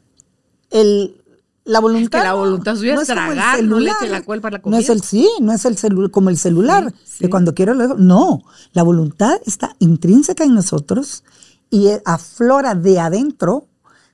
El, 0.69 1.15
la 1.63 1.79
voluntad. 1.79 2.23
la 2.23 2.33
voluntad 2.33 2.75
suya 2.75 2.95
es 2.95 3.07
como 3.07 3.11
el 3.11 3.15
tragar, 3.35 3.63
no 3.63 3.79
le 3.79 3.85
celular. 3.91 3.95
eche 4.01 4.09
la 4.11 4.21
culpa 4.23 4.47
a 4.47 4.51
la 4.51 4.61
No 4.65 4.77
es 4.77 4.89
el 4.89 5.01
sí, 5.01 5.29
no 5.41 5.53
es 5.53 5.63
el 5.65 5.77
celu- 5.77 6.09
como 6.11 6.29
el 6.29 6.37
celular, 6.37 6.91
Sí, 7.03 7.11
sí. 7.13 7.17
que 7.19 7.29
cuando 7.29 7.53
quiero 7.53 7.73
lo 7.73 7.83
dejo. 7.83 7.95
No, 7.97 8.41
la 8.73 8.83
voluntad 8.83 9.39
está 9.45 9.75
intrínseca 9.79 10.43
en 10.43 10.53
nosotros 10.55 11.23
y 11.69 11.87
eh, 11.87 12.01
aflora 12.05 12.73
de 12.75 12.99
adentro, 12.99 13.67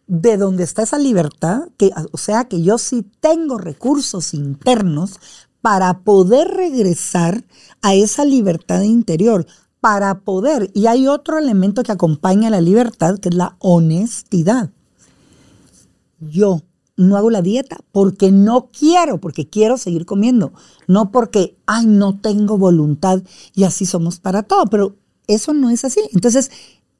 de 0.08 0.38
donde 0.38 0.64
está 0.64 0.84
esa 0.84 0.98
libertad, 0.98 1.70
que, 1.78 1.92
o 2.12 2.18
sea 2.18 2.46
que 2.46 2.62
yo 2.62 2.78
sí 2.78 3.06
tengo 3.20 3.58
recursos 3.58 4.34
internos 4.34 5.20
para 5.62 6.00
poder 6.00 6.50
regresar 6.50 7.44
a 7.82 7.94
esa 7.94 8.24
libertad 8.24 8.82
interior, 8.84 9.46
para 9.82 10.20
poder, 10.20 10.70
y 10.74 10.88
hay 10.88 11.08
otro 11.08 11.38
elemento 11.38 11.84
que 11.84 11.92
acompaña 11.92 12.48
a 12.48 12.52
la 12.52 12.62
libertad, 12.62 13.20
que 13.20 13.30
es 13.30 13.36
la 13.36 13.56
honestidad 13.60 14.70
yo 16.20 16.62
no 16.98 17.16
hago 17.16 17.30
la 17.30 17.42
dieta 17.42 17.78
porque 17.92 18.32
no 18.32 18.70
quiero, 18.78 19.20
porque 19.20 19.48
quiero 19.48 19.78
seguir 19.78 20.06
comiendo, 20.06 20.52
no 20.88 21.12
porque, 21.12 21.56
ay, 21.66 21.86
no 21.86 22.20
tengo 22.20 22.58
voluntad 22.58 23.22
y 23.54 23.64
así 23.64 23.86
somos 23.86 24.20
para 24.20 24.44
todo, 24.44 24.66
pero 24.66 24.96
eso 25.28 25.54
no 25.54 25.70
es 25.70 25.86
así. 25.86 26.02
Entonces, 26.14 26.52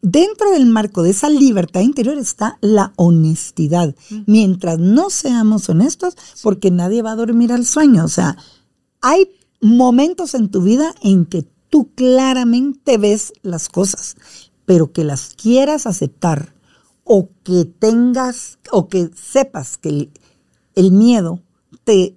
dentro 0.02 0.52
del 0.52 0.68
marco 0.68 1.04
de 1.04 1.10
esa 1.10 1.30
libertad 1.30 1.82
interior 1.82 2.18
está 2.18 2.58
la 2.62 2.94
honestidad. 2.96 3.96
Mientras 4.28 4.78
no 4.80 5.10
seamos 5.10 5.68
honestos, 5.70 6.16
porque 6.44 6.72
nadie 6.72 7.02
va 7.02 7.12
a 7.12 7.18
dormir 7.18 7.52
al 7.52 7.66
sueño, 7.66 8.06
o 8.06 8.10
sea, 8.10 8.38
hay 9.02 9.32
momentos 9.60 10.36
en 10.36 10.50
tu 10.50 10.62
vida 10.62 10.94
en 11.02 11.26
que 11.26 11.46
tú 11.70 11.90
claramente 11.96 12.98
ves 12.98 13.34
las 13.42 13.70
cosas, 13.70 14.16
pero 14.66 14.92
que 14.92 15.04
las 15.04 15.34
quieras 15.36 15.88
aceptar 15.88 16.54
o 17.08 17.30
que 17.44 17.66
tengas 17.66 18.60
o 18.72 18.88
que 18.88 19.10
sepas 19.16 19.78
que 19.78 19.90
el, 19.90 20.12
el 20.76 20.92
miedo 20.92 21.40
te 21.84 22.16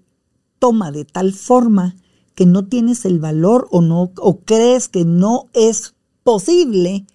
toma 0.58 0.90
de 0.90 1.04
tal 1.04 1.32
forma 1.32 1.96
que 2.34 2.46
no 2.46 2.66
tienes 2.66 3.04
el 3.04 3.18
valor 3.18 3.68
o 3.70 3.80
no 3.80 4.10
o 4.16 4.40
crees 4.40 4.88
que 4.88 5.04
no 5.04 5.48
es 5.52 5.94
posible 6.24 7.06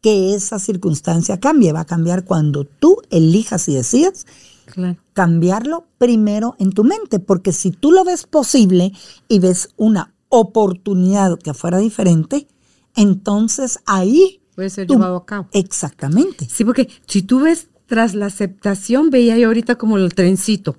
que 0.00 0.34
esa 0.34 0.58
circunstancia 0.58 1.40
cambie, 1.40 1.72
va 1.72 1.80
a 1.80 1.84
cambiar 1.86 2.24
cuando 2.24 2.64
tú 2.64 2.98
elijas 3.10 3.68
y 3.68 3.74
decidas 3.74 4.26
Claro. 4.66 4.98
cambiarlo 5.12 5.86
primero 5.96 6.56
en 6.58 6.72
tu 6.72 6.84
mente, 6.84 7.18
porque 7.20 7.52
si 7.52 7.70
tú 7.70 7.92
lo 7.92 8.04
ves 8.04 8.26
posible 8.26 8.92
y 9.28 9.38
ves 9.38 9.70
una 9.76 10.14
oportunidad 10.28 11.38
que 11.38 11.54
fuera 11.54 11.78
diferente, 11.78 12.48
entonces 12.96 13.78
ahí 13.86 14.40
Puede 14.56 14.70
ser 14.70 14.88
tú- 14.88 14.94
llevado 14.94 15.16
a 15.16 15.24
cabo. 15.26 15.48
Exactamente. 15.52 16.48
Sí, 16.50 16.64
porque 16.64 16.88
si 17.06 17.22
tú 17.22 17.40
ves 17.40 17.68
tras 17.86 18.14
la 18.14 18.26
aceptación, 18.26 19.10
veía 19.10 19.38
yo 19.38 19.46
ahorita 19.46 19.76
como 19.76 19.96
el 19.96 20.12
trencito. 20.14 20.76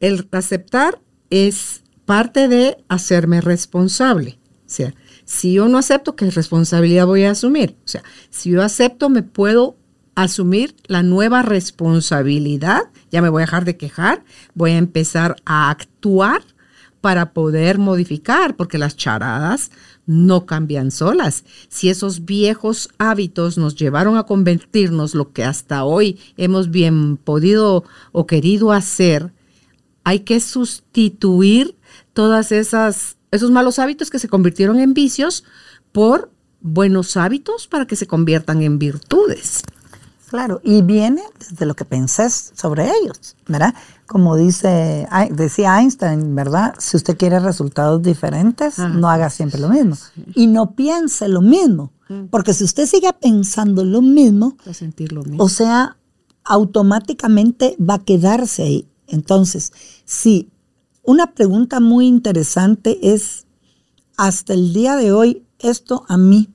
El 0.00 0.26
aceptar 0.32 1.00
es 1.30 1.84
parte 2.04 2.48
de 2.48 2.78
hacerme 2.88 3.40
responsable. 3.40 4.40
O 4.66 4.74
sea, 4.74 4.92
si 5.24 5.52
yo 5.52 5.68
no 5.68 5.78
acepto, 5.78 6.16
¿qué 6.16 6.28
responsabilidad 6.30 7.06
voy 7.06 7.22
a 7.22 7.30
asumir? 7.30 7.76
O 7.84 7.88
sea, 7.88 8.02
si 8.30 8.50
yo 8.50 8.62
acepto, 8.62 9.08
me 9.08 9.22
puedo 9.22 9.76
asumir 10.16 10.74
la 10.88 11.02
nueva 11.02 11.42
responsabilidad, 11.42 12.82
ya 13.10 13.22
me 13.22 13.28
voy 13.28 13.42
a 13.42 13.46
dejar 13.46 13.64
de 13.64 13.76
quejar, 13.76 14.24
voy 14.54 14.72
a 14.72 14.78
empezar 14.78 15.36
a 15.44 15.70
actuar 15.70 16.42
para 17.00 17.32
poder 17.32 17.78
modificar, 17.78 18.56
porque 18.56 18.78
las 18.78 18.96
charadas 18.96 19.70
no 20.06 20.46
cambian 20.46 20.90
solas. 20.90 21.44
Si 21.68 21.88
esos 21.88 22.24
viejos 22.24 22.88
hábitos 22.98 23.58
nos 23.58 23.76
llevaron 23.76 24.16
a 24.16 24.24
convertirnos 24.24 25.14
lo 25.14 25.32
que 25.32 25.44
hasta 25.44 25.84
hoy 25.84 26.18
hemos 26.36 26.70
bien 26.70 27.16
podido 27.16 27.84
o 28.12 28.26
querido 28.26 28.72
hacer, 28.72 29.32
hay 30.04 30.20
que 30.20 30.40
sustituir 30.40 31.76
todas 32.12 32.52
esas 32.52 33.16
esos 33.30 33.50
malos 33.50 33.78
hábitos 33.78 34.10
que 34.10 34.18
se 34.18 34.28
convirtieron 34.28 34.78
en 34.78 34.92
vicios 34.92 35.44
por 35.90 36.30
buenos 36.60 37.16
hábitos 37.16 37.66
para 37.66 37.86
que 37.86 37.96
se 37.96 38.06
conviertan 38.06 38.62
en 38.62 38.78
virtudes. 38.78 39.62
Claro, 40.32 40.62
y 40.64 40.80
viene 40.80 41.20
desde 41.38 41.66
lo 41.66 41.74
que 41.74 41.84
pensés 41.84 42.52
sobre 42.56 42.90
ellos, 42.90 43.36
¿verdad? 43.46 43.74
Como 44.06 44.34
dice, 44.34 45.06
decía 45.30 45.78
Einstein, 45.78 46.34
¿verdad? 46.34 46.74
Si 46.78 46.96
usted 46.96 47.18
quiere 47.18 47.38
resultados 47.38 48.02
diferentes, 48.02 48.78
Ajá. 48.78 48.88
no 48.88 49.10
haga 49.10 49.28
siempre 49.28 49.60
lo 49.60 49.68
mismo. 49.68 49.94
Y 50.34 50.46
no 50.46 50.70
piense 50.74 51.28
lo 51.28 51.42
mismo, 51.42 51.92
porque 52.30 52.54
si 52.54 52.64
usted 52.64 52.86
sigue 52.86 53.12
pensando 53.12 53.84
lo 53.84 54.00
mismo, 54.00 54.56
A 54.66 54.72
sentir 54.72 55.12
lo 55.12 55.22
mismo. 55.22 55.44
o 55.44 55.50
sea, 55.50 55.98
automáticamente 56.44 57.76
va 57.78 57.94
a 57.96 58.04
quedarse 58.04 58.62
ahí. 58.62 58.88
Entonces, 59.08 59.72
sí, 60.06 60.48
una 61.02 61.34
pregunta 61.34 61.78
muy 61.78 62.06
interesante 62.06 62.98
es, 63.12 63.44
hasta 64.16 64.54
el 64.54 64.72
día 64.72 64.96
de 64.96 65.12
hoy, 65.12 65.44
esto 65.58 66.04
a 66.08 66.16
mí 66.16 66.48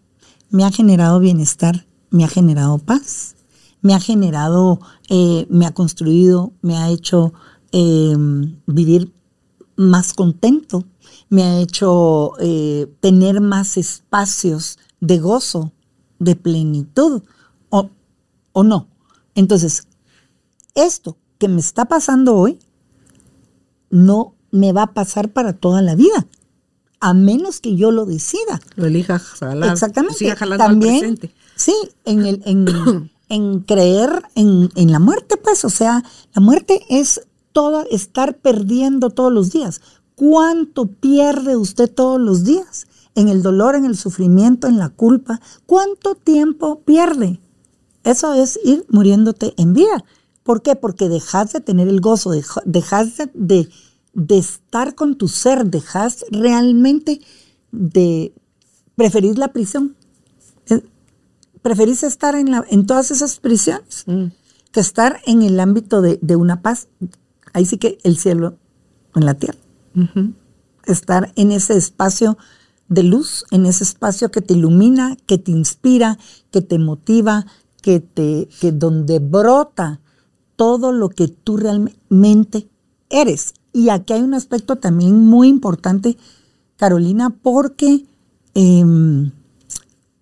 me 0.49 0.65
ha 0.65 0.71
generado 0.71 1.19
bienestar, 1.19 1.86
me 2.09 2.23
ha 2.23 2.28
generado 2.28 2.80
paz, 2.80 3.36
me 3.88 3.93
ha 3.93 4.01
generado, 4.01 4.81
eh, 5.07 5.47
me 5.49 5.65
ha 5.65 5.73
construido, 5.73 6.51
me 6.61 6.75
ha 6.75 6.89
hecho 6.89 7.33
eh, 7.71 8.13
vivir 8.65 9.13
más 9.77 10.13
contento, 10.13 10.83
me 11.29 11.43
ha 11.43 11.59
hecho 11.61 12.33
eh, 12.41 12.93
tener 12.99 13.39
más 13.39 13.77
espacios 13.77 14.77
de 14.99 15.19
gozo, 15.19 15.71
de 16.19 16.35
plenitud, 16.35 17.21
o, 17.69 17.89
o 18.51 18.63
no. 18.65 18.89
Entonces, 19.35 19.88
esto 20.75 21.15
que 21.38 21.47
me 21.47 21.61
está 21.61 21.85
pasando 21.85 22.35
hoy 22.35 22.59
no 23.89 24.35
me 24.51 24.73
va 24.73 24.81
a 24.81 24.93
pasar 24.93 25.31
para 25.31 25.53
toda 25.53 25.81
la 25.81 25.95
vida, 25.95 26.27
a 26.99 27.13
menos 27.13 27.61
que 27.61 27.77
yo 27.77 27.91
lo 27.91 28.05
decida. 28.05 28.59
lo 28.75 28.88
elija 28.88 29.17
jalar. 29.17 29.71
Exactamente. 29.71 30.17
Siga 30.17 30.35
jalando 30.35 30.61
al 30.65 30.71
También, 30.71 30.99
presente. 30.99 31.33
sí, 31.55 31.73
en, 32.03 32.25
el, 32.25 32.41
en, 32.43 33.11
en 33.30 33.59
creer 33.61 34.23
en, 34.36 34.69
en 34.75 34.91
la 34.91 34.99
muerte, 34.99 35.38
pues, 35.38 35.65
o 35.65 35.69
sea, 35.69 36.03
la 36.34 36.41
muerte 36.41 36.82
es 36.89 37.21
todo 37.51 37.86
estar 37.89 38.38
perdiendo 38.38 39.09
todos 39.09 39.32
los 39.32 39.51
días. 39.51 39.82
¿Cuánto 40.15 40.88
pierde 40.88 41.57
usted 41.57 41.91
todos 41.93 42.19
los 42.19 42.43
días? 42.43 42.88
En 43.15 43.30
el 43.30 43.41
dolor, 43.41 43.75
en 43.75 43.86
el 43.86 43.97
sufrimiento, 43.97 44.67
en 44.67 44.78
la 44.78 44.89
culpa. 44.89 45.41
¿Cuánto 45.65 46.15
tiempo 46.15 46.82
pierde? 46.82 47.39
Eso 48.03 48.34
es 48.34 48.59
ir 48.63 48.86
muriéndote 48.89 49.53
en 49.57 49.73
vida. 49.73 50.05
¿Por 50.43 50.61
qué? 50.61 50.75
Porque 50.75 51.09
dejas 51.09 51.51
de 51.53 51.59
tener 51.61 51.88
el 51.88 51.99
gozo, 51.99 52.32
deja- 52.32 52.61
dejas 52.65 53.17
de, 53.17 53.30
de, 53.34 53.69
de 54.13 54.38
estar 54.38 54.95
con 54.95 55.15
tu 55.15 55.28
ser, 55.28 55.65
dejas 55.65 56.25
realmente 56.32 57.19
de 57.71 58.34
preferir 58.95 59.38
la 59.38 59.49
prisión. 59.51 59.95
Preferís 61.62 62.03
estar 62.03 62.36
en, 62.36 62.51
la, 62.51 62.66
en 62.70 62.86
todas 62.86 63.12
esas 63.12 63.39
prisiones 63.39 64.03
Mm. 64.08 64.28
que 64.72 64.80
estar 64.80 65.22
en 65.26 65.41
el 65.41 65.60
ámbito 65.60 66.01
de, 66.01 66.20
de 66.22 66.36
una 66.36 66.62
paz. 66.62 66.88
Ahí 67.53 67.66
sí 67.66 67.78
que 67.78 67.97
el 68.03 68.18
cielo 68.18 68.58
en 69.16 69.26
la 69.26 69.34
tierra. 69.34 69.58
Estar 70.86 71.32
en 71.36 71.51
ese 71.51 71.76
espacio 71.76 72.38
de 72.88 73.03
luz, 73.03 73.45
en 73.51 73.66
ese 73.66 73.84
espacio 73.84 74.30
que 74.32 74.41
te 74.41 74.53
ilumina, 74.53 75.18
que 75.26 75.38
te 75.38 75.51
inspira, 75.51 76.18
que 76.51 76.62
te 76.62 76.78
motiva, 76.80 77.45
que 77.82 77.99
te, 77.99 78.47
que 78.62 78.72
donde 78.72 79.20
brota 79.20 79.99
todo 80.55 80.91
lo 80.91 81.10
que 81.10 81.28
tú 81.28 81.58
realmente 81.58 82.70
eres. 83.10 83.53
Y 83.74 83.89
aquí 83.89 84.14
hay 84.14 84.22
un 84.22 84.34
aspecto 84.34 84.78
también 84.78 85.26
muy 85.26 85.47
importante, 85.49 86.18
Carolina, 86.78 87.30
porque 87.30 88.05
em, 88.53 89.32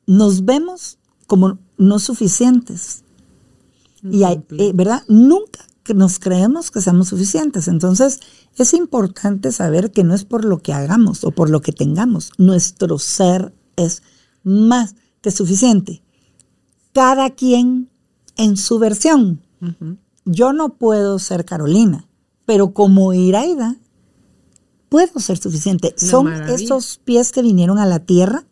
nos 0.07 0.45
vemos 0.45 0.97
como 1.25 1.59
no 1.77 1.99
suficientes. 1.99 3.03
Y 4.03 4.23
hay, 4.23 4.43
eh, 4.57 4.71
¿verdad? 4.73 5.03
Nunca 5.07 5.65
nos 5.93 6.19
creemos 6.19 6.71
que 6.71 6.81
seamos 6.81 7.09
suficientes. 7.09 7.67
Entonces, 7.67 8.19
es 8.57 8.73
importante 8.73 9.51
saber 9.51 9.91
que 9.91 10.03
no 10.03 10.15
es 10.15 10.25
por 10.25 10.45
lo 10.45 10.61
que 10.61 10.73
hagamos 10.73 11.23
o 11.23 11.31
por 11.31 11.49
lo 11.49 11.61
que 11.61 11.71
tengamos. 11.71 12.31
Nuestro 12.37 12.97
ser 12.97 13.53
es 13.75 14.01
más 14.43 14.95
que 15.21 15.31
suficiente. 15.31 16.01
Cada 16.93 17.31
quien 17.31 17.89
en 18.37 18.57
su 18.57 18.79
versión. 18.79 19.41
Yo 20.25 20.53
no 20.53 20.75
puedo 20.75 21.17
ser 21.19 21.45
Carolina, 21.45 22.07
pero 22.45 22.73
como 22.73 23.13
Iraida, 23.13 23.77
puedo 24.89 25.19
ser 25.19 25.37
suficiente. 25.37 25.93
Son 25.97 26.31
esos 26.49 26.99
pies 27.03 27.31
que 27.31 27.41
vinieron 27.41 27.79
a 27.79 27.85
la 27.85 27.99
tierra 27.99 28.45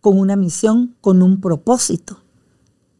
con 0.00 0.18
una 0.18 0.36
misión, 0.36 0.94
con 1.00 1.22
un 1.22 1.40
propósito, 1.40 2.18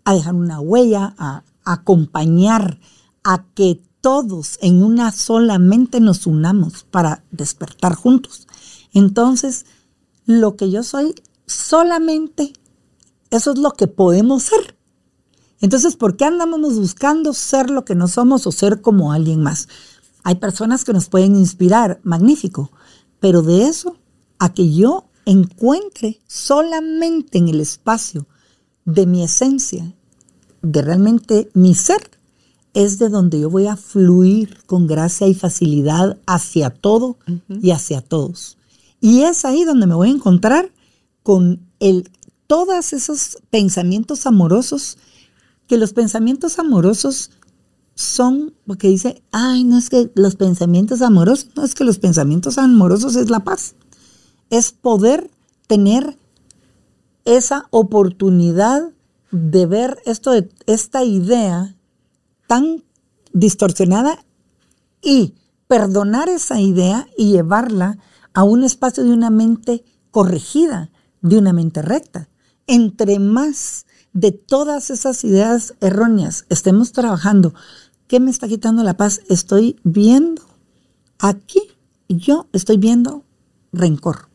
a 0.04 0.14
dejar 0.14 0.34
una 0.34 0.60
huella, 0.60 1.14
a, 1.18 1.44
acompañar, 1.64 2.80
a 3.22 3.44
que 3.54 3.82
todos 4.00 4.58
en 4.62 4.82
una 4.82 5.12
sola 5.12 5.58
mente 5.58 6.00
nos 6.00 6.26
unamos 6.26 6.84
para 6.84 7.22
despertar 7.30 7.94
juntos. 7.94 8.48
Entonces, 8.92 9.66
lo 10.24 10.56
que 10.56 10.70
yo 10.70 10.82
soy, 10.82 11.14
solamente 11.46 12.54
eso 13.30 13.52
es 13.52 13.58
lo 13.58 13.72
que 13.72 13.86
podemos 13.86 14.44
ser. 14.44 14.76
Entonces, 15.60 15.96
¿por 15.96 16.16
qué 16.16 16.24
andamos 16.24 16.76
buscando 16.76 17.34
ser 17.34 17.70
lo 17.70 17.84
que 17.84 17.94
no 17.94 18.08
somos 18.08 18.46
o 18.46 18.52
ser 18.52 18.80
como 18.80 19.12
alguien 19.12 19.42
más? 19.42 19.68
Hay 20.24 20.36
personas 20.36 20.84
que 20.84 20.92
nos 20.92 21.08
pueden 21.08 21.36
inspirar, 21.36 22.00
magnífico, 22.02 22.70
pero 23.20 23.42
de 23.42 23.66
eso 23.66 23.96
a 24.38 24.52
que 24.52 24.72
yo 24.72 25.09
encuentre 25.30 26.20
solamente 26.26 27.38
en 27.38 27.48
el 27.48 27.60
espacio 27.60 28.26
de 28.84 29.06
mi 29.06 29.22
esencia, 29.22 29.94
de 30.62 30.82
realmente 30.82 31.50
mi 31.54 31.74
ser, 31.74 32.10
es 32.74 32.98
de 32.98 33.08
donde 33.08 33.40
yo 33.40 33.50
voy 33.50 33.66
a 33.66 33.76
fluir 33.76 34.58
con 34.66 34.86
gracia 34.86 35.26
y 35.26 35.34
facilidad 35.34 36.18
hacia 36.26 36.70
todo 36.70 37.16
y 37.48 37.70
hacia 37.70 38.00
todos. 38.00 38.58
Y 39.00 39.22
es 39.22 39.44
ahí 39.44 39.64
donde 39.64 39.86
me 39.86 39.94
voy 39.94 40.08
a 40.08 40.12
encontrar 40.12 40.70
con 41.22 41.60
el, 41.78 42.10
todos 42.46 42.92
esos 42.92 43.38
pensamientos 43.50 44.26
amorosos 44.26 44.98
que 45.66 45.76
los 45.76 45.92
pensamientos 45.92 46.58
amorosos 46.58 47.30
son, 47.94 48.54
porque 48.66 48.88
dice, 48.88 49.22
ay, 49.30 49.62
no 49.62 49.78
es 49.78 49.90
que 49.90 50.10
los 50.14 50.34
pensamientos 50.34 51.02
amorosos, 51.02 51.48
no 51.54 51.64
es 51.64 51.74
que 51.74 51.84
los 51.84 51.98
pensamientos 51.98 52.58
amorosos 52.58 53.14
es 53.14 53.30
la 53.30 53.40
paz, 53.40 53.74
es 54.50 54.72
poder 54.72 55.30
tener 55.66 56.18
esa 57.24 57.66
oportunidad 57.70 58.90
de 59.30 59.66
ver 59.66 59.98
esto 60.04 60.32
esta 60.66 61.04
idea 61.04 61.76
tan 62.46 62.82
distorsionada 63.32 64.24
y 65.02 65.34
perdonar 65.68 66.28
esa 66.28 66.60
idea 66.60 67.06
y 67.16 67.30
llevarla 67.30 67.98
a 68.34 68.42
un 68.42 68.64
espacio 68.64 69.04
de 69.04 69.12
una 69.12 69.30
mente 69.30 69.84
corregida, 70.10 70.90
de 71.20 71.38
una 71.38 71.52
mente 71.52 71.82
recta. 71.82 72.28
Entre 72.66 73.18
más 73.18 73.86
de 74.12 74.32
todas 74.32 74.90
esas 74.90 75.22
ideas 75.24 75.74
erróneas 75.80 76.46
estemos 76.48 76.92
trabajando, 76.92 77.54
¿qué 78.08 78.18
me 78.18 78.30
está 78.30 78.48
quitando 78.48 78.82
la 78.82 78.96
paz? 78.96 79.20
Estoy 79.28 79.78
viendo 79.84 80.42
aquí, 81.18 81.60
yo 82.08 82.48
estoy 82.52 82.76
viendo 82.76 83.24
rencor, 83.72 84.29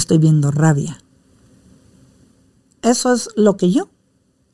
estoy 0.00 0.18
viendo 0.18 0.50
rabia. 0.50 0.98
Eso 2.82 3.12
es 3.12 3.28
lo 3.36 3.56
que 3.56 3.70
yo 3.70 3.90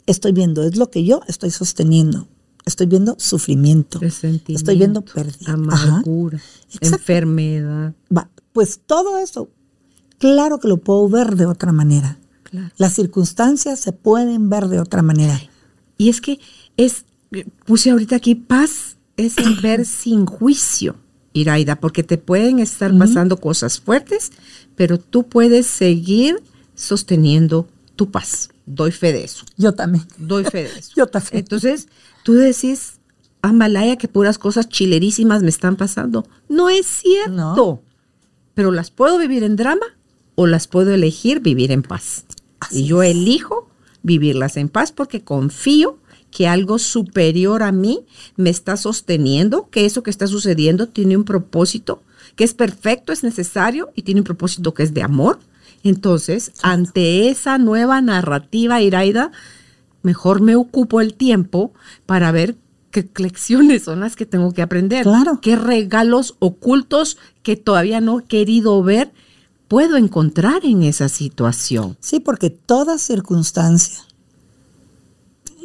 estoy 0.07 0.33
viendo, 0.33 0.63
es 0.63 0.77
lo 0.77 0.91
que 0.91 1.05
yo 1.05 1.21
estoy 1.29 1.51
sosteniendo. 1.51 2.29
Estoy 2.65 2.87
viendo 2.87 3.15
sufrimiento. 3.19 4.01
Estoy 4.03 4.77
viendo 4.77 5.03
pérdida. 5.03 5.53
Amargura, 5.53 6.41
enfermedad. 6.81 7.95
pues 8.53 8.81
todo 8.85 9.19
eso, 9.19 9.49
claro 10.19 10.59
que 10.59 10.67
lo 10.67 10.79
puedo 10.79 11.09
ver 11.09 11.37
de 11.37 11.47
otra 11.47 11.71
manera. 11.73 12.19
Las 12.77 12.95
circunstancias 12.95 13.79
se 13.79 13.93
pueden 13.93 14.49
ver 14.49 14.69
de 14.69 14.81
otra 14.81 15.03
manera. 15.03 15.41
Y 15.99 16.09
es 16.09 16.21
que 16.21 16.41
es, 16.77 17.05
puse 17.65 17.91
ahorita 17.91 18.17
aquí, 18.17 18.35
paz 18.35 18.97
es 19.17 19.39
el 19.39 19.61
ver 19.61 19.85
sin 19.85 20.27
juicio, 20.27 20.97
Iraida, 21.41 21.77
porque 21.77 22.03
te 22.03 22.19
pueden 22.19 22.59
estar 22.59 22.97
pasando 22.99 23.37
cosas 23.39 23.81
fuertes, 23.81 24.33
pero 24.75 24.99
tú 24.99 25.29
puedes 25.29 25.67
seguir 25.67 26.43
sosteniendo 26.75 27.69
tu 27.97 28.11
paz. 28.11 28.51
Doy 28.67 28.93
fe 28.93 29.13
de 29.13 29.25
eso. 29.25 29.45
Yo 29.57 29.73
también. 29.73 30.05
Doy 30.19 30.45
fe 30.45 30.65
de 30.65 30.79
eso. 30.79 30.93
Yo 30.97 31.07
también. 31.07 31.39
Entonces, 31.39 31.89
tú 32.25 32.35
decís, 32.35 32.99
Amalaya, 33.43 33.97
que 33.97 34.09
puras 34.09 34.39
cosas 34.39 34.69
chilerísimas 34.69 35.43
me 35.43 35.49
están 35.49 35.77
pasando. 35.77 36.27
No 36.49 36.69
es 36.69 36.87
cierto. 36.87 37.83
Pero 38.55 38.73
las 38.73 38.91
puedo 38.91 39.19
vivir 39.19 39.45
en 39.45 39.57
drama 39.57 39.87
o 40.35 40.47
las 40.47 40.67
puedo 40.67 40.93
elegir 40.93 41.41
vivir 41.41 41.73
en 41.73 41.83
paz 41.83 42.25
y 42.71 42.85
yo 42.85 43.03
elijo 43.03 43.69
vivirlas 44.03 44.57
en 44.57 44.69
paz 44.69 44.93
porque 44.93 45.23
confío 45.23 45.99
que 46.37 46.47
algo 46.47 46.79
superior 46.79 47.63
a 47.63 47.73
mí 47.73 48.05
me 48.37 48.51
está 48.51 48.77
sosteniendo, 48.77 49.71
que 49.71 49.87
eso 49.87 50.03
que 50.03 50.11
está 50.11 50.27
sucediendo 50.27 50.87
tiene 50.87 51.17
un 51.17 51.25
propósito, 51.25 52.03
que 52.35 52.45
es 52.45 52.53
perfecto, 52.53 53.11
es 53.11 53.23
necesario 53.23 53.89
y 53.95 54.03
tiene 54.03 54.21
un 54.21 54.27
propósito 54.27 54.75
que 54.75 54.83
es 54.83 54.93
de 54.93 55.03
amor. 55.03 55.39
Entonces, 55.83 56.53
ante 56.61 57.31
esa 57.31 57.57
nueva 57.57 58.03
narrativa, 58.03 58.83
Iraida, 58.83 59.33
mejor 60.03 60.43
me 60.43 60.57
ocupo 60.57 61.01
el 61.01 61.15
tiempo 61.15 61.73
para 62.05 62.33
ver 62.33 62.57
qué 62.91 63.09
lecciones 63.17 63.85
son 63.85 64.01
las 64.01 64.15
que 64.15 64.27
tengo 64.27 64.53
que 64.53 64.61
aprender. 64.61 65.05
Claro. 65.05 65.41
Qué 65.41 65.57
regalos 65.57 66.37
ocultos 66.39 67.17
que 67.43 67.57
todavía 67.57 68.03
no 68.03 68.21
he 68.21 68.25
querido 68.25 68.83
ver 68.83 69.11
puedo 69.69 69.97
encontrar 69.97 70.67
en 70.67 70.83
esa 70.83 71.09
situación. 71.09 71.97
Sí, 72.01 72.21
porque 72.21 72.51
toda 72.51 72.99
circunstancia 72.99 74.06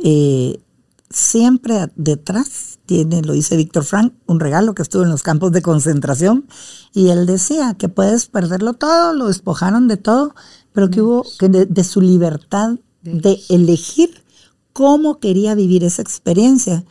eh, 0.03 0.61
siempre 1.09 1.91
detrás 1.95 2.79
tiene, 2.85 3.21
lo 3.21 3.33
dice 3.33 3.57
Víctor 3.57 3.83
Frank, 3.83 4.13
un 4.27 4.39
regalo 4.39 4.73
que 4.73 4.81
estuvo 4.81 5.03
en 5.03 5.09
los 5.09 5.23
campos 5.23 5.51
de 5.51 5.61
concentración 5.61 6.47
y 6.93 7.09
él 7.09 7.25
decía 7.25 7.75
que 7.77 7.89
puedes 7.89 8.27
perderlo 8.27 8.73
todo, 8.73 9.13
lo 9.13 9.27
despojaron 9.27 9.87
de 9.87 9.97
todo, 9.97 10.35
pero 10.73 10.89
que 10.89 11.01
hubo 11.01 11.25
que 11.39 11.49
de, 11.49 11.83
su 11.83 12.01
libertad 12.01 12.77
de 13.01 13.39
elegir 13.49 14.23
cómo 14.73 15.19
quería 15.19 15.55
vivir 15.55 15.83
esa 15.83 16.01
experiencia, 16.01 16.85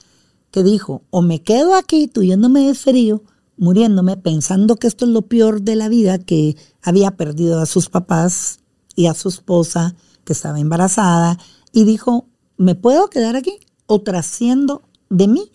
que 0.51 0.63
dijo, 0.63 1.03
o 1.11 1.23
me 1.23 1.43
quedo 1.43 1.75
aquí 1.75 2.09
tuyéndome 2.09 2.67
de 2.67 2.75
frío, 2.75 3.23
muriéndome 3.57 4.17
pensando 4.17 4.77
que 4.77 4.87
esto 4.87 5.05
es 5.05 5.11
lo 5.13 5.23
peor 5.23 5.63
de 5.63 5.77
la 5.77 5.89
vida, 5.89 6.19
que 6.19 6.57
había 6.83 7.13
perdido 7.13 7.61
a 7.61 7.67
sus 7.67 7.89
papás 7.89 8.59
y 8.97 9.07
a 9.07 9.15
su 9.15 9.29
esposa, 9.29 9.95
que 10.25 10.33
estaba 10.33 10.59
embarazada, 10.59 11.39
y 11.73 11.85
dijo, 11.85 12.27
¿me 12.61 12.75
puedo 12.75 13.09
quedar 13.09 13.37
aquí 13.37 13.59
o 13.87 14.03
trasciendo 14.03 14.83
de 15.09 15.29
mí 15.29 15.51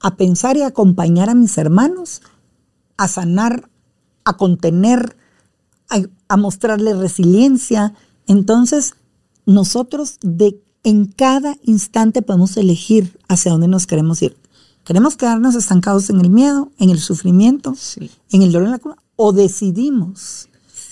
a 0.00 0.16
pensar 0.16 0.58
y 0.58 0.62
acompañar 0.62 1.30
a 1.30 1.34
mis 1.34 1.56
hermanos, 1.56 2.20
a 2.98 3.08
sanar, 3.08 3.70
a 4.24 4.36
contener, 4.36 5.16
a, 5.88 6.02
a 6.28 6.36
mostrarle 6.36 6.92
resiliencia? 6.92 7.94
Entonces, 8.26 8.96
nosotros 9.46 10.18
de 10.20 10.62
en 10.84 11.06
cada 11.06 11.56
instante 11.62 12.20
podemos 12.20 12.56
elegir 12.58 13.18
hacia 13.28 13.52
dónde 13.52 13.68
nos 13.68 13.86
queremos 13.86 14.20
ir. 14.20 14.36
¿Queremos 14.84 15.16
quedarnos 15.16 15.54
estancados 15.54 16.10
en 16.10 16.20
el 16.20 16.28
miedo, 16.28 16.70
en 16.78 16.90
el 16.90 16.98
sufrimiento, 16.98 17.74
en 18.30 18.42
el 18.42 18.52
dolor, 18.52 18.66
en 18.66 18.72
la 18.72 18.78
culpa? 18.78 19.02
¿O 19.16 19.32
decidimos 19.32 20.48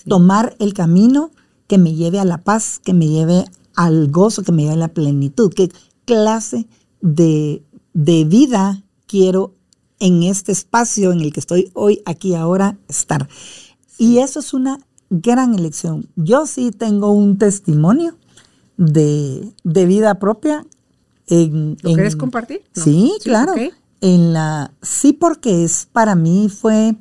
tomar 0.09 0.57
el 0.59 0.73
camino 0.73 1.33
que 1.67 1.77
me 1.77 1.95
lleve 1.95 2.19
a 2.19 2.25
la 2.25 2.39
paz, 2.39 2.81
que 2.83 2.95
me 2.95 3.09
lleve 3.09 3.45
al 3.77 4.11
gozo, 4.11 4.43
que 4.43 4.53
me 4.53 4.63
lleve 4.63 4.75
a 4.75 4.79
la 4.79 4.89
plenitud? 4.89 5.53
¿Qué 5.55 5.71
clase 6.05 6.67
de, 7.01 7.63
de 7.93 8.25
vida 8.25 8.83
quiero 9.07 9.55
en 9.99 10.23
este 10.23 10.53
espacio 10.53 11.13
en 11.13 11.21
el 11.21 11.33
que 11.33 11.41
estoy 11.41 11.71
hoy, 11.75 12.03
aquí, 12.05 12.35
ahora, 12.35 12.79
estar? 12.89 13.29
Y 13.99 14.19
eso 14.19 14.41
es 14.41 14.55
una 14.55 14.79
gran 15.11 15.55
elección. 15.55 16.09
Yo 16.17 16.47
sí 16.47 16.71
tengo 16.71 17.13
un 17.13 17.39
testimonio 17.39 18.17
de, 18.77 19.53
vida 19.65 20.19
propia. 20.19 20.67
En, 21.27 21.77
¿Lo 21.83 21.95
quieres 21.95 22.17
compartir? 22.17 22.63
Sí, 22.73 23.13
claro 23.23 23.55
en 24.01 24.33
la, 24.33 24.73
sí 24.83 25.13
porque 25.13 25.65
es 25.65 25.87
para 25.91 26.15
mí 26.15 26.49
fue 26.49 26.97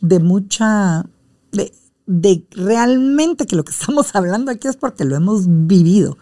de 0.00 0.20
mucha, 0.20 1.06
de, 1.52 1.72
de 2.06 2.46
realmente 2.50 3.46
que 3.46 3.56
lo 3.56 3.64
que 3.64 3.72
estamos 3.78 4.14
hablando 4.14 4.50
aquí 4.50 4.68
es 4.68 4.76
porque 4.76 5.04
lo 5.04 5.16
hemos 5.16 5.44
vivido. 5.46 6.18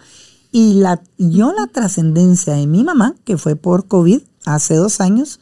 Y 0.50 0.74
la, 0.74 1.02
yo 1.16 1.52
la 1.52 1.66
trascendencia 1.66 2.54
de 2.54 2.66
mi 2.66 2.84
mamá, 2.84 3.14
que 3.24 3.38
fue 3.38 3.56
por 3.56 3.86
COVID 3.86 4.20
hace 4.44 4.74
dos 4.74 5.00
años, 5.00 5.40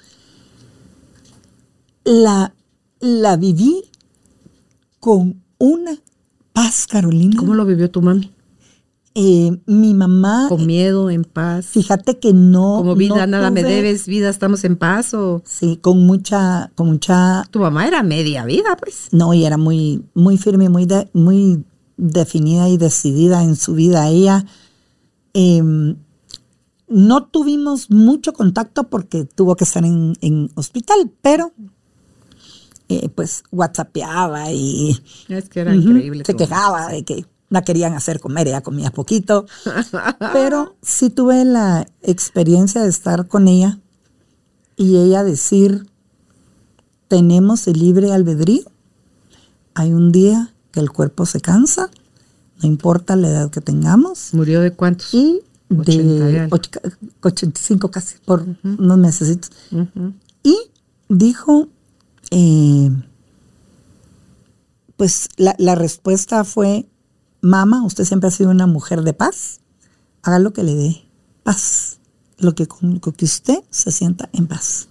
la, 2.05 2.55
la 3.01 3.36
viví 3.36 3.82
con 5.01 5.43
una 5.59 5.99
paz, 6.53 6.86
Carolina. 6.86 7.34
¿Cómo 7.36 7.55
lo 7.55 7.66
vivió 7.66 7.91
tu 7.91 8.03
mami? 8.03 8.32
Eh, 9.23 9.61
mi 9.66 9.93
mamá. 9.93 10.47
Con 10.49 10.64
miedo, 10.66 11.11
en 11.11 11.25
paz. 11.25 11.66
Fíjate 11.66 12.18
que 12.18 12.33
no. 12.33 12.77
Como 12.79 12.95
vida, 12.95 13.27
no 13.27 13.33
nada 13.39 13.51
me 13.51 13.62
debes, 13.62 14.07
vida, 14.07 14.31
estamos 14.31 14.64
en 14.64 14.77
paz. 14.77 15.12
O 15.12 15.43
Sí, 15.45 15.77
con 15.77 16.07
mucha, 16.07 16.71
con 16.75 16.87
mucha. 16.89 17.45
tu 17.51 17.59
mamá 17.59 17.87
era 17.87 18.03
media 18.03 18.47
vida, 18.47 18.77
pues. 18.79 19.09
No, 19.12 19.35
y 19.35 19.45
era 19.45 19.59
muy, 19.59 20.03
muy 20.14 20.39
firme, 20.39 20.71
muy, 20.71 20.87
de- 20.87 21.11
muy 21.12 21.64
definida 21.99 22.68
y 22.71 22.79
decidida 22.79 23.43
en 23.43 23.57
su 23.57 23.75
vida. 23.75 24.09
Ella 24.09 24.47
em, 25.35 25.97
no 26.89 27.25
tuvimos 27.27 27.91
mucho 27.91 28.33
contacto 28.33 28.85
porque 28.89 29.25
tuvo 29.27 29.55
que 29.55 29.64
estar 29.64 29.85
en, 29.85 30.14
en 30.23 30.51
hospital, 30.55 31.11
pero 31.21 31.53
eh, 32.89 33.09
pues 33.14 33.45
whatsappeaba 33.53 34.51
y 34.51 34.99
Es 35.29 35.49
que 35.49 35.61
era 35.61 35.75
increíble. 35.75 36.25
se 36.25 36.35
quejaba 36.35 36.89
de 36.89 37.05
que 37.05 37.27
la 37.51 37.62
querían 37.62 37.92
hacer 37.94 38.20
comer, 38.20 38.48
ella 38.48 38.62
comía 38.62 38.90
poquito. 38.90 39.46
Pero 40.32 40.76
sí 40.82 41.11
tuve 41.11 41.44
la 41.44 41.86
experiencia 42.03 42.82
de 42.82 42.88
estar 42.88 43.26
con 43.28 43.46
ella 43.48 43.78
y 44.76 44.96
ella 44.96 45.22
decir, 45.24 45.86
tenemos 47.09 47.66
el 47.66 47.78
libre 47.78 48.12
albedrío. 48.12 48.62
Hay 49.74 49.92
un 49.92 50.12
día 50.12 50.55
que 50.72 50.80
el 50.80 50.90
cuerpo 50.90 51.26
se 51.26 51.40
cansa, 51.40 51.90
no 52.62 52.68
importa 52.68 53.16
la 53.16 53.28
edad 53.28 53.51
que 53.51 53.61
tengamos. 53.61 54.32
¿Murió 54.32 54.61
de 54.61 54.72
cuántos? 54.72 55.12
Y 55.14 55.40
80 55.70 55.92
y 55.92 56.07
de 56.32 56.40
algo. 56.40 56.57
och- 56.57 57.01
85 57.22 57.90
casi, 57.90 58.16
por 58.24 58.44
unos 58.62 58.98
meses. 58.98 59.38
Y 60.42 60.57
dijo, 61.09 61.68
eh, 62.30 62.90
pues 64.96 65.28
la, 65.36 65.55
la 65.59 65.74
respuesta 65.74 66.44
fue, 66.44 66.86
mamá, 67.41 67.84
usted 67.84 68.05
siempre 68.05 68.28
ha 68.28 68.32
sido 68.32 68.51
una 68.51 68.66
mujer 68.66 69.03
de 69.03 69.12
paz, 69.12 69.61
haga 70.22 70.38
lo 70.38 70.53
que 70.53 70.62
le 70.62 70.74
dé 70.74 71.05
paz, 71.43 71.99
lo 72.38 72.55
que 72.55 72.68
lo 72.80 73.01
que 73.01 73.24
usted 73.24 73.59
se 73.70 73.93
sienta 73.93 74.28
en 74.32 74.47
paz. 74.47 74.88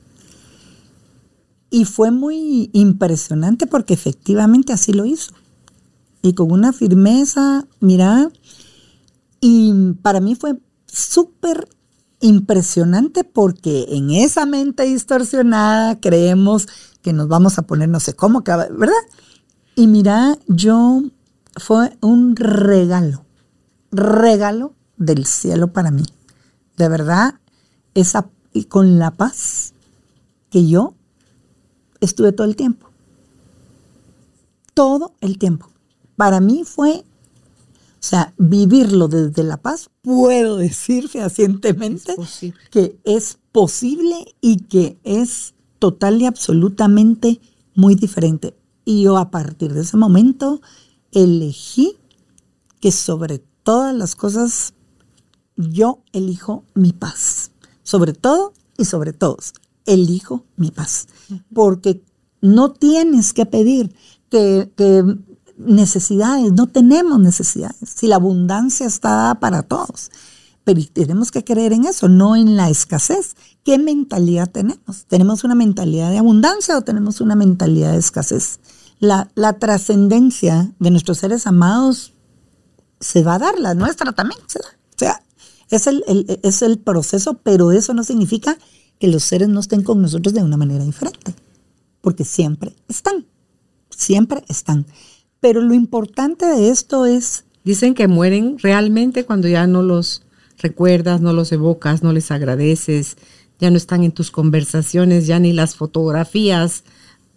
Y 1.70 1.86
fue 1.86 2.12
muy 2.12 2.70
impresionante 2.74 3.68
porque 3.68 3.93
efectivamente 3.93 4.74
así 4.74 4.91
lo 4.91 5.06
hizo. 5.06 5.34
Y 6.22 6.34
con 6.34 6.52
una 6.52 6.74
firmeza, 6.74 7.66
mira, 7.80 8.30
y 9.39 9.93
para 10.02 10.20
mí 10.20 10.36
fue 10.36 10.60
súper 10.88 11.70
impresionante 12.22 13.24
porque 13.24 13.86
en 13.89 14.12
esa 14.12 14.45
mente 14.45 14.84
distorsionada 14.84 16.00
creemos 16.00 16.68
que 17.02 17.14
nos 17.14 17.28
vamos 17.28 17.58
a 17.58 17.62
poner 17.62 17.88
no 17.88 18.00
sé 18.00 18.14
cómo, 18.14 18.41
¿verdad? 18.41 18.93
Y 19.76 19.88
mira, 19.88 20.38
yo 20.47 21.04
fue 21.60 21.97
un 22.01 22.36
regalo, 22.36 23.26
regalo 23.91 24.74
del 24.97 25.26
cielo 25.26 25.72
para 25.74 25.91
mí. 25.91 26.03
De 26.78 26.89
verdad, 26.89 27.36
esa, 27.93 28.30
y 28.53 28.66
con 28.66 28.99
la 28.99 29.12
paz 29.12 29.74
que 30.49 30.68
yo 30.68 30.95
estuve 31.99 32.32
todo 32.32 32.47
el 32.47 32.55
tiempo. 32.55 32.89
Todo 34.74 35.14
el 35.22 35.38
tiempo. 35.38 35.70
Para 36.16 36.39
mí 36.39 36.64
fue 36.66 37.03
o 37.99 38.01
sea, 38.01 38.34
vivirlo 38.38 39.10
desde 39.10 39.43
la 39.43 39.57
paz, 39.57 39.89
puedo 40.01 40.55
decir 40.55 41.10
fehacientemente 41.10 42.16
Es 42.18 42.53
que 42.72 42.97
es 43.03 43.39
posible 43.51 44.36
y 44.39 44.62
que 44.64 44.97
es 45.03 45.53
total 45.80 46.22
y 46.22 46.26
absolutamente 46.26 47.41
muy 47.76 47.95
diferente. 47.95 48.55
Y 48.86 49.03
yo 49.03 49.18
a 49.18 49.32
partir 49.32 49.74
de 49.74 49.82
ese 49.82 49.97
momento 49.97 50.62
elegí 51.12 51.97
que 52.80 52.91
sobre 52.91 53.39
todas 53.64 53.95
las 53.95 54.16
cosas 54.16 54.74
yo 55.55 55.99
elijo 56.14 56.64
mi 56.74 56.93
paz. 56.93 57.51
Sobre 57.84 58.14
todo 58.14 58.53
y 58.78 58.86
sobre 58.86 59.14
todos, 59.14 59.53
elijo 59.86 60.45
mi 60.55 60.72
paz. 60.72 61.07
Porque 61.53 62.03
no 62.41 62.72
tienes 62.72 63.34
que 63.34 63.45
pedir 63.45 63.93
que, 64.30 64.72
que 64.76 65.03
necesidades, 65.57 66.53
no 66.53 66.68
tenemos 66.68 67.20
necesidades. 67.20 67.89
Si 67.95 68.07
la 68.07 68.16
abundancia 68.16 68.88
está 68.88 69.10
dada 69.10 69.39
para 69.39 69.64
todos. 69.64 70.10
Pero 70.64 70.82
tenemos 70.93 71.32
que 71.32 71.43
creer 71.43 71.74
en 71.74 71.86
eso, 71.86 72.07
no 72.07 72.36
en 72.36 72.55
la 72.55 72.70
escasez. 72.70 73.36
¿Qué 73.64 73.78
mentalidad 73.78 74.49
tenemos? 74.49 75.05
¿Tenemos 75.07 75.43
una 75.43 75.55
mentalidad 75.55 76.12
de 76.12 76.20
abundancia 76.20 76.78
o 76.78 76.82
tenemos 76.82 77.22
una 77.22 77.36
mentalidad 77.36 77.93
de 77.93 77.97
escasez? 77.97 78.60
La, 79.00 79.30
la 79.36 79.54
trascendencia 79.54 80.74
de 80.80 80.91
nuestros 80.91 81.20
seres 81.20 81.47
amados 81.47 82.14
se 83.00 83.24
va 83.24 83.36
a 83.36 83.39
dar, 83.39 83.60
la 83.60 83.74
nuestra 83.74 84.12
también 84.12 84.41
se 84.47 84.60
da. 84.60 84.68
O 84.68 84.97
sea, 84.97 85.22
es 85.70 85.88
el, 85.88 86.04
el- 86.08 86.39
es 86.43 86.62
el 86.62 86.80
proceso, 86.80 87.36
pero 87.43 87.72
eso 87.72 87.93
no 87.93 88.04
significa 88.04 88.58
que 89.00 89.08
los 89.08 89.24
seres 89.24 89.47
no 89.47 89.62
estén 89.62 89.84
con 89.84 90.02
nosotros 90.02 90.34
de 90.34 90.43
una 90.43 90.58
manera 90.58 90.84
diferente, 90.84 91.34
porque 92.02 92.26
siempre 92.26 92.76
están, 92.89 93.26
siempre 93.89 94.43
están. 94.50 94.86
Pero 95.39 95.62
lo 95.62 95.74
importante 95.74 96.45
de 96.45 96.70
esto 96.70 97.06
es, 97.06 97.45
Dicen 97.64 97.93
que 97.93 98.08
mueren 98.08 98.58
realmente 98.60 99.26
cuando 99.26 99.47
ya 99.47 99.68
no 99.68 99.82
los 99.84 100.24
recuerdas, 100.58 101.22
no 101.22 101.34
los 101.34 101.52
evocas, 101.52 102.02
no 102.04 102.14
les 102.14 102.32
agradeces, 102.32 103.18
ya 103.60 103.70
no 103.70 103.78
están 103.78 104.04
en 104.04 104.12
tus 104.14 104.32
conversaciones, 104.32 105.28
ya 105.28 105.39
ni 105.39 105.54
las 105.54 105.76
fotografías 105.76 106.84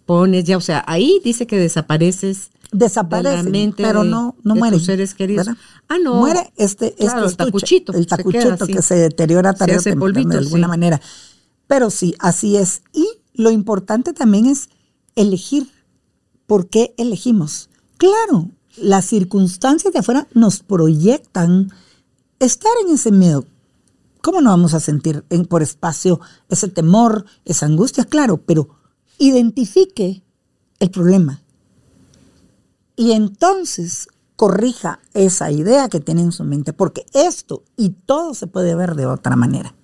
pones, 0.05 0.43
ya, 0.45 0.57
o 0.57 0.61
sea, 0.61 0.83
ahí 0.87 1.21
dice 1.23 1.47
que 1.47 1.57
desapareces 1.57 2.49
desaparecen, 2.71 3.51
de 3.51 3.73
pero 3.77 4.03
de- 4.03 4.09
no, 4.09 4.35
no 4.43 4.55
tus 4.71 4.85
seres 4.85 5.13
queridos. 5.13 5.45
¿verdad? 5.45 5.61
Ah, 5.87 5.97
no. 6.03 6.15
Muere 6.15 6.51
este, 6.57 6.93
Claro, 6.95 7.25
este 7.27 7.43
el 7.43 7.49
estuche, 7.49 7.81
tacuchito, 7.81 7.91
el 7.93 7.97
se 7.99 8.07
queda 8.07 8.17
tacuchito 8.17 8.63
así. 8.63 8.73
que 8.73 8.81
se 8.81 8.95
deteriora 8.95 9.55
Se 9.55 9.71
hace 9.71 9.95
polvito, 9.95 10.29
de 10.29 10.37
alguna 10.39 10.65
sí. 10.67 10.69
manera. 10.69 11.01
Pero 11.67 11.89
sí, 11.91 12.15
así 12.19 12.57
es. 12.57 12.81
Y 12.91 13.07
lo 13.35 13.51
importante 13.51 14.13
también 14.13 14.47
es 14.47 14.69
elegir. 15.15 15.69
¿Por 16.47 16.67
qué 16.67 16.93
elegimos? 16.97 17.69
Claro, 17.97 18.49
las 18.75 19.05
circunstancias 19.05 19.93
de 19.93 19.99
afuera 19.99 20.27
nos 20.33 20.59
proyectan 20.61 21.71
estar 22.39 22.71
en 22.87 22.95
ese 22.95 23.11
miedo. 23.11 23.45
¿Cómo 24.21 24.41
no 24.41 24.49
vamos 24.49 24.73
a 24.73 24.79
sentir 24.79 25.23
en- 25.29 25.45
por 25.45 25.61
espacio 25.61 26.19
ese 26.49 26.67
temor, 26.69 27.25
esa 27.45 27.65
angustia? 27.67 28.05
Claro, 28.05 28.37
pero 28.37 28.69
identifique 29.27 30.23
el 30.79 30.91
problema 30.91 31.41
y 32.95 33.11
entonces 33.11 34.07
corrija 34.35 34.99
esa 35.13 35.51
idea 35.51 35.89
que 35.89 35.99
tiene 35.99 36.21
en 36.21 36.31
su 36.31 36.43
mente, 36.43 36.73
porque 36.73 37.05
esto 37.13 37.63
y 37.77 37.89
todo 37.89 38.33
se 38.33 38.47
puede 38.47 38.75
ver 38.75 38.95
de 38.95 39.05
otra 39.05 39.35
manera, 39.35 39.75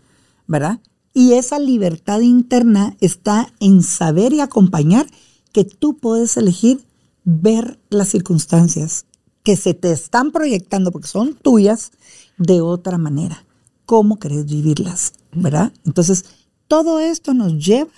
¿verdad? 0.47 0.79
Y 1.13 1.33
esa 1.33 1.59
libertad 1.59 2.19
interna 2.19 2.95
está 2.99 3.53
en 3.59 3.83
saber 3.83 4.33
y 4.33 4.41
acompañar 4.41 5.07
que 5.53 5.63
tú 5.63 5.97
puedes 5.97 6.37
elegir 6.37 6.85
ver 7.23 7.79
las 7.89 8.09
circunstancias 8.09 9.05
que 9.43 9.55
se 9.55 9.73
te 9.73 9.91
están 9.91 10.31
proyectando, 10.31 10.91
porque 10.91 11.07
son 11.07 11.33
tuyas, 11.33 11.91
de 12.37 12.61
otra 12.61 12.97
manera. 12.97 13.45
¿Cómo 13.85 14.19
querés 14.19 14.45
vivirlas? 14.45 15.13
¿Verdad? 15.31 15.73
Entonces, 15.85 16.25
todo 16.67 16.99
esto 16.99 17.33
nos 17.33 17.53
lleva 17.53 17.91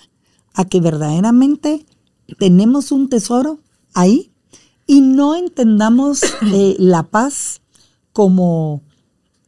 a 0.54 0.64
que 0.64 0.80
verdaderamente 0.80 1.86
tenemos 2.38 2.92
un 2.92 3.08
tesoro 3.08 3.60
ahí 3.94 4.32
y 4.86 5.00
no 5.00 5.34
entendamos 5.34 6.22
eh, 6.52 6.76
la 6.78 7.04
paz 7.04 7.60
como 8.12 8.82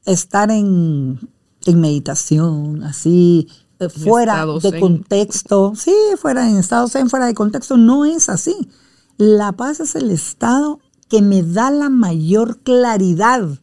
estar 0.05 0.51
en, 0.51 1.19
en 1.67 1.81
meditación, 1.81 2.83
así, 2.83 3.49
eh, 3.79 3.89
fuera 3.89 4.47
de 4.47 4.61
zen. 4.61 4.81
contexto. 4.81 5.73
Sí, 5.77 5.95
fuera 6.19 6.49
en 6.49 6.57
estado 6.57 6.89
zen, 6.89 7.11
fuera 7.11 7.27
de 7.27 7.35
contexto. 7.35 7.77
No 7.77 8.05
es 8.05 8.29
así. 8.29 8.69
La 9.17 9.53
paz 9.53 9.81
es 9.81 9.95
el 9.95 10.11
estado 10.11 10.81
que 11.09 11.23
me 11.23 11.43
da 11.43 11.71
la 11.71 11.91
mayor 11.91 12.59
claridad 12.61 13.61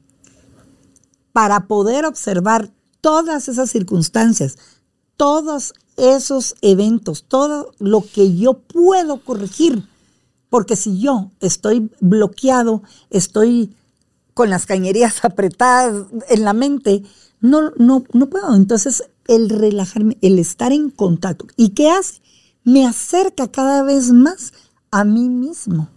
para 1.33 1.67
poder 1.67 2.05
observar 2.05 2.71
todas 2.99 3.47
esas 3.47 3.69
circunstancias, 3.71 4.57
todos 5.17 5.73
esos 6.01 6.55
eventos, 6.61 7.25
todo 7.27 7.73
lo 7.77 8.01
que 8.01 8.35
yo 8.35 8.53
puedo 8.55 9.23
corregir. 9.23 9.87
Porque 10.49 10.75
si 10.75 10.99
yo 10.99 11.31
estoy 11.39 11.91
bloqueado, 11.99 12.81
estoy 13.11 13.75
con 14.33 14.49
las 14.49 14.65
cañerías 14.65 15.19
apretadas 15.23 16.07
en 16.29 16.43
la 16.43 16.53
mente, 16.53 17.03
no, 17.39 17.71
no, 17.77 18.03
no 18.13 18.29
puedo. 18.29 18.55
Entonces, 18.55 19.03
el 19.27 19.49
relajarme, 19.49 20.17
el 20.21 20.39
estar 20.39 20.71
en 20.73 20.89
contacto. 20.89 21.45
¿Y 21.55 21.69
qué 21.69 21.91
hace? 21.91 22.21
Me 22.63 22.85
acerca 22.85 23.51
cada 23.51 23.83
vez 23.83 24.11
más 24.11 24.53
a 24.89 25.03
mí 25.03 25.29
mismo. 25.29 25.87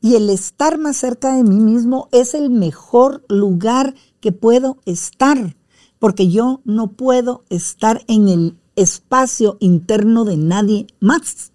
Y 0.00 0.14
el 0.14 0.30
estar 0.30 0.78
más 0.78 0.96
cerca 0.96 1.34
de 1.34 1.44
mí 1.44 1.56
mismo 1.60 2.08
es 2.12 2.34
el 2.34 2.50
mejor 2.50 3.24
lugar 3.28 3.94
que 4.20 4.32
puedo 4.32 4.78
estar, 4.86 5.56
porque 5.98 6.28
yo 6.28 6.60
no 6.64 6.92
puedo 6.92 7.44
estar 7.50 8.04
en 8.06 8.28
el 8.28 8.56
espacio 8.78 9.56
interno 9.60 10.24
de 10.24 10.36
nadie 10.36 10.86
más. 11.00 11.52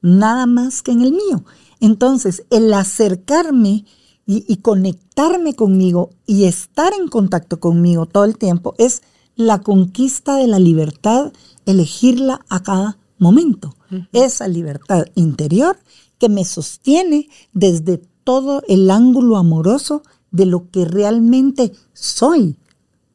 nada 0.00 0.46
más 0.46 0.82
que 0.82 0.90
en 0.90 1.02
el 1.02 1.12
mío. 1.12 1.44
Entonces, 1.78 2.44
el 2.50 2.72
acercarme 2.74 3.84
y, 4.26 4.56
conectarme 4.58 5.54
conmigo 5.54 6.10
y 6.26 6.44
estar 6.44 6.92
en 6.94 7.08
contacto 7.08 7.60
conmigo 7.60 8.06
todo 8.06 8.24
el 8.24 8.38
tiempo 8.38 8.74
es 8.78 9.02
la 9.34 9.60
conquista 9.60 10.36
de 10.36 10.46
la 10.46 10.58
libertad, 10.58 11.32
elegirla 11.66 12.44
a 12.48 12.62
cada 12.62 12.98
momento. 13.18 13.74
Esa 14.12 14.48
libertad 14.48 15.04
interior 15.14 15.78
que 16.18 16.28
me 16.28 16.44
sostiene 16.44 17.28
desde 17.52 17.98
todo 18.24 18.62
el 18.68 18.90
ángulo 18.90 19.36
amoroso 19.36 20.02
de 20.30 20.46
lo 20.46 20.70
que 20.70 20.84
realmente 20.84 21.72
soy. 21.92 22.56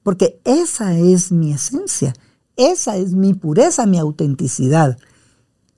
Porque 0.04 0.40
esa 0.44 0.98
es 0.98 1.32
mi 1.32 1.52
esencia, 1.52 2.14
esa 2.58 2.98
es 2.98 3.14
mi 3.14 3.34
pureza, 3.34 3.86
mi 3.86 3.98
autenticidad. 3.98 4.98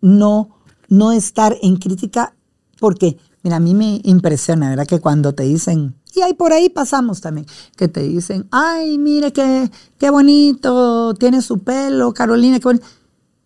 No, 0.01 0.57
no 0.87 1.11
estar 1.11 1.57
en 1.61 1.75
crítica 1.77 2.33
porque 2.79 3.17
Mira, 3.43 3.55
a 3.55 3.59
mí 3.59 3.73
me 3.73 4.01
impresiona, 4.03 4.69
¿verdad? 4.69 4.85
Que 4.85 4.99
cuando 4.99 5.33
te 5.33 5.43
dicen, 5.43 5.95
y 6.13 6.21
ahí 6.21 6.33
por 6.33 6.51
ahí 6.51 6.69
pasamos 6.69 7.21
también, 7.21 7.47
que 7.77 7.87
te 7.87 8.01
dicen, 8.01 8.47
ay, 8.51 8.97
mire 8.97 9.31
qué, 9.31 9.71
qué 9.97 10.09
bonito, 10.09 11.13
tiene 11.13 11.41
su 11.41 11.59
pelo, 11.59 12.13
Carolina, 12.13 12.59
qué 12.59 12.65
bonito. 12.65 12.85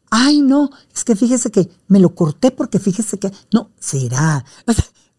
Ay, 0.09 0.41
no, 0.41 0.69
es 0.93 1.03
que 1.03 1.15
fíjese 1.15 1.51
que 1.51 1.69
me 1.87 1.99
lo 1.99 2.15
corté 2.15 2.51
porque 2.51 2.79
fíjese 2.79 3.19
que, 3.19 3.31
no, 3.51 3.69
será. 3.79 4.43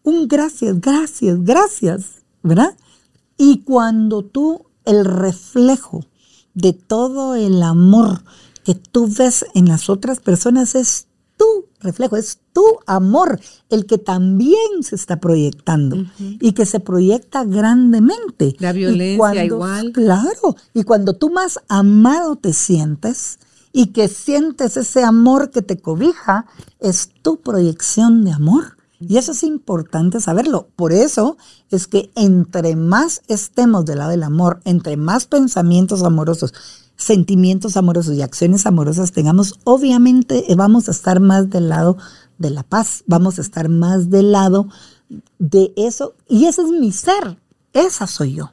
un 0.03 0.27
gracias, 0.27 0.79
gracias, 0.81 1.43
gracias, 1.43 2.23
¿verdad? 2.43 2.75
Y 3.37 3.59
cuando 3.59 4.23
tú, 4.23 4.65
el 4.83 5.05
reflejo 5.05 6.05
de 6.55 6.73
todo 6.73 7.35
el 7.35 7.61
amor 7.61 8.23
que 8.63 8.73
tú 8.73 9.07
ves 9.07 9.45
en 9.53 9.67
las 9.67 9.89
otras 9.89 10.19
personas 10.19 10.73
es 10.73 11.07
tu 11.37 11.45
reflejo, 11.79 12.17
es 12.17 12.39
tu 12.53 12.63
amor 12.87 13.39
el 13.69 13.85
que 13.85 13.97
también 13.97 14.81
se 14.81 14.95
está 14.95 15.19
proyectando 15.19 16.05
y 16.17 16.53
que 16.53 16.65
se 16.65 16.79
proyecta 16.79 17.43
grandemente. 17.43 18.55
La 18.59 18.71
violencia 18.71 19.45
igual. 19.45 19.91
Claro, 19.91 20.55
y 20.73 20.83
cuando 20.83 21.13
tú 21.13 21.29
más 21.29 21.59
amado 21.67 22.37
te 22.37 22.53
sientes 22.53 23.37
y 23.71 23.87
que 23.87 24.07
sientes 24.07 24.77
ese 24.77 25.03
amor 25.03 25.51
que 25.51 25.61
te 25.61 25.77
cobija, 25.77 26.45
es 26.79 27.09
tu 27.21 27.41
proyección 27.41 28.23
de 28.23 28.31
amor. 28.31 28.74
Y 29.07 29.17
eso 29.17 29.31
es 29.31 29.43
importante 29.43 30.19
saberlo. 30.19 30.69
Por 30.75 30.93
eso 30.93 31.37
es 31.69 31.87
que 31.87 32.11
entre 32.15 32.75
más 32.75 33.21
estemos 33.27 33.85
del 33.85 33.99
lado 33.99 34.11
del 34.11 34.23
amor, 34.23 34.61
entre 34.65 34.97
más 34.97 35.25
pensamientos 35.25 36.03
amorosos, 36.03 36.53
sentimientos 36.95 37.77
amorosos 37.77 38.15
y 38.15 38.21
acciones 38.21 38.65
amorosas 38.65 39.11
tengamos, 39.11 39.59
obviamente 39.63 40.51
eh, 40.51 40.55
vamos 40.55 40.87
a 40.87 40.91
estar 40.91 41.19
más 41.19 41.49
del 41.49 41.69
lado 41.69 41.97
de 42.37 42.49
la 42.49 42.63
paz, 42.63 43.03
vamos 43.05 43.37
a 43.37 43.41
estar 43.41 43.69
más 43.69 44.09
del 44.09 44.31
lado 44.31 44.69
de 45.39 45.73
eso. 45.75 46.15
Y 46.27 46.45
ese 46.45 46.63
es 46.63 46.69
mi 46.69 46.91
ser, 46.91 47.37
esa 47.73 48.07
soy 48.07 48.35
yo. 48.35 48.51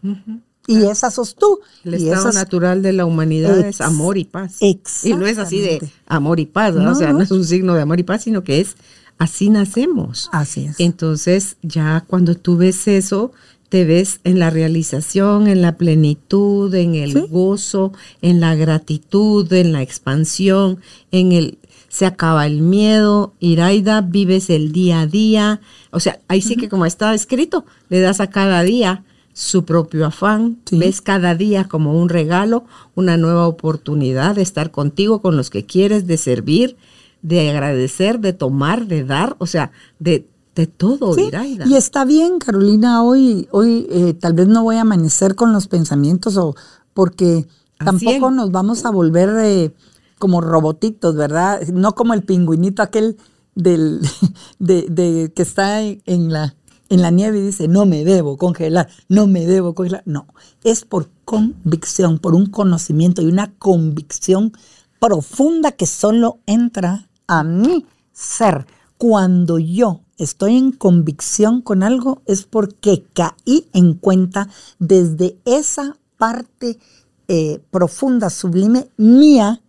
Y 0.69 0.85
esa 0.85 1.11
sos 1.11 1.35
tú. 1.35 1.61
El 1.85 1.95
estado 1.95 2.31
natural 2.33 2.83
de 2.83 2.93
la 2.93 3.05
humanidad 3.05 3.59
es 3.59 3.81
amor 3.81 4.17
y 4.17 4.25
paz. 4.25 4.59
Y 5.05 5.15
no 5.15 5.27
es 5.27 5.39
así 5.39 5.61
de 5.61 5.91
amor 6.07 6.41
y 6.41 6.47
paz, 6.47 6.75
o 6.75 6.95
sea, 6.95 7.13
no 7.13 7.23
es 7.23 7.31
un 7.31 7.45
signo 7.45 7.75
de 7.75 7.83
amor 7.83 7.99
y 8.01 8.05
paz, 8.05 8.23
sino 8.23 8.45
que 8.45 8.61
es 8.61 8.77
así 9.23 9.51
nacemos. 9.51 10.29
Así 10.33 10.66
es. 10.66 10.81
Entonces, 10.81 11.57
ya 11.62 12.05
cuando 12.07 12.35
tú 12.35 12.57
ves 12.57 12.89
eso, 12.89 13.33
te 13.68 13.85
ves 13.85 14.20
en 14.25 14.39
la 14.39 14.51
realización, 14.51 15.47
en 15.47 15.62
la 15.62 15.77
plenitud, 15.77 16.75
en 16.75 16.95
el 16.95 17.27
gozo, 17.29 17.93
en 18.20 18.41
la 18.41 18.55
gratitud, 18.55 19.51
en 19.53 19.73
la 19.73 19.83
expansión, 19.83 20.79
en 21.11 21.33
el 21.33 21.59
se 21.89 22.07
acaba 22.07 22.47
el 22.47 22.62
miedo, 22.62 23.35
Iraida, 23.39 24.01
vives 24.01 24.49
el 24.49 24.73
día 24.73 25.03
a 25.03 25.07
día. 25.07 25.61
O 25.91 26.01
sea, 26.01 26.20
ahí 26.27 26.41
sí 26.41 26.57
que 26.57 26.70
como 26.70 26.87
está 26.87 27.12
escrito, 27.12 27.66
le 27.91 28.01
das 28.01 28.20
a 28.20 28.31
cada 28.31 28.62
día 28.62 29.05
su 29.35 29.66
propio 29.66 30.07
afán, 30.07 30.59
ves 30.70 31.03
cada 31.03 31.35
día 31.35 31.64
como 31.64 31.99
un 32.01 32.09
regalo, 32.09 32.64
una 32.95 33.18
nueva 33.18 33.47
oportunidad 33.47 34.37
de 34.37 34.43
estar 34.43 34.70
contigo 34.70 35.20
con 35.20 35.37
los 35.37 35.51
que 35.51 35.66
quieres, 35.66 36.07
de 36.07 36.16
servir, 36.16 36.77
de 37.23 37.51
agradecer, 37.51 38.20
de 38.20 38.33
tomar, 38.33 38.87
de 38.87 39.05
dar, 39.05 39.37
o 39.39 39.47
sea, 39.47 39.73
de 39.99 40.29
de 40.55 40.66
todo, 40.66 41.18
Iraida. 41.18 41.66
Y 41.66 41.77
está 41.77 42.05
bien, 42.05 42.39
Carolina, 42.39 43.03
hoy, 43.03 43.49
hoy 43.53 43.87
eh, 43.91 44.14
tal 44.14 44.35
vez 44.35 44.49
no 44.49 44.62
voy 44.62 44.77
a 44.77 44.83
amanecer 44.83 45.35
con 45.35 45.53
los 45.53 45.66
pensamientos 45.66 46.37
o 46.37 46.55
porque 46.93 47.47
tampoco 47.79 48.31
nos 48.31 48.51
vamos 48.51 48.85
a 48.85 48.91
volver 48.91 49.31
eh, 49.39 49.75
como 50.18 50.41
robotitos, 50.41 51.16
¿verdad? 51.16 51.66
No 51.68 51.95
como 51.95 52.12
el 52.14 52.23
pingüinito 52.23 52.83
aquel 52.83 53.16
del, 53.55 54.01
de, 54.59 55.33
que 55.35 55.43
está 55.43 55.81
en 55.81 56.33
la, 56.33 56.55
en 56.91 57.01
la 57.01 57.11
nieve 57.11 57.39
y 57.39 57.43
dice, 57.43 57.66
no 57.66 57.87
me 57.87 58.05
debo 58.05 58.37
congelar, 58.37 58.89
no 59.09 59.27
me 59.27 59.47
debo 59.47 59.75
congelar. 59.75 60.03
No, 60.05 60.27
es 60.64 60.85
por 60.85 61.09
convicción, 61.25 62.18
por 62.18 62.35
un 62.35 62.47
conocimiento 62.47 63.23
y 63.23 63.27
una 63.27 63.55
convicción 63.55 64.53
profunda 65.01 65.73
que 65.73 65.87
solo 65.87 66.41
entra 66.47 67.09
a 67.27 67.45
mi 67.45 67.87
ser 68.12 68.66
cuando 68.99 69.59
yo 69.59 70.03
estoy 70.16 70.57
en 70.57 70.73
convicción 70.73 71.61
con 71.61 71.83
algo 71.83 72.23
es 72.27 72.45
porque 72.45 73.05
caí 73.12 73.68
en 73.73 73.95
cuenta 73.95 74.49
desde 74.79 75.37
esa 75.45 75.97
parte 76.16 76.79
eh, 77.27 77.61
profunda, 77.70 78.31
sublime 78.31 78.89
mía, 78.97 79.61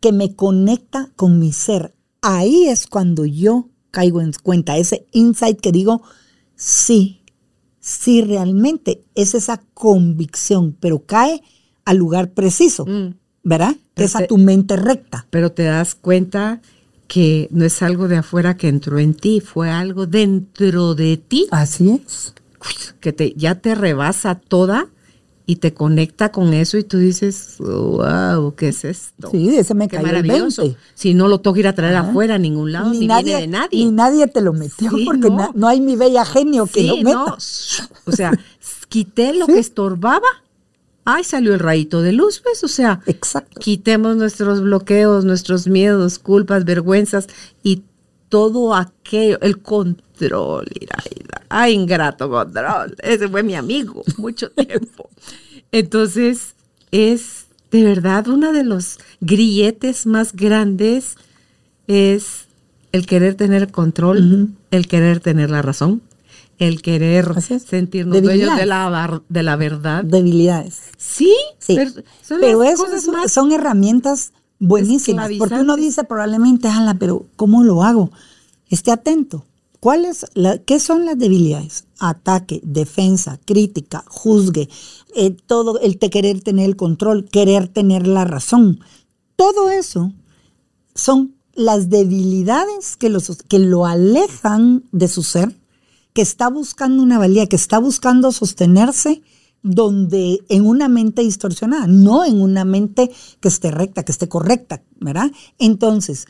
que 0.00 0.12
me 0.12 0.34
conecta 0.34 1.10
con 1.16 1.38
mi 1.38 1.52
ser. 1.52 1.94
Ahí 2.20 2.66
es 2.66 2.86
cuando 2.86 3.24
yo 3.24 3.68
caigo 3.90 4.20
en 4.20 4.32
cuenta, 4.42 4.76
ese 4.76 5.06
insight 5.12 5.60
que 5.60 5.70
digo, 5.70 6.02
sí, 6.56 7.22
sí 7.78 8.22
realmente 8.22 9.04
es 9.14 9.34
esa 9.34 9.62
convicción, 9.72 10.76
pero 10.80 11.06
cae 11.06 11.42
al 11.84 11.98
lugar 11.98 12.32
preciso, 12.32 12.86
mm. 12.86 13.14
¿verdad? 13.44 13.76
es 13.96 14.16
a 14.16 14.26
tu 14.26 14.38
mente 14.38 14.76
recta. 14.76 15.26
Pero 15.30 15.52
te 15.52 15.64
das 15.64 15.94
cuenta 15.94 16.60
que 17.14 17.46
no 17.52 17.64
es 17.64 17.80
algo 17.80 18.08
de 18.08 18.16
afuera 18.16 18.56
que 18.56 18.66
entró 18.66 18.98
en 18.98 19.14
ti, 19.14 19.40
fue 19.40 19.70
algo 19.70 20.04
dentro 20.04 20.96
de 20.96 21.16
ti. 21.16 21.46
Así 21.52 22.02
es. 22.04 22.34
Que 22.98 23.12
te, 23.12 23.34
ya 23.36 23.54
te 23.54 23.76
rebasa 23.76 24.34
toda 24.34 24.88
y 25.46 25.56
te 25.56 25.72
conecta 25.72 26.32
con 26.32 26.52
eso 26.54 26.76
y 26.76 26.82
tú 26.82 26.98
dices, 26.98 27.54
wow, 27.60 28.56
¿qué 28.56 28.66
es 28.66 28.84
esto? 28.84 29.30
Sí, 29.30 29.56
ese 29.56 29.74
me 29.74 29.86
cayó 29.86 30.04
maravilloso. 30.04 30.74
Si 30.94 31.14
no 31.14 31.28
lo 31.28 31.38
toca 31.38 31.60
ir 31.60 31.68
a 31.68 31.72
traer 31.76 31.94
afuera 31.94 32.34
a 32.34 32.38
ningún 32.38 32.72
lado, 32.72 32.90
ni, 32.90 33.06
nadie, 33.06 33.26
viene 33.26 33.40
de 33.42 33.46
nadie. 33.46 33.84
Ni 33.84 33.92
nadie 33.92 34.26
te 34.26 34.40
lo 34.40 34.52
metió 34.52 34.90
porque 35.04 35.30
no. 35.54 35.68
hay 35.68 35.80
mi 35.80 35.94
bella 35.94 36.24
genio 36.24 36.66
que 36.66 36.82
lo 36.82 36.96
meta. 36.96 37.36
O 38.06 38.10
sea, 38.10 38.32
quité 38.88 39.34
lo 39.34 39.46
que 39.46 39.60
estorbaba 39.60 40.26
ay, 41.04 41.24
salió 41.24 41.54
el 41.54 41.60
rayito 41.60 42.02
de 42.02 42.12
luz, 42.12 42.42
¿ves? 42.44 42.64
O 42.64 42.68
sea, 42.68 43.00
Exacto. 43.06 43.60
quitemos 43.60 44.16
nuestros 44.16 44.62
bloqueos, 44.62 45.24
nuestros 45.24 45.66
miedos, 45.66 46.18
culpas, 46.18 46.64
vergüenzas 46.64 47.28
y 47.62 47.82
todo 48.28 48.74
aquello, 48.74 49.38
el 49.42 49.58
control, 49.58 50.66
Iraida. 50.74 51.42
Ay, 51.48 51.74
ingrato 51.74 52.28
control. 52.28 52.96
Ese 53.02 53.28
fue 53.28 53.42
mi 53.42 53.54
amigo 53.54 54.02
mucho 54.16 54.50
tiempo. 54.50 55.08
Entonces, 55.70 56.54
es 56.90 57.46
de 57.70 57.82
verdad 57.82 58.28
uno 58.28 58.52
de 58.52 58.64
los 58.64 58.98
grilletes 59.20 60.06
más 60.06 60.34
grandes 60.34 61.16
es 61.86 62.46
el 62.92 63.06
querer 63.06 63.34
tener 63.34 63.72
control, 63.72 64.50
el 64.70 64.86
querer 64.86 65.18
tener 65.18 65.50
la 65.50 65.62
razón, 65.62 66.00
el 66.58 66.82
querer 66.82 67.40
sentirnos 67.42 68.22
dueños 68.22 68.56
de 68.56 68.66
la, 68.66 69.22
de 69.28 69.42
la 69.42 69.56
verdad. 69.56 70.04
Debilidades. 70.04 70.82
Sí, 70.96 71.34
sí. 71.58 71.76
Pero, 72.28 72.62
eso 72.62 72.86
son, 73.28 73.52
herramientas 73.52 74.32
buenísimas. 74.58 75.30
Porque 75.38 75.54
uno 75.54 75.76
dice 75.76 76.04
probablemente, 76.04 76.68
ala, 76.68 76.94
pero 76.94 77.26
¿cómo 77.36 77.62
lo 77.62 77.82
hago? 77.82 78.10
Esté 78.68 78.90
atento. 78.90 79.44
¿Cuáles, 79.80 80.24
¿Qué 80.64 80.80
son 80.80 81.04
las 81.04 81.18
debilidades? 81.18 81.84
Ataque, 81.98 82.60
defensa, 82.64 83.38
crítica, 83.44 84.02
juzgue, 84.08 84.70
eh, 85.14 85.36
todo 85.46 85.78
el 85.78 85.98
te 85.98 86.08
querer 86.08 86.40
tener 86.40 86.64
el 86.64 86.76
control, 86.76 87.28
querer 87.30 87.68
tener 87.68 88.06
la 88.06 88.24
razón. 88.24 88.80
Todo 89.36 89.70
eso 89.70 90.12
son 90.94 91.34
las 91.52 91.90
debilidades 91.90 92.96
que, 92.96 93.10
los, 93.10 93.42
que 93.46 93.58
lo 93.58 93.84
alejan 93.84 94.84
de 94.90 95.08
su 95.08 95.22
ser 95.22 95.54
que 96.14 96.22
está 96.22 96.48
buscando 96.48 97.02
una 97.02 97.18
valía, 97.18 97.46
que 97.46 97.56
está 97.56 97.78
buscando 97.78 98.32
sostenerse 98.32 99.22
donde 99.62 100.40
en 100.48 100.66
una 100.66 100.88
mente 100.88 101.22
distorsionada, 101.22 101.86
no 101.86 102.24
en 102.24 102.40
una 102.40 102.64
mente 102.64 103.10
que 103.40 103.48
esté 103.48 103.70
recta, 103.70 104.04
que 104.04 104.12
esté 104.12 104.28
correcta, 104.28 104.82
¿verdad? 105.00 105.30
Entonces, 105.58 106.26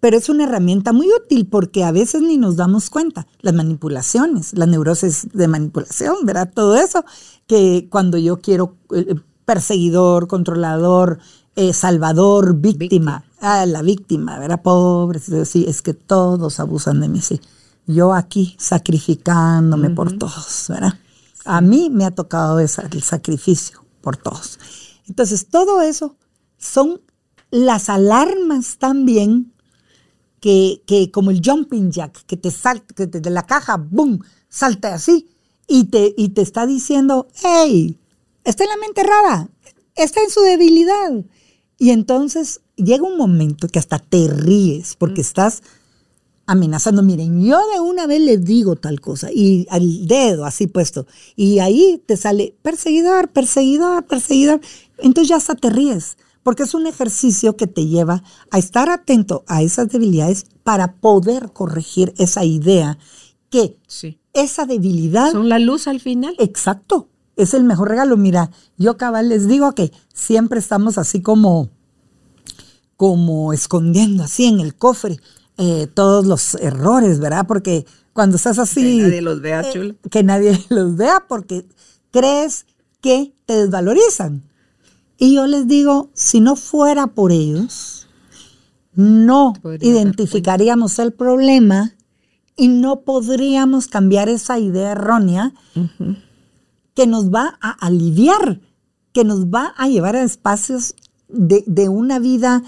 pero 0.00 0.16
es 0.16 0.28
una 0.28 0.44
herramienta 0.44 0.92
muy 0.92 1.08
útil 1.10 1.46
porque 1.46 1.84
a 1.84 1.92
veces 1.92 2.20
ni 2.22 2.36
nos 2.36 2.56
damos 2.56 2.90
cuenta. 2.90 3.26
Las 3.40 3.54
manipulaciones, 3.54 4.52
las 4.54 4.68
neurosis 4.68 5.28
de 5.32 5.48
manipulación, 5.48 6.16
¿verdad? 6.24 6.50
Todo 6.52 6.76
eso 6.76 7.04
que 7.46 7.88
cuando 7.90 8.18
yo 8.18 8.40
quiero 8.40 8.76
eh, 8.94 9.14
perseguidor, 9.44 10.28
controlador, 10.28 11.18
eh, 11.56 11.72
salvador, 11.72 12.54
víctima, 12.56 13.24
Ah, 13.40 13.66
la 13.66 13.82
víctima, 13.82 14.38
¿verdad? 14.38 14.62
Pobre, 14.62 15.20
sí, 15.20 15.64
es 15.68 15.80
que 15.80 15.94
todos 15.94 16.58
abusan 16.58 17.00
de 17.00 17.08
mí, 17.08 17.20
sí. 17.20 17.40
Yo 17.88 18.12
aquí 18.12 18.54
sacrificándome 18.58 19.88
por 19.88 20.16
todos, 20.18 20.66
¿verdad? 20.68 21.00
A 21.46 21.62
mí 21.62 21.88
me 21.90 22.04
ha 22.04 22.10
tocado 22.10 22.60
el 22.60 22.68
sacrificio 22.68 23.82
por 24.02 24.18
todos. 24.18 24.58
Entonces, 25.08 25.48
todo 25.48 25.80
eso 25.80 26.14
son 26.58 27.00
las 27.50 27.88
alarmas 27.88 28.76
también 28.76 29.54
que, 30.40 30.82
que 30.86 31.10
como 31.10 31.30
el 31.30 31.40
jumping 31.42 31.90
jack, 31.90 32.26
que 32.26 32.36
te 32.36 32.50
salta, 32.50 32.94
que 32.94 33.06
de 33.06 33.30
la 33.30 33.46
caja, 33.46 33.78
¡boom!, 33.78 34.22
salta 34.50 34.94
así 34.94 35.30
y 35.66 35.84
te, 35.84 36.14
y 36.16 36.28
te 36.28 36.42
está 36.42 36.66
diciendo, 36.66 37.28
hey, 37.42 37.98
está 38.44 38.64
en 38.64 38.70
la 38.70 38.76
mente 38.76 39.02
rara, 39.02 39.48
está 39.94 40.20
en 40.20 40.28
su 40.30 40.40
debilidad. 40.42 41.24
Y 41.78 41.90
entonces 41.90 42.60
llega 42.76 43.04
un 43.04 43.16
momento 43.16 43.68
que 43.68 43.78
hasta 43.78 43.98
te 43.98 44.28
ríes 44.28 44.94
porque 44.96 45.22
mm. 45.22 45.24
estás 45.24 45.62
amenazando. 46.48 47.02
Miren, 47.02 47.44
yo 47.44 47.60
de 47.72 47.78
una 47.78 48.06
vez 48.06 48.20
les 48.22 48.44
digo 48.44 48.74
tal 48.74 49.00
cosa 49.00 49.30
y 49.30 49.66
al 49.70 50.08
dedo 50.08 50.44
así 50.44 50.66
puesto. 50.66 51.06
Y 51.36 51.60
ahí 51.60 52.02
te 52.06 52.16
sale 52.16 52.56
perseguidor, 52.62 53.28
perseguidor, 53.28 54.06
perseguidor. 54.06 54.60
Entonces 54.96 55.28
ya 55.28 55.36
hasta 55.36 55.54
te 55.54 55.70
ríes 55.70 56.16
porque 56.42 56.62
es 56.62 56.72
un 56.72 56.86
ejercicio 56.86 57.56
que 57.56 57.66
te 57.66 57.86
lleva 57.86 58.22
a 58.50 58.58
estar 58.58 58.88
atento 58.88 59.44
a 59.46 59.60
esas 59.62 59.90
debilidades 59.90 60.46
para 60.64 60.94
poder 60.94 61.52
corregir 61.52 62.14
esa 62.16 62.44
idea 62.44 62.98
que 63.50 63.76
esa 64.32 64.64
debilidad... 64.64 65.32
Son 65.32 65.50
la 65.50 65.58
luz 65.58 65.86
al 65.86 66.00
final. 66.00 66.34
Exacto, 66.38 67.08
es 67.36 67.52
el 67.52 67.64
mejor 67.64 67.88
regalo. 67.90 68.16
Mira, 68.16 68.50
yo 68.78 68.96
cabal 68.96 69.28
les 69.28 69.46
digo 69.46 69.74
que 69.74 69.92
siempre 70.14 70.60
estamos 70.60 70.96
así 70.96 71.20
como, 71.20 71.68
como 72.96 73.52
escondiendo 73.52 74.24
así 74.24 74.46
en 74.46 74.60
el 74.60 74.74
cofre 74.74 75.18
eh, 75.58 75.88
todos 75.92 76.24
los 76.24 76.54
errores, 76.54 77.18
¿verdad? 77.18 77.44
Porque 77.48 77.84
cuando 78.12 78.36
estás 78.36 78.60
así... 78.60 78.98
Que 78.98 79.02
nadie 79.02 79.22
los 79.22 79.40
vea, 79.40 79.60
eh, 79.62 79.70
chulo. 79.72 79.94
que 80.08 80.22
nadie 80.22 80.64
los 80.68 80.96
vea 80.96 81.24
porque 81.28 81.66
crees 82.12 82.64
que 83.00 83.34
te 83.44 83.54
desvalorizan. 83.54 84.44
Y 85.18 85.34
yo 85.34 85.48
les 85.48 85.66
digo, 85.66 86.10
si 86.14 86.40
no 86.40 86.54
fuera 86.54 87.08
por 87.08 87.32
ellos, 87.32 88.08
no 88.94 89.52
identificaríamos 89.80 91.00
el 91.00 91.12
problema 91.12 91.94
y 92.56 92.68
no 92.68 93.00
podríamos 93.00 93.88
cambiar 93.88 94.28
esa 94.28 94.60
idea 94.60 94.92
errónea 94.92 95.54
que 96.94 97.06
nos 97.08 97.34
va 97.34 97.58
a 97.60 97.70
aliviar, 97.70 98.60
que 99.12 99.24
nos 99.24 99.46
va 99.46 99.74
a 99.76 99.88
llevar 99.88 100.14
a 100.14 100.22
espacios 100.22 100.94
de, 101.28 101.64
de 101.66 101.88
una 101.88 102.20
vida, 102.20 102.62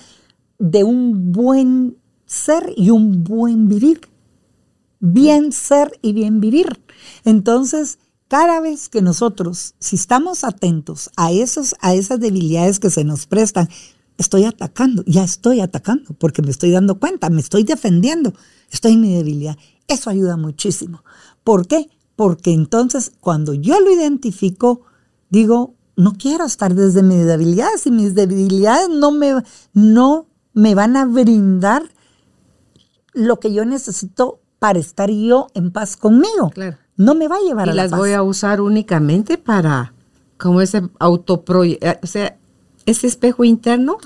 de 0.59 0.82
un 0.82 1.30
buen 1.30 2.00
ser 2.31 2.72
y 2.76 2.91
un 2.91 3.24
buen 3.24 3.68
vivir. 3.68 4.01
Bien 5.01 5.51
ser 5.51 5.99
y 6.01 6.12
bien 6.12 6.41
vivir. 6.41 6.81
Entonces, 7.24 7.99
cada 8.28 8.61
vez 8.61 8.89
que 8.89 9.03
nosotros, 9.03 9.74
si 9.81 9.97
estamos 9.97 10.45
atentos 10.45 11.11
a, 11.16 11.33
esos, 11.33 11.74
a 11.81 11.95
esas 11.95 12.20
debilidades 12.20 12.78
que 12.78 12.91
se 12.91 13.03
nos 13.03 13.26
prestan, 13.26 13.68
estoy 14.16 14.45
atacando, 14.45 15.03
ya 15.07 15.24
estoy 15.24 15.61
atacando, 15.61 16.14
porque 16.14 16.43
me 16.43 16.51
estoy 16.51 16.70
dando 16.70 17.01
cuenta, 17.01 17.31
me 17.31 17.41
estoy 17.41 17.64
defendiendo, 17.64 18.33
estoy 18.70 18.93
en 18.93 19.01
mi 19.01 19.12
debilidad. 19.12 19.57
Eso 19.89 20.11
ayuda 20.11 20.37
muchísimo. 20.37 21.03
¿Por 21.43 21.66
qué? 21.66 21.91
Porque 22.14 22.53
entonces 22.53 23.11
cuando 23.20 23.55
yo 23.55 23.81
lo 23.81 23.91
identifico, 23.91 24.83
digo, 25.31 25.74
no 25.97 26.12
quiero 26.12 26.45
estar 26.45 26.74
desde 26.74 27.03
mis 27.03 27.26
debilidades 27.26 27.87
y 27.87 27.91
mis 27.91 28.14
debilidades 28.14 28.89
no 28.89 29.11
me, 29.11 29.43
no 29.72 30.26
me 30.53 30.76
van 30.76 30.97
a 30.97 31.07
brindar 31.07 31.91
lo 33.13 33.41
que 33.41 33.53
yo 33.53 33.65
necesito 33.65 34.41
para 34.59 34.79
estar 34.79 35.11
yo 35.11 35.49
en 35.55 35.71
paz 35.71 35.97
conmigo. 35.97 36.51
Claro 36.51 36.77
no 37.01 37.15
me 37.15 37.29
va 37.29 37.37
a 37.37 37.41
llevar 37.41 37.67
y 37.67 37.71
a 37.71 37.75
la 37.75 37.85
las 37.85 37.93
voy 37.93 38.13
a 38.13 38.23
usar 38.23 38.61
únicamente 38.61 39.39
para 39.39 39.95
como 40.37 40.61
ese 40.61 40.83
autoproyecto, 40.99 41.87
eh, 41.87 41.99
o 42.03 42.07
sea, 42.07 42.37
ese 42.85 43.07
espejo 43.07 43.43
interno 43.43 43.97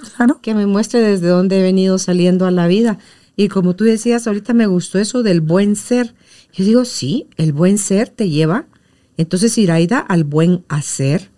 que 0.41 0.55
me 0.55 0.67
muestre 0.67 1.01
desde 1.01 1.27
dónde 1.27 1.59
he 1.59 1.63
venido 1.63 1.99
saliendo 1.99 2.47
a 2.47 2.53
la 2.53 2.69
vida. 2.69 3.01
Y 3.35 3.49
como 3.49 3.75
tú 3.75 3.83
decías, 3.83 4.29
ahorita 4.29 4.55
me 4.55 4.67
gustó 4.67 5.01
eso 5.01 5.25
del 5.25 5.41
buen 5.41 5.75
ser. 5.75 6.15
Yo 6.53 6.65
digo, 6.65 6.85
sí, 6.85 7.27
el 7.37 7.53
buen 7.53 7.79
ser 7.79 8.11
te 8.11 8.31
lleva. 8.31 8.67
Entonces, 9.17 9.59
Iraida, 9.59 9.99
al 9.99 10.23
buen 10.23 10.65
hacer. 10.69 11.33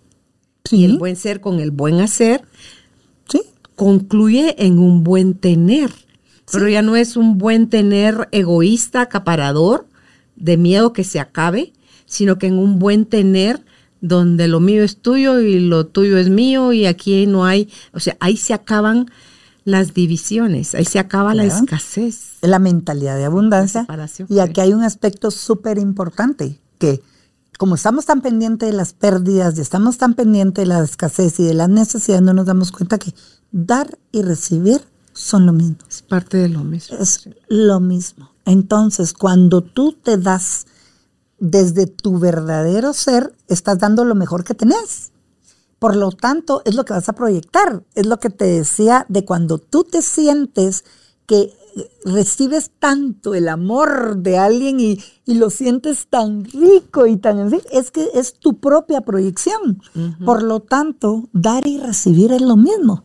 Y 0.69 0.85
el 0.85 0.99
buen 0.99 1.15
ser 1.15 1.41
con 1.41 1.59
el 1.59 1.71
buen 1.71 2.01
hacer 2.01 2.43
¿Sí? 3.29 3.41
concluye 3.75 4.63
en 4.63 4.77
un 4.77 5.03
buen 5.03 5.33
tener. 5.33 5.91
Pero 6.51 6.69
ya 6.69 6.81
no 6.81 6.95
es 6.95 7.17
un 7.17 7.37
buen 7.37 7.69
tener 7.69 8.29
egoísta, 8.31 9.01
acaparador, 9.01 9.87
de 10.35 10.57
miedo 10.57 10.93
que 10.93 11.03
se 11.03 11.19
acabe, 11.19 11.73
sino 12.05 12.37
que 12.37 12.47
en 12.47 12.57
un 12.57 12.79
buen 12.79 13.05
tener 13.05 13.65
donde 14.01 14.47
lo 14.47 14.59
mío 14.59 14.83
es 14.83 14.97
tuyo 14.97 15.39
y 15.39 15.59
lo 15.59 15.87
tuyo 15.87 16.17
es 16.17 16.29
mío 16.29 16.71
y 16.73 16.85
aquí 16.85 17.25
no 17.25 17.45
hay, 17.45 17.69
o 17.93 17.99
sea, 17.99 18.15
ahí 18.19 18.37
se 18.37 18.53
acaban 18.53 19.09
las 19.63 19.93
divisiones, 19.93 20.75
ahí 20.75 20.85
se 20.85 20.99
acaba 20.99 21.35
la 21.35 21.43
escasez. 21.43 22.37
La 22.41 22.59
mentalidad 22.59 23.17
de 23.17 23.25
abundancia. 23.25 23.85
Y 24.29 24.39
aquí 24.39 24.61
hay 24.61 24.71
un 24.71 24.83
aspecto 24.83 25.29
súper 25.29 25.77
importante, 25.77 26.61
que 26.77 27.01
como 27.57 27.75
estamos 27.75 28.05
tan 28.05 28.21
pendientes 28.21 28.69
de 28.69 28.75
las 28.75 28.93
pérdidas 28.93 29.57
y 29.57 29.61
estamos 29.61 29.97
tan 29.97 30.13
pendientes 30.13 30.63
de 30.63 30.67
la 30.67 30.83
escasez 30.83 31.39
y 31.39 31.43
de 31.43 31.53
las 31.53 31.67
necesidades, 31.67 32.21
no 32.21 32.33
nos 32.33 32.45
damos 32.45 32.71
cuenta 32.71 32.97
que 32.97 33.13
dar 33.51 33.97
y 34.11 34.21
recibir 34.21 34.81
son 35.17 35.47
lo 35.47 35.53
mismo. 35.53 35.77
Es 35.89 36.01
parte 36.03 36.37
de 36.37 36.49
lo 36.49 36.63
mismo. 36.63 36.97
Es 36.97 37.29
lo 37.47 37.79
mismo. 37.79 38.29
Entonces, 38.45 39.13
cuando 39.13 39.61
tú 39.61 39.93
te 39.93 40.17
das 40.17 40.67
desde 41.39 41.87
tu 41.87 42.19
verdadero 42.19 42.93
ser, 42.93 43.35
estás 43.47 43.79
dando 43.79 44.05
lo 44.05 44.15
mejor 44.15 44.43
que 44.43 44.53
tenés. 44.53 45.11
Por 45.79 45.95
lo 45.95 46.11
tanto, 46.11 46.61
es 46.65 46.75
lo 46.75 46.85
que 46.85 46.93
vas 46.93 47.09
a 47.09 47.13
proyectar. 47.13 47.83
Es 47.95 48.05
lo 48.05 48.19
que 48.19 48.29
te 48.29 48.45
decía 48.45 49.05
de 49.09 49.25
cuando 49.25 49.57
tú 49.57 49.83
te 49.83 50.01
sientes 50.01 50.85
que 51.25 51.53
recibes 52.05 52.71
tanto 52.79 53.35
el 53.35 53.49
amor 53.49 54.17
de 54.17 54.37
alguien 54.37 54.79
y, 54.79 54.99
lo 55.25 55.49
sientes 55.49 56.07
tan 56.07 56.45
rico 56.45 57.05
y 57.05 57.17
tan... 57.17 57.51
Es 57.71 57.91
que 57.91 58.09
es 58.13 58.33
tu 58.33 58.59
propia 58.59 59.01
proyección. 59.01 59.81
Por 60.25 60.41
lo 60.41 60.61
tanto, 60.61 61.27
dar 61.33 61.67
y 61.67 61.79
recibir 61.79 62.31
es 62.31 62.41
lo 62.41 62.55
mismo, 62.55 63.03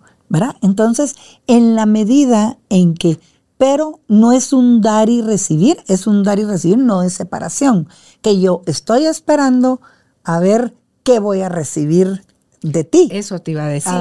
Entonces, 0.61 1.15
en 1.47 1.75
la 1.75 1.87
medida 1.87 2.59
en 2.69 2.95
que 2.95 3.19
pero 3.59 4.01
no 4.09 4.33
es 4.33 4.53
un 4.53 4.81
dar 4.81 5.09
y 5.09 5.23
recibir, 5.23 5.77
es 5.87 6.09
un 6.09 6.25
dar 6.25 6.41
y 6.41 6.45
recibir, 6.45 6.79
no 6.79 7.05
es 7.05 7.13
separación, 7.13 7.89
que 8.21 8.41
yo 8.41 8.63
estoy 8.67 9.07
esperando 9.07 9.81
a 10.25 10.41
ver 10.41 10.75
qué 11.05 11.21
voy 11.21 11.43
a 11.43 11.49
recibir 11.49 12.25
de 12.63 12.85
ti. 12.85 13.09
Eso 13.11 13.41
te 13.41 13.51
iba 13.51 13.65
a 13.65 13.69
decir. 13.69 13.93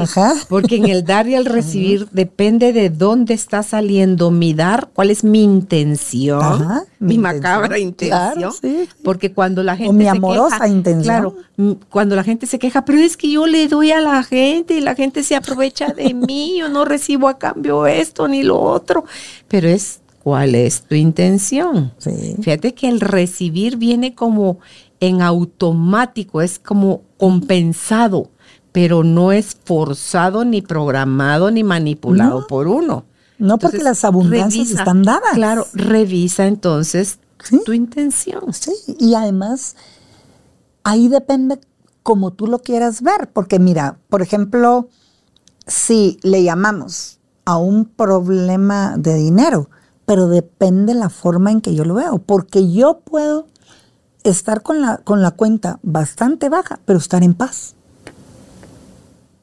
Porque 0.47 0.75
en 0.75 0.85
el 0.85 1.03
dar 1.03 1.27
y 1.27 1.35
el 1.35 1.45
recibir 1.57 2.07
depende 2.11 2.73
de 2.73 2.89
dónde 2.89 3.33
está 3.33 3.63
saliendo 3.63 4.31
mi 4.31 4.53
dar, 4.53 4.89
cuál 4.93 5.09
es 5.09 5.23
mi 5.23 5.43
intención, 5.43 6.85
mi, 6.99 7.17
macabra 7.17 7.79
intención. 7.79 8.53
Porque 9.03 9.33
cuando 9.33 9.63
la 9.63 9.75
gente. 9.75 9.89
O 9.89 9.93
mi 9.93 10.07
amorosa 10.07 10.67
intención. 10.67 11.03
Claro, 11.03 11.35
cuando 11.89 12.15
la 12.15 12.23
gente 12.23 12.45
se 12.45 12.59
queja, 12.59 12.85
pero 12.85 12.99
es 12.99 13.17
que 13.17 13.31
yo 13.31 13.47
le 13.47 13.67
doy 13.67 13.91
a 13.91 13.99
la 13.99 14.23
gente 14.23 14.75
y 14.75 14.81
la 14.81 14.95
gente 14.95 15.23
se 15.23 15.35
aprovecha 15.35 15.87
de 15.93 16.13
mí, 16.13 16.57
yo 16.59 16.69
no 16.69 16.85
recibo 16.85 17.27
a 17.27 17.37
cambio 17.37 17.87
esto 17.87 18.27
ni 18.27 18.43
lo 18.43 18.59
otro. 18.59 19.05
Pero 19.47 19.67
es 19.67 20.01
cuál 20.23 20.53
es 20.53 20.83
tu 20.83 20.93
intención. 20.93 21.91
Fíjate 22.41 22.75
que 22.75 22.87
el 22.87 23.01
recibir 23.01 23.77
viene 23.77 24.13
como 24.13 24.59
en 24.99 25.23
automático, 25.23 26.43
es 26.43 26.59
como 26.59 27.01
compensado 27.17 28.29
pero 28.71 29.03
no 29.03 29.31
es 29.31 29.57
forzado, 29.63 30.45
ni 30.45 30.61
programado, 30.61 31.51
ni 31.51 31.63
manipulado 31.63 32.47
por 32.47 32.67
uno. 32.67 33.05
No, 33.37 33.57
porque 33.57 33.83
las 33.83 34.05
abundancias 34.05 34.69
están 34.71 35.03
dadas. 35.03 35.33
Claro, 35.33 35.65
revisa 35.73 36.45
entonces 36.45 37.19
tu 37.65 37.73
intención. 37.73 38.53
Sí, 38.53 38.71
y 38.99 39.15
además 39.15 39.75
ahí 40.83 41.07
depende 41.07 41.59
como 42.03 42.31
tú 42.31 42.47
lo 42.47 42.59
quieras 42.59 43.01
ver, 43.01 43.29
porque 43.31 43.59
mira, 43.59 43.97
por 44.09 44.21
ejemplo, 44.21 44.89
si 45.67 46.19
le 46.23 46.43
llamamos 46.43 47.19
a 47.45 47.57
un 47.57 47.85
problema 47.85 48.95
de 48.97 49.15
dinero, 49.15 49.69
pero 50.05 50.27
depende 50.27 50.93
la 50.93 51.09
forma 51.09 51.51
en 51.51 51.61
que 51.61 51.75
yo 51.75 51.85
lo 51.85 51.95
veo, 51.95 52.19
porque 52.19 52.71
yo 52.71 52.99
puedo 52.99 53.47
estar 54.23 54.61
con 54.61 54.81
la, 54.81 54.97
con 54.97 55.21
la 55.21 55.31
cuenta 55.31 55.79
bastante 55.83 56.49
baja, 56.49 56.79
pero 56.85 56.99
estar 56.99 57.23
en 57.23 57.33
paz. 57.33 57.75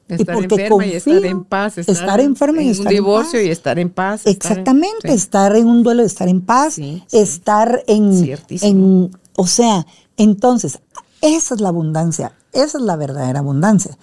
Estar 0.09 0.37
enferma 0.37 0.85
y 0.85 0.93
estar 0.93 1.25
en 1.25 1.43
paz. 1.43 1.77
Estar, 1.77 2.19
enferma 2.19 2.63
y 2.63 2.69
estar 2.69 2.87
un 2.87 2.93
divorcio 2.93 3.41
y 3.41 3.49
estar 3.49 3.77
en 3.77 3.91
paz. 3.91 4.25
Exactamente, 4.25 5.13
estar 5.13 5.55
en 5.55 5.67
un 5.67 5.83
duelo 5.83 6.01
y 6.01 6.07
estar 6.07 6.27
en 6.27 6.41
paz. 6.41 6.79
estar 7.11 7.83
en, 7.85 8.37
en, 8.61 9.11
o 9.35 9.47
sea, 9.47 9.85
entonces, 10.17 10.79
esa 11.21 11.53
es 11.53 11.61
la 11.61 11.69
abundancia. 11.69 12.33
Esa 12.51 12.79
es 12.79 12.83
la 12.83 12.95
verdadera 12.95 13.39
abundancia. 13.39 13.97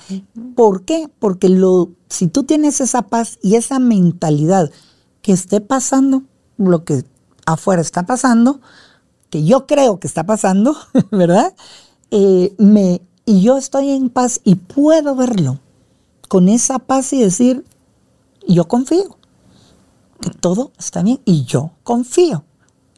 ¿Por 0.54 0.84
qué? 0.84 1.08
Porque 1.18 1.48
lo, 1.48 1.90
si 2.08 2.28
tú 2.28 2.44
tienes 2.44 2.80
esa 2.80 3.02
paz 3.02 3.40
y 3.42 3.56
esa 3.56 3.80
mentalidad 3.80 4.70
que 5.22 5.32
esté 5.32 5.60
pasando 5.60 6.22
lo 6.56 6.84
que 6.84 7.02
afuera 7.46 7.82
está 7.82 8.06
pasando, 8.06 8.60
que 9.28 9.44
yo 9.44 9.66
creo 9.66 9.98
que 9.98 10.06
está 10.06 10.24
pasando, 10.24 10.76
¿verdad? 11.10 11.52
Eh, 12.12 12.54
me, 12.58 13.02
y 13.24 13.42
yo 13.42 13.56
estoy 13.56 13.90
en 13.90 14.08
paz 14.08 14.40
y 14.44 14.54
puedo 14.54 15.16
verlo 15.16 15.58
con 16.26 16.48
esa 16.48 16.78
paz 16.78 17.12
y 17.12 17.20
decir, 17.20 17.64
yo 18.46 18.68
confío, 18.68 19.18
que 20.20 20.30
todo 20.30 20.72
está 20.78 21.02
bien 21.02 21.20
y 21.24 21.44
yo 21.44 21.72
confío, 21.82 22.44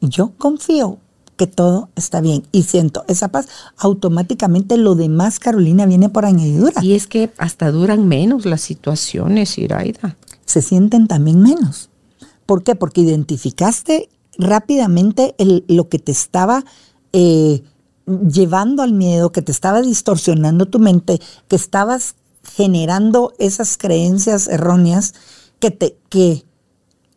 yo 0.01 0.33
confío 0.37 0.99
que 1.39 1.47
todo 1.47 1.89
está 1.95 2.19
bien 2.19 2.43
y 2.51 2.63
siento 2.63 3.05
esa 3.07 3.29
paz, 3.29 3.47
automáticamente 3.77 4.75
lo 4.75 4.95
demás, 4.95 5.39
Carolina, 5.39 5.85
viene 5.85 6.09
por 6.09 6.25
añadidura. 6.25 6.83
Y 6.83 6.93
es 6.93 7.07
que 7.07 7.31
hasta 7.37 7.71
duran 7.71 8.09
menos 8.09 8.45
las 8.45 8.59
situaciones, 8.59 9.57
Iraida. 9.57 10.17
Se 10.45 10.61
sienten 10.61 11.07
también 11.07 11.41
menos. 11.41 11.89
¿Por 12.45 12.63
qué? 12.63 12.75
Porque 12.75 13.01
identificaste 13.01 14.09
rápidamente 14.37 15.33
lo 15.67 15.87
que 15.87 15.99
te 15.99 16.11
estaba 16.11 16.65
eh, 17.13 17.63
llevando 18.05 18.83
al 18.83 18.91
miedo, 18.91 19.31
que 19.31 19.41
te 19.41 19.51
estaba 19.51 19.81
distorsionando 19.81 20.65
tu 20.65 20.79
mente, 20.79 21.21
que 21.47 21.55
estabas 21.55 22.15
generando 22.59 23.31
esas 23.39 23.77
creencias 23.77 24.49
erróneas 24.49 25.13
que 25.61 25.71
te, 25.71 25.95
que 26.09 26.43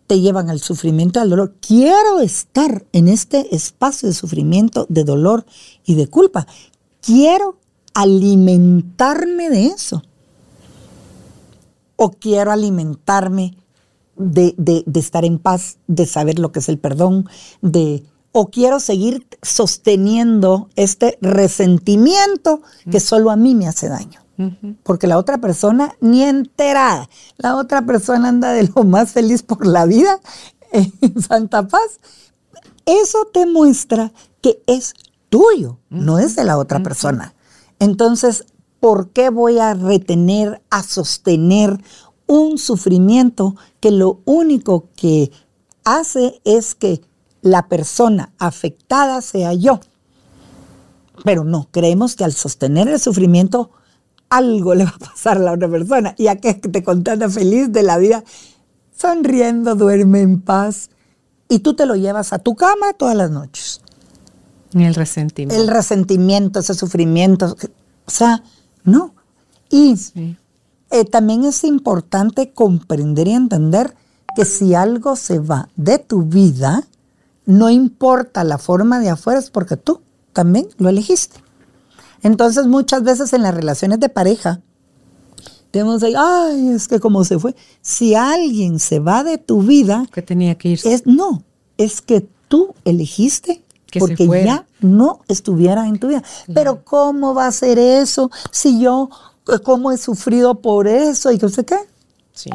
te 0.06 0.20
llevan 0.20 0.48
al 0.48 0.60
sufrimiento 0.60 1.18
y 1.18 1.22
al 1.22 1.30
dolor. 1.30 1.56
Quiero 1.60 2.20
estar 2.20 2.84
en 2.92 3.08
este 3.08 3.52
espacio 3.52 4.08
de 4.08 4.14
sufrimiento, 4.14 4.86
de 4.88 5.02
dolor 5.02 5.44
y 5.84 5.96
de 5.96 6.06
culpa. 6.06 6.46
Quiero 7.00 7.58
alimentarme 7.92 9.50
de 9.50 9.66
eso. 9.66 10.04
O 11.96 12.12
quiero 12.12 12.52
alimentarme 12.52 13.56
de, 14.14 14.54
de, 14.56 14.84
de, 14.86 15.00
estar 15.00 15.24
en 15.24 15.40
paz, 15.40 15.78
de 15.88 16.06
saber 16.06 16.38
lo 16.38 16.52
que 16.52 16.60
es 16.60 16.68
el 16.68 16.78
perdón, 16.78 17.28
de 17.62 18.04
o 18.30 18.46
quiero 18.46 18.78
seguir 18.78 19.26
sosteniendo 19.42 20.68
este 20.76 21.18
resentimiento 21.20 22.62
que 22.88 23.00
solo 23.00 23.32
a 23.32 23.36
mí 23.36 23.56
me 23.56 23.66
hace 23.66 23.88
daño. 23.88 24.21
Porque 24.82 25.06
la 25.06 25.18
otra 25.18 25.38
persona 25.38 25.94
ni 26.00 26.22
enterada, 26.22 27.08
la 27.36 27.56
otra 27.56 27.82
persona 27.82 28.28
anda 28.28 28.52
de 28.52 28.70
lo 28.74 28.84
más 28.84 29.12
feliz 29.12 29.42
por 29.42 29.66
la 29.66 29.86
vida 29.86 30.20
en 30.72 31.22
Santa 31.22 31.66
Paz. 31.68 32.00
Eso 32.84 33.26
te 33.32 33.46
muestra 33.46 34.12
que 34.40 34.62
es 34.66 34.94
tuyo, 35.28 35.78
no 35.88 36.18
es 36.18 36.36
de 36.36 36.44
la 36.44 36.58
otra 36.58 36.82
persona. 36.82 37.34
Entonces, 37.78 38.44
¿por 38.80 39.10
qué 39.10 39.30
voy 39.30 39.58
a 39.58 39.74
retener, 39.74 40.60
a 40.70 40.82
sostener 40.82 41.78
un 42.26 42.58
sufrimiento 42.58 43.56
que 43.80 43.90
lo 43.90 44.20
único 44.24 44.88
que 44.96 45.30
hace 45.84 46.40
es 46.44 46.74
que 46.74 47.00
la 47.40 47.68
persona 47.68 48.32
afectada 48.38 49.20
sea 49.22 49.52
yo? 49.52 49.80
Pero 51.24 51.44
no, 51.44 51.68
creemos 51.70 52.16
que 52.16 52.24
al 52.24 52.32
sostener 52.32 52.88
el 52.88 52.98
sufrimiento 52.98 53.70
algo 54.32 54.74
le 54.74 54.84
va 54.84 54.94
a 54.96 54.98
pasar 54.98 55.36
a 55.36 55.40
la 55.40 55.52
otra 55.52 55.68
persona. 55.68 56.14
Y 56.16 56.28
aquel 56.28 56.60
que 56.60 56.68
te 56.70 56.82
contanda 56.82 57.28
feliz 57.28 57.70
de 57.70 57.82
la 57.82 57.98
vida, 57.98 58.24
sonriendo, 58.96 59.74
duerme 59.74 60.22
en 60.22 60.40
paz. 60.40 60.88
Y 61.48 61.58
tú 61.58 61.74
te 61.74 61.84
lo 61.84 61.96
llevas 61.96 62.32
a 62.32 62.38
tu 62.38 62.54
cama 62.54 62.94
todas 62.94 63.14
las 63.14 63.30
noches. 63.30 63.82
Y 64.72 64.84
el 64.84 64.94
resentimiento. 64.94 65.62
El 65.62 65.68
resentimiento, 65.68 66.60
ese 66.60 66.72
sufrimiento. 66.72 67.54
O 68.06 68.10
sea, 68.10 68.42
no. 68.84 69.14
Y 69.68 69.94
eh, 70.90 71.04
también 71.04 71.44
es 71.44 71.62
importante 71.64 72.52
comprender 72.52 73.28
y 73.28 73.32
entender 73.32 73.94
que 74.34 74.46
si 74.46 74.74
algo 74.74 75.14
se 75.14 75.40
va 75.40 75.68
de 75.76 75.98
tu 75.98 76.22
vida, 76.22 76.84
no 77.44 77.68
importa 77.68 78.44
la 78.44 78.56
forma 78.56 78.98
de 79.00 79.10
afuera, 79.10 79.38
es 79.38 79.50
porque 79.50 79.76
tú 79.76 80.00
también 80.32 80.68
lo 80.78 80.88
elegiste. 80.88 81.41
Entonces 82.22 82.66
muchas 82.66 83.02
veces 83.02 83.32
en 83.32 83.42
las 83.42 83.54
relaciones 83.54 84.00
de 84.00 84.08
pareja, 84.08 84.60
tenemos 85.70 86.02
ahí, 86.02 86.14
ay, 86.16 86.68
es 86.68 86.86
que 86.86 87.00
como 87.00 87.24
se 87.24 87.38
fue. 87.38 87.56
Si 87.80 88.14
alguien 88.14 88.78
se 88.78 88.98
va 89.00 89.24
de 89.24 89.38
tu 89.38 89.62
vida, 89.62 90.06
que 90.12 90.22
tenía 90.22 90.56
que 90.56 90.70
irse. 90.70 90.92
Es, 90.92 91.06
no, 91.06 91.42
es 91.78 92.02
que 92.02 92.28
tú 92.48 92.74
elegiste 92.84 93.62
que 93.90 93.98
porque 93.98 94.26
ya 94.26 94.66
no 94.80 95.20
estuviera 95.28 95.88
en 95.88 95.98
tu 95.98 96.08
vida. 96.08 96.22
Pero 96.54 96.84
¿cómo 96.84 97.34
va 97.34 97.46
a 97.46 97.52
ser 97.52 97.78
eso 97.78 98.30
si 98.50 98.80
yo, 98.80 99.08
eh, 99.48 99.58
cómo 99.62 99.92
he 99.92 99.98
sufrido 99.98 100.60
por 100.60 100.86
eso 100.86 101.32
y 101.32 101.38
que 101.38 101.48
sé 101.48 101.64
qué? 101.64 101.76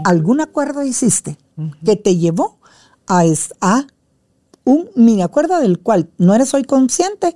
¿Algún 0.03 0.41
acuerdo 0.41 0.83
hiciste 0.83 1.37
que 1.83 1.95
te 1.95 2.17
llevó 2.17 2.57
a, 3.07 3.23
a 3.61 3.87
un 4.63 4.89
mini 4.95 5.21
acuerdo 5.21 5.59
del 5.59 5.79
cual 5.79 6.09
no 6.17 6.35
eres 6.35 6.53
hoy 6.53 6.63
consciente, 6.63 7.35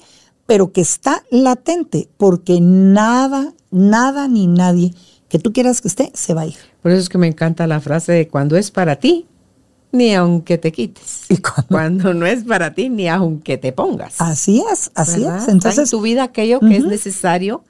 pero 0.52 0.74
que 0.74 0.82
está 0.82 1.24
latente, 1.32 2.10
porque 2.18 2.60
nada, 2.60 3.54
nada 3.72 4.28
ni 4.28 4.48
nadie 4.48 4.94
que 5.30 5.40
tú 5.40 5.54
quieras 5.54 5.80
que 5.80 5.88
esté 5.88 6.12
se 6.14 6.34
va 6.34 6.42
a 6.42 6.48
ir. 6.48 6.58
Por 6.82 6.92
eso 6.92 7.00
es 7.00 7.08
que 7.08 7.18
me 7.18 7.28
encanta 7.28 7.66
la 7.68 7.80
frase 7.80 8.12
de 8.12 8.28
cuando 8.28 8.58
es 8.58 8.70
para 8.70 8.98
ti, 8.98 9.28
ni 9.94 10.14
aunque 10.14 10.58
te 10.58 10.74
quites. 10.74 11.28
¿Y 11.30 11.38
cuando? 11.38 12.14
no 12.14 12.26
es 12.26 12.44
para 12.44 12.74
ti, 12.74 12.90
ni 12.90 13.08
aunque 13.08 13.58
te 13.58 13.72
pongas. 13.72 14.20
Así 14.20 14.62
es, 14.70 14.92
así 14.94 15.24
es. 15.24 15.48
Entonces, 15.48 15.86
en 15.86 15.90
tu 15.90 16.02
vida 16.02 16.24
aquello 16.24 16.60
que 16.60 16.76
es 16.76 16.86
necesario 16.86 17.64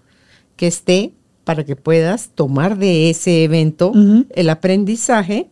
que 0.56 0.66
esté 0.66 1.14
para 1.44 1.64
que 1.64 1.76
puedas 1.76 2.30
tomar 2.34 2.80
de 2.80 3.12
ese 3.12 3.44
evento 3.44 3.94
el 4.32 4.50
aprendizaje 4.50 5.52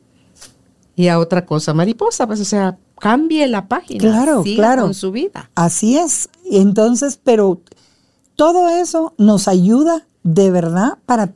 y 0.96 1.10
a 1.10 1.20
otra 1.20 1.46
cosa 1.46 1.76
mariposa, 1.76 2.26
pues 2.26 2.40
o 2.40 2.46
sea, 2.46 2.80
cambie 3.00 3.48
la 3.48 3.68
página. 3.68 4.00
Claro, 4.00 4.44
claro. 4.44 4.84
Con 4.84 4.94
su 4.94 5.12
vida. 5.12 5.50
Así 5.56 5.98
es. 5.98 6.30
Entonces, 6.50 7.20
pero 7.22 7.62
todo 8.36 8.70
eso 8.70 9.14
nos 9.18 9.48
ayuda 9.48 10.06
de 10.24 10.52
verdad 10.52 10.98
para 11.06 11.34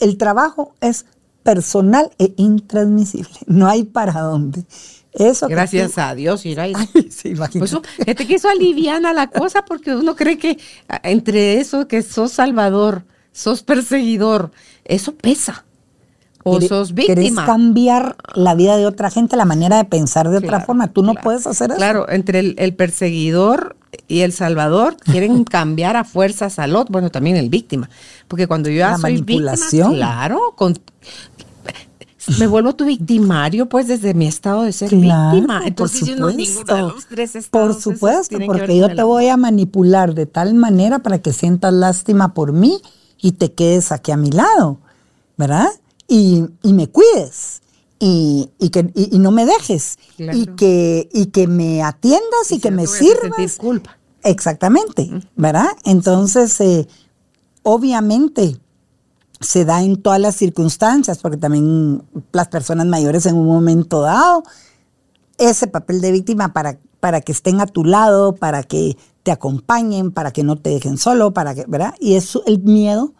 el 0.00 0.16
trabajo 0.16 0.74
es 0.80 1.06
personal 1.42 2.10
e 2.18 2.34
intransmisible. 2.36 3.32
No 3.46 3.68
hay 3.68 3.84
para 3.84 4.20
dónde. 4.20 4.64
Eso 5.12 5.46
Gracias 5.46 5.98
a 5.98 6.14
Dios, 6.14 6.46
Irai. 6.46 6.72
sí, 7.10 7.34
pues, 7.34 7.76
te 8.16 8.26
quiso 8.26 8.48
aliviar 8.48 9.02
la 9.02 9.28
cosa 9.28 9.64
porque 9.64 9.94
uno 9.94 10.16
cree 10.16 10.38
que 10.38 10.58
ah, 10.88 11.00
entre 11.02 11.60
eso 11.60 11.86
que 11.86 12.02
sos 12.02 12.32
salvador, 12.32 13.04
sos 13.30 13.62
perseguidor, 13.62 14.52
eso 14.84 15.14
pesa 15.14 15.66
o 16.42 16.60
sos 16.60 16.94
víctima. 16.94 17.14
Querés 17.14 17.34
cambiar 17.34 18.16
la 18.34 18.54
vida 18.54 18.76
de 18.76 18.86
otra 18.86 19.10
gente, 19.10 19.36
la 19.36 19.44
manera 19.44 19.76
de 19.76 19.84
pensar 19.84 20.28
de 20.28 20.38
otra 20.38 20.60
forma. 20.60 20.88
Tú 20.88 21.02
no 21.02 21.14
puedes 21.14 21.46
hacer 21.46 21.70
eso. 21.70 21.78
Claro, 21.78 22.08
entre 22.08 22.54
el, 22.56 22.74
perseguidor 22.74 23.76
y 24.08 24.20
el 24.20 24.32
salvador 24.32 24.96
quieren 25.04 25.44
cambiar 25.44 25.96
a 25.96 26.04
fuerzas 26.04 26.58
al 26.58 26.76
otro. 26.76 26.92
Bueno, 26.92 27.10
también 27.10 27.36
el 27.36 27.48
víctima. 27.48 27.88
Porque 28.28 28.46
cuando 28.46 28.68
yo 28.68 28.76
ya 28.76 28.98
soy 28.98 29.20
víctima, 29.20 29.54
claro, 29.90 30.54
con, 30.56 30.74
me 32.38 32.46
vuelvo 32.46 32.74
tu 32.74 32.84
victimario, 32.84 33.68
pues 33.68 33.88
desde 33.88 34.14
mi 34.14 34.26
estado 34.26 34.62
de 34.62 34.72
ser 34.72 34.90
víctima. 34.90 35.62
Entonces, 35.64 36.10
por 36.10 36.32
supuesto, 36.32 36.94
por 37.50 37.74
supuesto, 37.80 38.38
porque 38.46 38.76
yo 38.76 38.94
te 38.94 39.02
voy 39.02 39.28
a 39.28 39.36
manipular 39.36 40.14
de 40.14 40.26
tal 40.26 40.54
manera 40.54 41.00
para 41.00 41.18
que 41.18 41.32
sientas 41.32 41.72
lástima 41.72 42.34
por 42.34 42.52
mí 42.52 42.80
y 43.20 43.32
te 43.32 43.52
quedes 43.52 43.92
aquí 43.92 44.12
a 44.12 44.16
mi 44.16 44.30
lado, 44.30 44.78
¿verdad? 45.36 45.68
Y, 46.12 46.72
me 46.72 46.88
cuides. 46.88 47.62
Y, 47.98 48.50
que, 48.72 48.90
y, 48.94 49.18
no 49.20 49.30
me 49.30 49.46
dejes 49.46 49.96
y, 50.18 50.46
que, 50.46 51.08
y 51.12 51.26
que 51.26 51.46
me 51.46 51.84
atiendas 51.84 52.50
y, 52.50 52.58
que 52.58 52.72
me 52.72 52.88
sirvas. 52.88 53.56
culpa. 53.56 53.96
Exactamente, 54.24 55.08
¿verdad? 55.36 55.68
Entonces, 55.84 56.60
eh, 56.60 56.88
obviamente 57.62 58.58
se 59.38 59.64
da 59.64 59.84
en 59.84 60.02
todas 60.02 60.20
las 60.20 60.34
circunstancias, 60.34 61.18
porque 61.18 61.36
también 61.36 62.02
las 62.32 62.48
personas 62.48 62.86
mayores 62.86 63.24
en 63.26 63.36
un 63.36 63.46
momento 63.46 64.00
dado, 64.00 64.42
ese 65.38 65.68
papel 65.68 66.00
de 66.00 66.10
víctima 66.10 66.52
para, 66.52 66.78
para 66.98 67.20
que 67.20 67.30
estén 67.30 67.60
a 67.60 67.66
tu 67.66 67.84
lado, 67.84 68.34
para 68.34 68.64
que 68.64 68.96
te 69.22 69.30
acompañen, 69.30 70.10
para 70.10 70.32
que 70.32 70.42
no 70.42 70.56
te 70.56 70.70
dejen 70.70 70.98
solo, 70.98 71.32
para 71.32 71.54
que, 71.54 71.66
¿verdad? 71.68 71.94
Y 72.00 72.14
es 72.14 72.36
el 72.46 72.58
miedo 72.60 73.14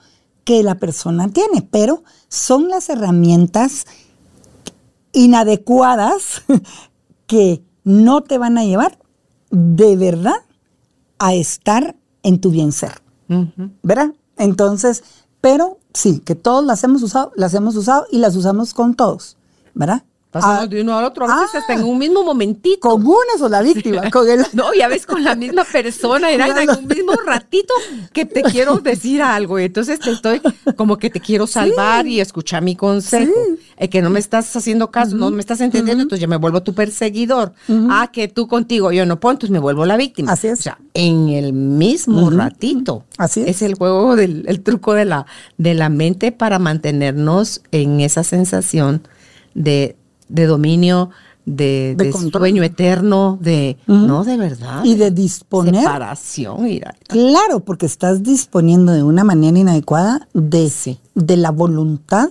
que 0.45 0.63
la 0.63 0.77
persona 0.77 1.29
tiene, 1.29 1.63
pero 1.63 2.03
son 2.29 2.69
las 2.69 2.89
herramientas 2.89 3.87
inadecuadas 5.13 6.43
que 7.27 7.63
no 7.85 8.23
te 8.23 8.39
van 8.39 8.59
a 8.59 8.65
llevar 8.65 8.99
de 9.51 9.97
verdad 9.97 10.37
a 11.19 11.35
estar 11.35 11.97
en 12.23 12.41
tu 12.41 12.51
bien 12.51 12.73
ser. 12.73 13.03
¿Verdad? 13.83 14.13
Entonces, 14.37 15.05
pero 15.41 15.79
sí, 15.95 16.21
que 16.21 16.35
todos 16.35 16.65
las 16.65 16.85
hemos 16.85 17.03
usado, 17.03 17.33
las 17.35 17.55
hemos 17.55 17.77
usado 17.77 18.07
y 18.11 18.19
las 18.19 18.37
usamos 18.37 18.75
con 18.75 18.95
todos, 18.95 19.39
¿verdad? 19.75 20.05
Pasamos 20.33 20.61
Ah, 20.61 20.67
de 20.67 20.81
uno 20.81 20.97
al 20.97 21.05
otro, 21.05 21.31
a 21.31 21.41
veces 21.43 21.57
ah. 21.57 21.59
hasta 21.59 21.75
en 21.75 21.85
un 21.85 21.99
mismo 21.99 22.25
momentito. 22.25 22.81
Con 22.81 23.07
una 23.07 23.37
sola 23.39 23.61
víctima, 23.61 24.11
con 24.11 24.29
el... 24.29 24.41
No, 24.55 24.73
ya 24.73 24.89
ves 24.89 25.05
con 25.05 25.23
la 25.23 25.35
misma 25.35 25.63
persona, 25.65 26.31
era 26.31 26.47
en 26.63 26.71
un 26.71 26.87
mismo 26.87 27.13
ratito 27.13 27.75
que 28.15 28.25
te 28.25 28.43
quiero 28.43 28.79
decir 28.79 29.21
algo. 29.21 29.61
Y 29.61 29.65
entonces 29.65 30.01
te 30.01 30.11
estoy 30.11 30.41
como 30.75 30.97
que 30.97 31.11
te 31.11 31.21
quiero 31.21 31.47
salvar 31.47 32.07
y 32.07 32.19
escuchar 32.19 32.63
mi 32.63 32.75
consejo. 32.75 33.31
Eh, 33.77 33.91
que 33.91 34.01
no 34.01 34.09
me 34.09 34.21
estás 34.21 34.57
haciendo 34.57 34.91
caso, 34.91 35.17
no 35.17 35.31
me 35.31 35.41
estás 35.41 35.61
entendiendo, 35.61 36.03
entonces 36.03 36.23
yo 36.23 36.29
me 36.29 36.37
vuelvo 36.37 36.63
tu 36.63 36.73
perseguidor. 36.73 37.53
Ah, 37.91 38.09
que 38.11 38.29
tú 38.29 38.49
contigo 38.49 38.91
yo 38.91 39.05
no 39.05 39.21
puedo, 39.21 39.33
entonces 39.33 39.53
me 39.53 39.59
vuelvo 39.59 39.85
la 39.85 39.99
víctima. 39.99 40.33
Así 40.33 40.49
es. 40.49 40.61
O 40.61 40.63
sea, 40.63 40.79
en 40.95 41.29
el 41.29 41.53
mismo 41.53 42.31
ratito. 42.31 43.05
Así 43.19 43.43
es. 43.43 43.49
Es 43.49 43.63
el 43.63 43.75
juego 43.75 44.17
del 44.17 44.45
el 44.47 44.63
truco 44.63 44.95
de 44.95 45.05
la, 45.05 45.27
de 45.59 45.75
la 45.75 45.91
mente 45.91 46.33
para 46.33 46.59
mantenernos 46.59 47.61
en 47.71 48.01
esa 48.01 48.25
sensación 48.25 49.07
de, 49.55 49.97
de 50.29 50.47
dominio, 50.47 51.11
de, 51.45 51.95
De 51.99 52.05
de 52.07 52.13
sueño 52.13 52.63
eterno, 52.63 53.37
de, 53.41 53.77
no, 53.87 54.23
de 54.25 54.37
verdad. 54.37 54.85
Y 54.85 54.95
de 54.95 55.11
disponer. 55.11 55.75
Separación, 55.83 56.63
mira. 56.63 56.95
Claro, 57.09 57.61
porque 57.61 57.87
estás 57.87 58.23
disponiendo 58.23 58.93
de 58.93 59.03
una 59.03 59.25
manera 59.25 59.59
inadecuada 59.59 60.29
de, 60.35 60.71
Sí. 60.71 60.99
de 61.15 61.37
la 61.37 61.51
voluntad 61.51 62.29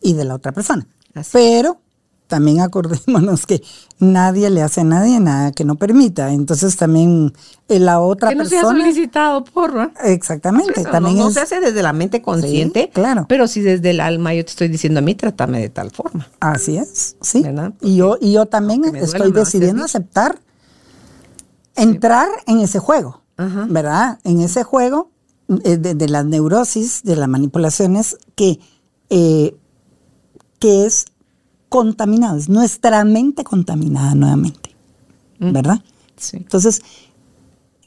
y 0.00 0.12
de 0.12 0.24
la 0.24 0.34
otra 0.36 0.52
persona. 0.52 0.86
Así. 1.14 1.30
Pero 1.32 1.78
también 2.26 2.60
acordémonos 2.60 3.46
que 3.46 3.62
nadie 3.98 4.50
le 4.50 4.62
hace 4.62 4.80
a 4.80 4.84
nadie 4.84 5.20
nada 5.20 5.52
que 5.52 5.64
no 5.64 5.76
permita. 5.76 6.32
Entonces 6.32 6.76
también 6.76 7.32
eh, 7.68 7.78
la 7.78 8.00
otra 8.00 8.30
Que 8.30 8.34
no 8.34 8.44
se 8.44 8.56
ha 8.58 8.60
persona. 8.62 8.80
solicitado 8.80 9.44
por, 9.44 9.72
¿verdad? 9.72 9.92
Exactamente. 10.04 10.80
Eso 10.80 10.90
también 10.90 11.16
no, 11.16 11.22
no 11.24 11.28
es- 11.28 11.34
se 11.34 11.40
hace 11.40 11.60
desde 11.60 11.82
la 11.82 11.92
mente 11.92 12.22
consciente, 12.22 12.90
claro. 12.92 13.26
pero 13.28 13.46
si 13.48 13.60
desde 13.60 13.90
el 13.90 14.00
alma 14.00 14.34
yo 14.34 14.44
te 14.44 14.50
estoy 14.50 14.68
diciendo 14.68 14.98
a 14.98 15.02
mí, 15.02 15.14
trátame 15.14 15.60
de 15.60 15.68
tal 15.68 15.90
forma. 15.90 16.28
Así 16.40 16.76
es, 16.76 17.16
sí. 17.20 17.42
¿Verdad? 17.42 17.72
Y 17.80 17.96
yo, 17.96 18.16
y 18.20 18.32
yo 18.32 18.46
también 18.46 18.84
estoy 18.96 19.32
decidiendo 19.32 19.84
aceptar 19.84 20.40
entrar 21.74 22.28
en 22.46 22.60
ese 22.60 22.78
juego, 22.78 23.22
Ajá. 23.36 23.66
¿verdad? 23.68 24.18
En 24.24 24.40
ese 24.40 24.62
juego 24.64 25.10
eh, 25.64 25.76
de, 25.76 25.94
de 25.94 26.08
las 26.08 26.24
neurosis, 26.24 27.02
de 27.02 27.16
las 27.16 27.28
manipulaciones, 27.28 28.16
que, 28.34 28.58
eh, 29.10 29.56
que 30.58 30.86
es 30.86 31.06
contaminado, 31.68 32.36
es 32.36 32.48
nuestra 32.48 33.04
mente 33.04 33.44
contaminada 33.44 34.14
nuevamente, 34.14 34.74
¿verdad? 35.38 35.80
Sí. 36.16 36.38
Entonces, 36.38 36.82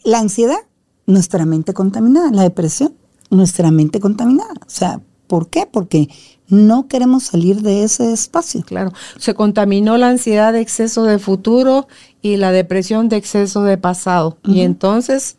la 0.03 0.19
ansiedad, 0.19 0.59
nuestra 1.05 1.45
mente 1.45 1.73
contaminada, 1.73 2.31
la 2.31 2.43
depresión, 2.43 2.93
nuestra 3.29 3.71
mente 3.71 3.99
contaminada. 3.99 4.53
O 4.61 4.69
sea, 4.69 5.01
¿por 5.27 5.49
qué? 5.49 5.67
Porque 5.71 6.09
no 6.47 6.87
queremos 6.87 7.23
salir 7.23 7.61
de 7.61 7.83
ese 7.83 8.11
espacio. 8.11 8.63
Claro, 8.63 8.91
se 9.17 9.33
contaminó 9.33 9.97
la 9.97 10.09
ansiedad 10.09 10.53
de 10.53 10.61
exceso 10.61 11.03
de 11.03 11.19
futuro 11.19 11.87
y 12.21 12.37
la 12.37 12.51
depresión 12.51 13.09
de 13.09 13.17
exceso 13.17 13.63
de 13.63 13.77
pasado. 13.77 14.37
Y 14.43 14.61
entonces, 14.61 15.37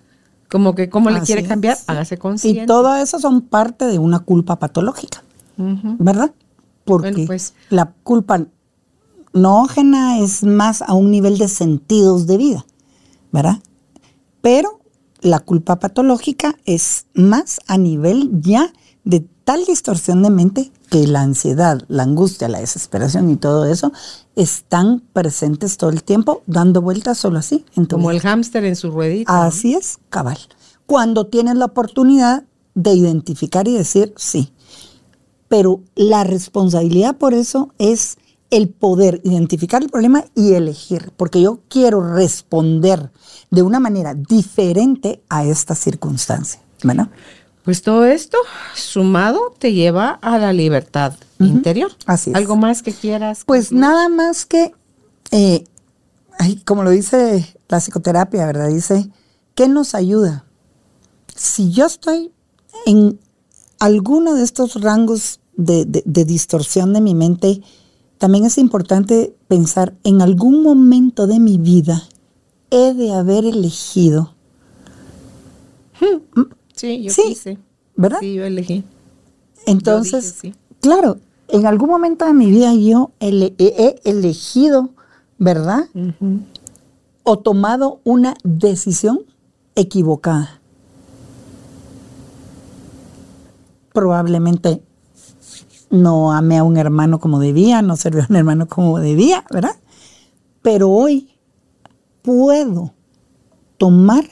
como 0.51 0.75
que, 0.75 0.89
¿cómo 0.89 1.11
le 1.11 1.19
Así 1.19 1.27
quiere 1.27 1.43
es. 1.43 1.49
cambiar? 1.49 1.79
Hágase 1.87 2.17
consciente. 2.19 2.62
Y 2.62 2.67
todo 2.67 2.95
eso 2.97 3.19
son 3.19 3.43
parte 3.43 3.87
de 3.87 3.99
una 3.99 4.21
culpa 4.21 4.59
patológica. 4.59 5.23
¿verdad? 5.62 6.33
Porque 6.85 7.11
Bueno, 7.12 7.27
pues. 7.27 7.55
la 7.69 7.93
culpa 8.02 8.47
noógena 9.32 10.19
es 10.19 10.43
más 10.43 10.82
a 10.82 10.94
un 10.94 11.11
nivel 11.11 11.39
de 11.39 11.48
sentidos 11.48 12.27
de 12.27 12.36
vida, 12.36 12.66
¿verdad? 13.32 13.59
Pero 14.40 14.81
la 15.20 15.40
culpa 15.40 15.78
patológica 15.78 16.57
es 16.65 17.07
más 17.15 17.61
a 17.66 17.78
nivel 17.78 18.31
ya 18.40 18.73
de 19.05 19.27
tal 19.44 19.65
distorsión 19.66 20.23
de 20.23 20.31
mente 20.31 20.73
que 20.90 21.07
la 21.07 21.20
ansiedad, 21.23 21.82
la 21.89 22.02
angustia, 22.02 22.48
la 22.48 22.61
desesperación 22.61 23.31
y 23.31 23.36
todo 23.36 23.66
eso 23.66 23.93
están 24.35 25.01
presentes 25.12 25.77
todo 25.77 25.90
el 25.90 26.02
tiempo, 26.02 26.43
dando 26.47 26.81
vueltas 26.82 27.19
solo 27.19 27.39
así 27.39 27.65
en 27.77 27.86
tu 27.86 27.97
Como 27.97 28.09
vida. 28.09 28.16
el 28.16 28.23
hámster 28.23 28.65
en 28.65 28.77
su 28.77 28.90
ruedita. 28.90 29.44
Así 29.47 29.74
es, 29.74 29.98
cabal. 30.09 30.39
Cuando 30.86 31.27
tienes 31.27 31.57
la 31.57 31.66
oportunidad 31.66 32.44
de 32.74 32.94
identificar 32.94 33.69
y 33.69 33.74
decir 33.74 34.12
sí. 34.16 34.52
Pero 35.51 35.82
la 35.97 36.22
responsabilidad 36.24 37.18
por 37.18 37.35
eso 37.35 37.74
es 37.78 38.16
el 38.51 38.68
poder 38.68 39.20
identificar 39.24 39.82
el 39.82 39.90
problema 39.90 40.24
y 40.35 40.55
elegir, 40.55 41.12
porque 41.16 41.43
yo 41.43 41.59
quiero 41.68 42.14
responder 42.14 43.10
de 43.51 43.62
una 43.62 43.81
manera 43.81 44.14
diferente 44.14 45.22
a 45.28 45.44
esta 45.44 45.74
circunstancia. 45.74 46.60
¿verdad? 46.85 47.09
Pues 47.64 47.82
todo 47.82 48.06
esto 48.06 48.39
sumado 48.74 49.55
te 49.59 49.72
lleva 49.72 50.18
a 50.22 50.39
la 50.39 50.52
libertad 50.52 51.14
interior. 51.40 51.90
Así 52.06 52.31
es. 52.31 52.36
¿Algo 52.36 52.56
más 52.56 52.82
que 52.82 52.93
quieras? 52.93 53.43
Pues 53.44 53.72
nada 53.72 54.09
más 54.09 54.47
que, 54.47 54.72
eh, 55.32 55.64
como 56.64 56.85
lo 56.85 56.90
dice 56.90 57.55
la 57.68 57.81
psicoterapia, 57.81 58.47
¿verdad? 58.47 58.68
Dice, 58.68 59.10
¿qué 59.56 59.68
nos 59.68 59.97
ayuda? 59.97 60.44
Si 61.35 61.72
yo 61.72 61.86
estoy 61.86 62.32
en 62.86 63.18
alguno 63.81 64.35
de 64.35 64.44
estos 64.44 64.81
rangos 64.81 65.40
de, 65.65 65.85
de- 65.85 66.03
de 66.05 66.24
distorsión 66.24 66.93
de 66.93 67.01
mi 67.01 67.15
mente, 67.15 67.61
también 68.19 68.45
es 68.45 68.59
importante 68.59 69.35
pensar 69.49 69.95
en 70.05 70.20
algún 70.23 70.62
momento 70.62 71.27
de 71.27 71.39
mi 71.41 71.59
vida 71.59 72.03
he 72.70 72.95
de 72.95 73.12
haber 73.12 73.45
elegido, 73.45 74.35
Sí, 76.74 77.03
yo 77.03 77.11
Sí, 77.12 77.23
quise. 77.28 77.59
¿verdad? 77.97 78.19
Sí, 78.20 78.35
yo 78.35 78.45
elegí. 78.45 78.85
Entonces, 79.66 80.24
Yo 80.24 80.31
dije 80.43 80.55
sí. 80.55 80.55
claro, 80.81 81.19
en 81.49 81.66
algún 81.66 81.91
momento 81.91 82.24
de 82.24 82.32
mi 82.32 82.51
vida 82.51 82.73
yo 82.74 83.11
ele- 83.20 83.55
he, 83.59 83.97
he 84.05 84.11
elegido, 84.11 84.91
¿verdad? 85.39 85.85
O 87.23 87.39
tomado 87.39 88.01
una 88.05 88.35
decisión 88.45 89.20
equivocada. 89.74 90.61
Probablemente 93.93 94.82
no 95.91 96.33
amé 96.33 96.59
a 96.59 96.65
un 96.65 96.77
hermano 96.77 97.19
como 97.19 97.39
debía, 97.41 97.83
no 97.83 97.97
serví 97.97 98.21
a 98.21 98.27
un 98.29 98.37
hermano 98.37 98.67
como 98.69 98.99
debía, 98.99 99.45
¿verdad? 99.51 99.77
Pero 100.62 100.91
hoy 100.91 101.31
puedo 102.23 102.93
tomar 103.77 104.25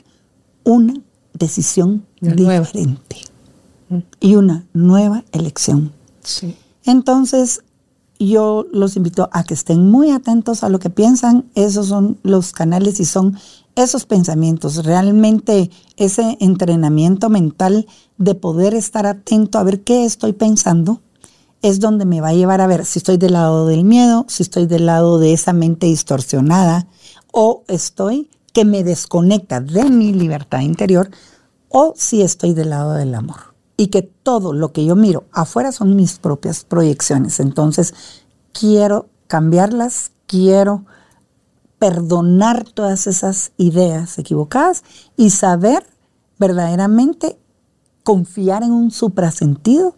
una 0.64 0.94
decisión 1.32 2.04
Una 2.20 2.34
nueva. 2.34 2.60
diferente 2.60 3.16
y 4.20 4.36
una 4.36 4.66
nueva 4.72 5.24
elección. 5.32 5.92
Sí. 6.22 6.56
Entonces, 6.84 7.62
yo 8.18 8.66
los 8.72 8.96
invito 8.96 9.28
a 9.32 9.44
que 9.44 9.54
estén 9.54 9.90
muy 9.90 10.10
atentos 10.10 10.62
a 10.62 10.68
lo 10.68 10.78
que 10.78 10.90
piensan. 10.90 11.46
Esos 11.54 11.86
son 11.86 12.18
los 12.22 12.52
canales 12.52 13.00
y 13.00 13.04
son 13.04 13.38
esos 13.76 14.04
pensamientos. 14.06 14.84
Realmente 14.84 15.70
ese 15.96 16.36
entrenamiento 16.40 17.30
mental 17.30 17.86
de 18.18 18.34
poder 18.34 18.74
estar 18.74 19.06
atento 19.06 19.58
a 19.58 19.62
ver 19.64 19.82
qué 19.84 20.04
estoy 20.04 20.32
pensando 20.32 21.00
es 21.62 21.80
donde 21.80 22.04
me 22.04 22.20
va 22.20 22.28
a 22.28 22.34
llevar 22.34 22.60
a 22.60 22.66
ver 22.66 22.84
si 22.84 22.98
estoy 22.98 23.16
del 23.16 23.32
lado 23.32 23.66
del 23.66 23.84
miedo, 23.84 24.24
si 24.28 24.42
estoy 24.42 24.66
del 24.66 24.86
lado 24.86 25.18
de 25.18 25.32
esa 25.32 25.52
mente 25.52 25.86
distorsionada 25.86 26.86
o 27.32 27.64
estoy 27.68 28.30
que 28.52 28.64
me 28.64 28.84
desconecta 28.84 29.60
de 29.60 29.84
mi 29.84 30.12
libertad 30.12 30.60
interior 30.60 31.10
o 31.68 31.94
si 31.96 32.22
estoy 32.22 32.54
del 32.54 32.70
lado 32.70 32.94
del 32.94 33.14
amor. 33.14 33.54
Y 33.76 33.88
que 33.88 34.02
todo 34.02 34.52
lo 34.52 34.72
que 34.72 34.84
yo 34.84 34.96
miro 34.96 35.24
afuera 35.32 35.70
son 35.70 35.94
mis 35.94 36.18
propias 36.18 36.64
proyecciones. 36.64 37.38
Entonces, 37.38 37.94
quiero 38.52 39.08
cambiarlas, 39.28 40.10
quiero 40.26 40.84
perdonar 41.78 42.64
todas 42.64 43.06
esas 43.06 43.52
ideas 43.56 44.18
equivocadas 44.18 44.82
y 45.16 45.30
saber 45.30 45.86
verdaderamente 46.38 47.38
confiar 48.02 48.62
en 48.62 48.72
un 48.72 48.90
suprasentido, 48.90 49.94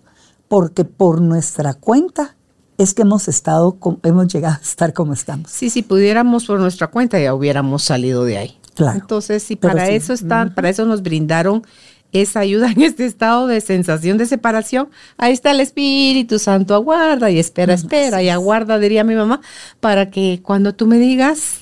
porque 0.50 0.84
por 0.84 1.20
nuestra 1.20 1.74
cuenta 1.74 2.34
es 2.76 2.92
que 2.92 3.02
hemos 3.02 3.28
estado, 3.28 3.78
hemos 4.02 4.26
llegado 4.26 4.56
a 4.56 4.60
estar 4.60 4.92
como 4.92 5.12
estamos. 5.12 5.48
Sí, 5.48 5.70
si 5.70 5.82
pudiéramos 5.82 6.46
por 6.46 6.58
nuestra 6.58 6.88
cuenta 6.88 7.20
ya 7.20 7.34
hubiéramos 7.34 7.84
salido 7.84 8.24
de 8.24 8.36
ahí. 8.36 8.58
Claro. 8.74 8.98
Entonces, 8.98 9.44
si 9.44 9.54
para 9.54 9.86
sí. 9.86 9.92
eso 9.92 10.12
están, 10.12 10.52
para 10.52 10.68
eso 10.68 10.84
nos 10.86 11.02
brindaron 11.02 11.64
esa 12.10 12.40
ayuda 12.40 12.72
en 12.72 12.82
este 12.82 13.06
estado 13.06 13.46
de 13.46 13.60
sensación 13.60 14.18
de 14.18 14.26
separación, 14.26 14.88
ahí 15.18 15.32
está 15.32 15.52
el 15.52 15.60
Espíritu 15.60 16.40
Santo, 16.40 16.74
aguarda 16.74 17.30
y 17.30 17.38
espera, 17.38 17.74
espera 17.74 18.20
y 18.20 18.28
aguarda, 18.28 18.80
diría 18.80 19.04
mi 19.04 19.14
mamá, 19.14 19.42
para 19.78 20.10
que 20.10 20.40
cuando 20.42 20.74
tú 20.74 20.88
me 20.88 20.98
digas, 20.98 21.60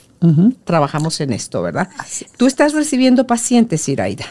trabajamos 0.65 1.21
en 1.21 1.35
esto, 1.35 1.61
¿verdad? 1.61 1.91
Así. 1.99 2.25
Tú 2.39 2.47
estás 2.47 2.73
recibiendo 2.73 3.27
pacientes, 3.27 3.87
Iraida. 3.87 4.25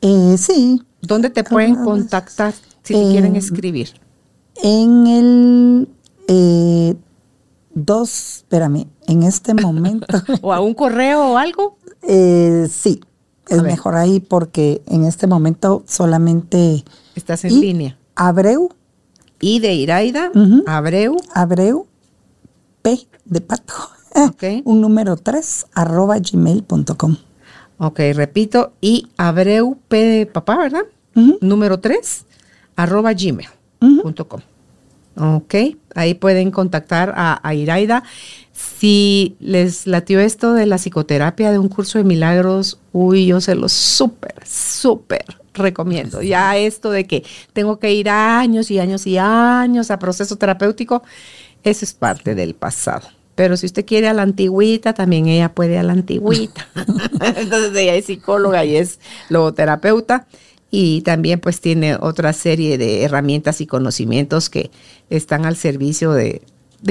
Eh, 0.00 0.36
sí, 0.38 0.80
¿Dónde 1.02 1.30
te 1.30 1.44
pueden 1.44 1.76
contactar 1.76 2.54
si 2.82 2.94
te 2.94 3.10
quieren 3.10 3.36
escribir? 3.36 3.90
en 4.62 5.06
el 5.06 5.88
eh, 6.28 6.94
dos, 7.74 8.36
espérame, 8.38 8.86
en 9.06 9.22
este 9.22 9.54
momento, 9.54 10.06
¿O 10.42 10.52
a 10.52 10.60
un 10.60 10.74
correo 10.74 11.32
o 11.32 11.38
algo? 11.38 11.76
eh, 12.02 12.68
sí, 12.70 13.00
es 13.48 13.62
mejor 13.62 13.96
ahí 13.96 14.20
porque 14.20 14.82
en 14.86 15.04
este 15.04 15.26
momento 15.26 15.82
solamente 15.86 16.84
Estás 17.14 17.44
en 17.44 17.52
y 17.52 17.60
línea. 17.60 17.98
Abreu, 18.14 18.70
Y 19.40 19.58
de 19.60 19.74
Iraida. 19.74 20.30
Abreu, 20.66 21.16
Abreu, 21.34 21.86
P 22.82 23.06
de 23.24 23.40
pato. 23.40 23.74
Un 24.64 24.80
número 24.80 25.16
3 25.16 25.66
arroba 25.74 26.18
gmail.com. 26.18 27.16
Ok, 27.78 28.00
repito, 28.14 28.72
y 28.80 29.08
Abreu 29.16 29.78
P 29.88 29.96
de 29.96 30.26
papá, 30.26 30.56
¿verdad? 30.58 30.82
Número 31.40 31.80
3 31.80 32.26
arroba 32.82 33.12
gmail.com. 33.12 34.40
Ok, 35.16 35.54
ahí 35.94 36.14
pueden 36.14 36.50
contactar 36.50 37.12
a, 37.16 37.54
Iraida. 37.54 38.04
Si 38.52 39.36
les 39.40 39.86
latió 39.86 40.20
esto 40.20 40.54
de 40.54 40.66
la 40.66 40.76
psicoterapia 40.76 41.50
de 41.50 41.58
un 41.58 41.68
curso 41.68 41.98
de 41.98 42.04
milagros, 42.04 42.78
uy, 42.92 43.26
yo 43.26 43.40
se 43.40 43.54
los 43.54 43.72
súper, 43.72 44.34
súper 44.46 45.24
recomiendo. 45.52 46.22
Ya 46.22 46.56
esto 46.56 46.90
de 46.90 47.06
que 47.06 47.24
tengo 47.52 47.78
que 47.78 47.92
ir 47.92 48.08
años 48.08 48.70
y 48.70 48.78
años 48.78 49.06
y 49.06 49.18
años 49.18 49.90
a 49.90 49.98
proceso 49.98 50.36
terapéutico, 50.36 51.02
eso 51.64 51.84
es 51.84 51.92
parte 51.92 52.34
del 52.34 52.54
pasado. 52.54 53.08
Pero 53.34 53.56
si 53.56 53.66
usted 53.66 53.84
quiere 53.84 54.08
a 54.08 54.14
la 54.14 54.22
antigüita, 54.22 54.92
también 54.94 55.26
ella 55.26 55.52
puede 55.52 55.78
a 55.78 55.82
la 55.82 55.92
antigüita. 55.92 56.66
Entonces 57.36 57.76
ella 57.76 57.94
es 57.94 58.06
psicóloga 58.06 58.64
y 58.64 58.76
es 58.76 59.00
logoterapeuta 59.28 60.26
y 60.70 61.02
también 61.02 61.40
pues 61.40 61.60
tiene 61.60 61.96
otra 61.96 62.32
serie 62.32 62.78
de 62.78 63.02
herramientas 63.02 63.60
y 63.60 63.66
conocimientos 63.66 64.48
que 64.48 64.70
están 65.10 65.44
al 65.44 65.56
servicio 65.56 66.12
de, 66.12 66.42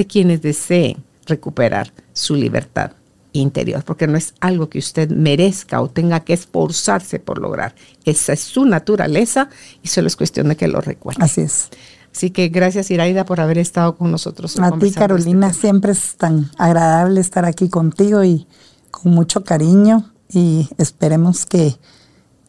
quienes 0.08 0.42
deseen 0.42 0.98
recuperar 1.26 1.94
su 2.14 2.36
libertad 2.36 2.92
interior, 3.32 3.84
porque 3.84 4.08
no 4.08 4.18
es 4.18 4.34
algo 4.40 4.70
que 4.70 4.80
usted 4.80 5.10
merezca 5.10 5.82
o 5.82 5.90
tenga 5.90 6.20
que 6.22 6.34
esforzarse 6.34 7.20
por 7.20 7.40
lograr. 7.40 7.76
Esa 8.04 8.34
es 8.34 8.42
su 8.42 8.66
naturaleza 8.66 9.50
y 9.84 9.88
solo 9.88 10.08
es 10.08 10.16
cuestión 10.16 10.50
de 10.50 10.58
que 10.58 10.68
lo 10.68 10.82
recuerde. 10.82 11.24
Así 11.24 11.42
es. 11.42 11.70
Así 12.14 12.32
que 12.32 12.50
gracias 12.50 12.90
Iraida 12.90 13.24
por 13.24 13.40
haber 13.40 13.60
estado 13.60 13.96
con 13.96 14.12
nosotros. 14.12 14.60
A 14.60 14.72
ti 14.72 14.88
este 14.88 15.00
Carolina, 15.00 15.54
siempre 15.54 15.92
es 15.92 16.16
tan 16.16 16.50
agradable 16.58 17.22
estar 17.22 17.46
aquí 17.46 17.70
contigo 17.70 18.24
y 18.24 18.48
con 18.90 19.14
mucho 19.14 19.44
cariño 19.44 20.12
y 20.34 20.68
esperemos 20.78 21.46
que 21.46 21.76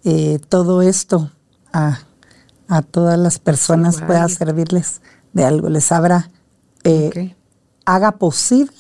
eh, 0.05 0.39
todo 0.49 0.83
esto 0.83 1.31
a, 1.73 2.01
todas 2.91 3.19
las 3.19 3.39
personas 3.39 4.01
pueda 4.01 4.29
servirles 4.29 5.01
de 5.33 5.45
algo, 5.45 5.69
les 5.69 5.91
abra, 5.93 6.31
eh, 6.85 7.35
haga 7.85 8.13
posible 8.13 8.73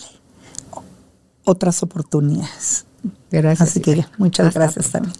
otras 1.44 1.82
oportunidades. 1.82 2.86
Gracias. 3.30 3.68
Así 3.68 3.80
que 3.80 4.06
muchas 4.18 4.54
gracias 4.54 4.90
también. 4.90 5.14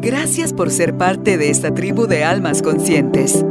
Gracias 0.00 0.52
por 0.52 0.70
ser 0.70 0.96
parte 0.96 1.36
de 1.38 1.50
esta 1.50 1.74
tribu 1.74 2.06
de 2.06 2.24
almas 2.24 2.62
conscientes. 2.62 3.44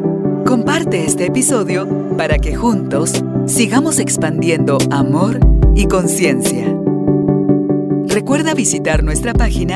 Comparte 0.46 1.06
este 1.06 1.26
episodio 1.26 1.88
para 2.18 2.40
que 2.40 2.56
juntos 2.56 3.24
sigamos 3.48 4.00
expandiendo 4.00 4.78
amor 4.90 5.40
y 5.76 5.88
conciencia. 5.88 6.74
Recuerda 8.08 8.54
visitar 8.54 9.04
nuestra 9.04 9.34
página 9.34 9.76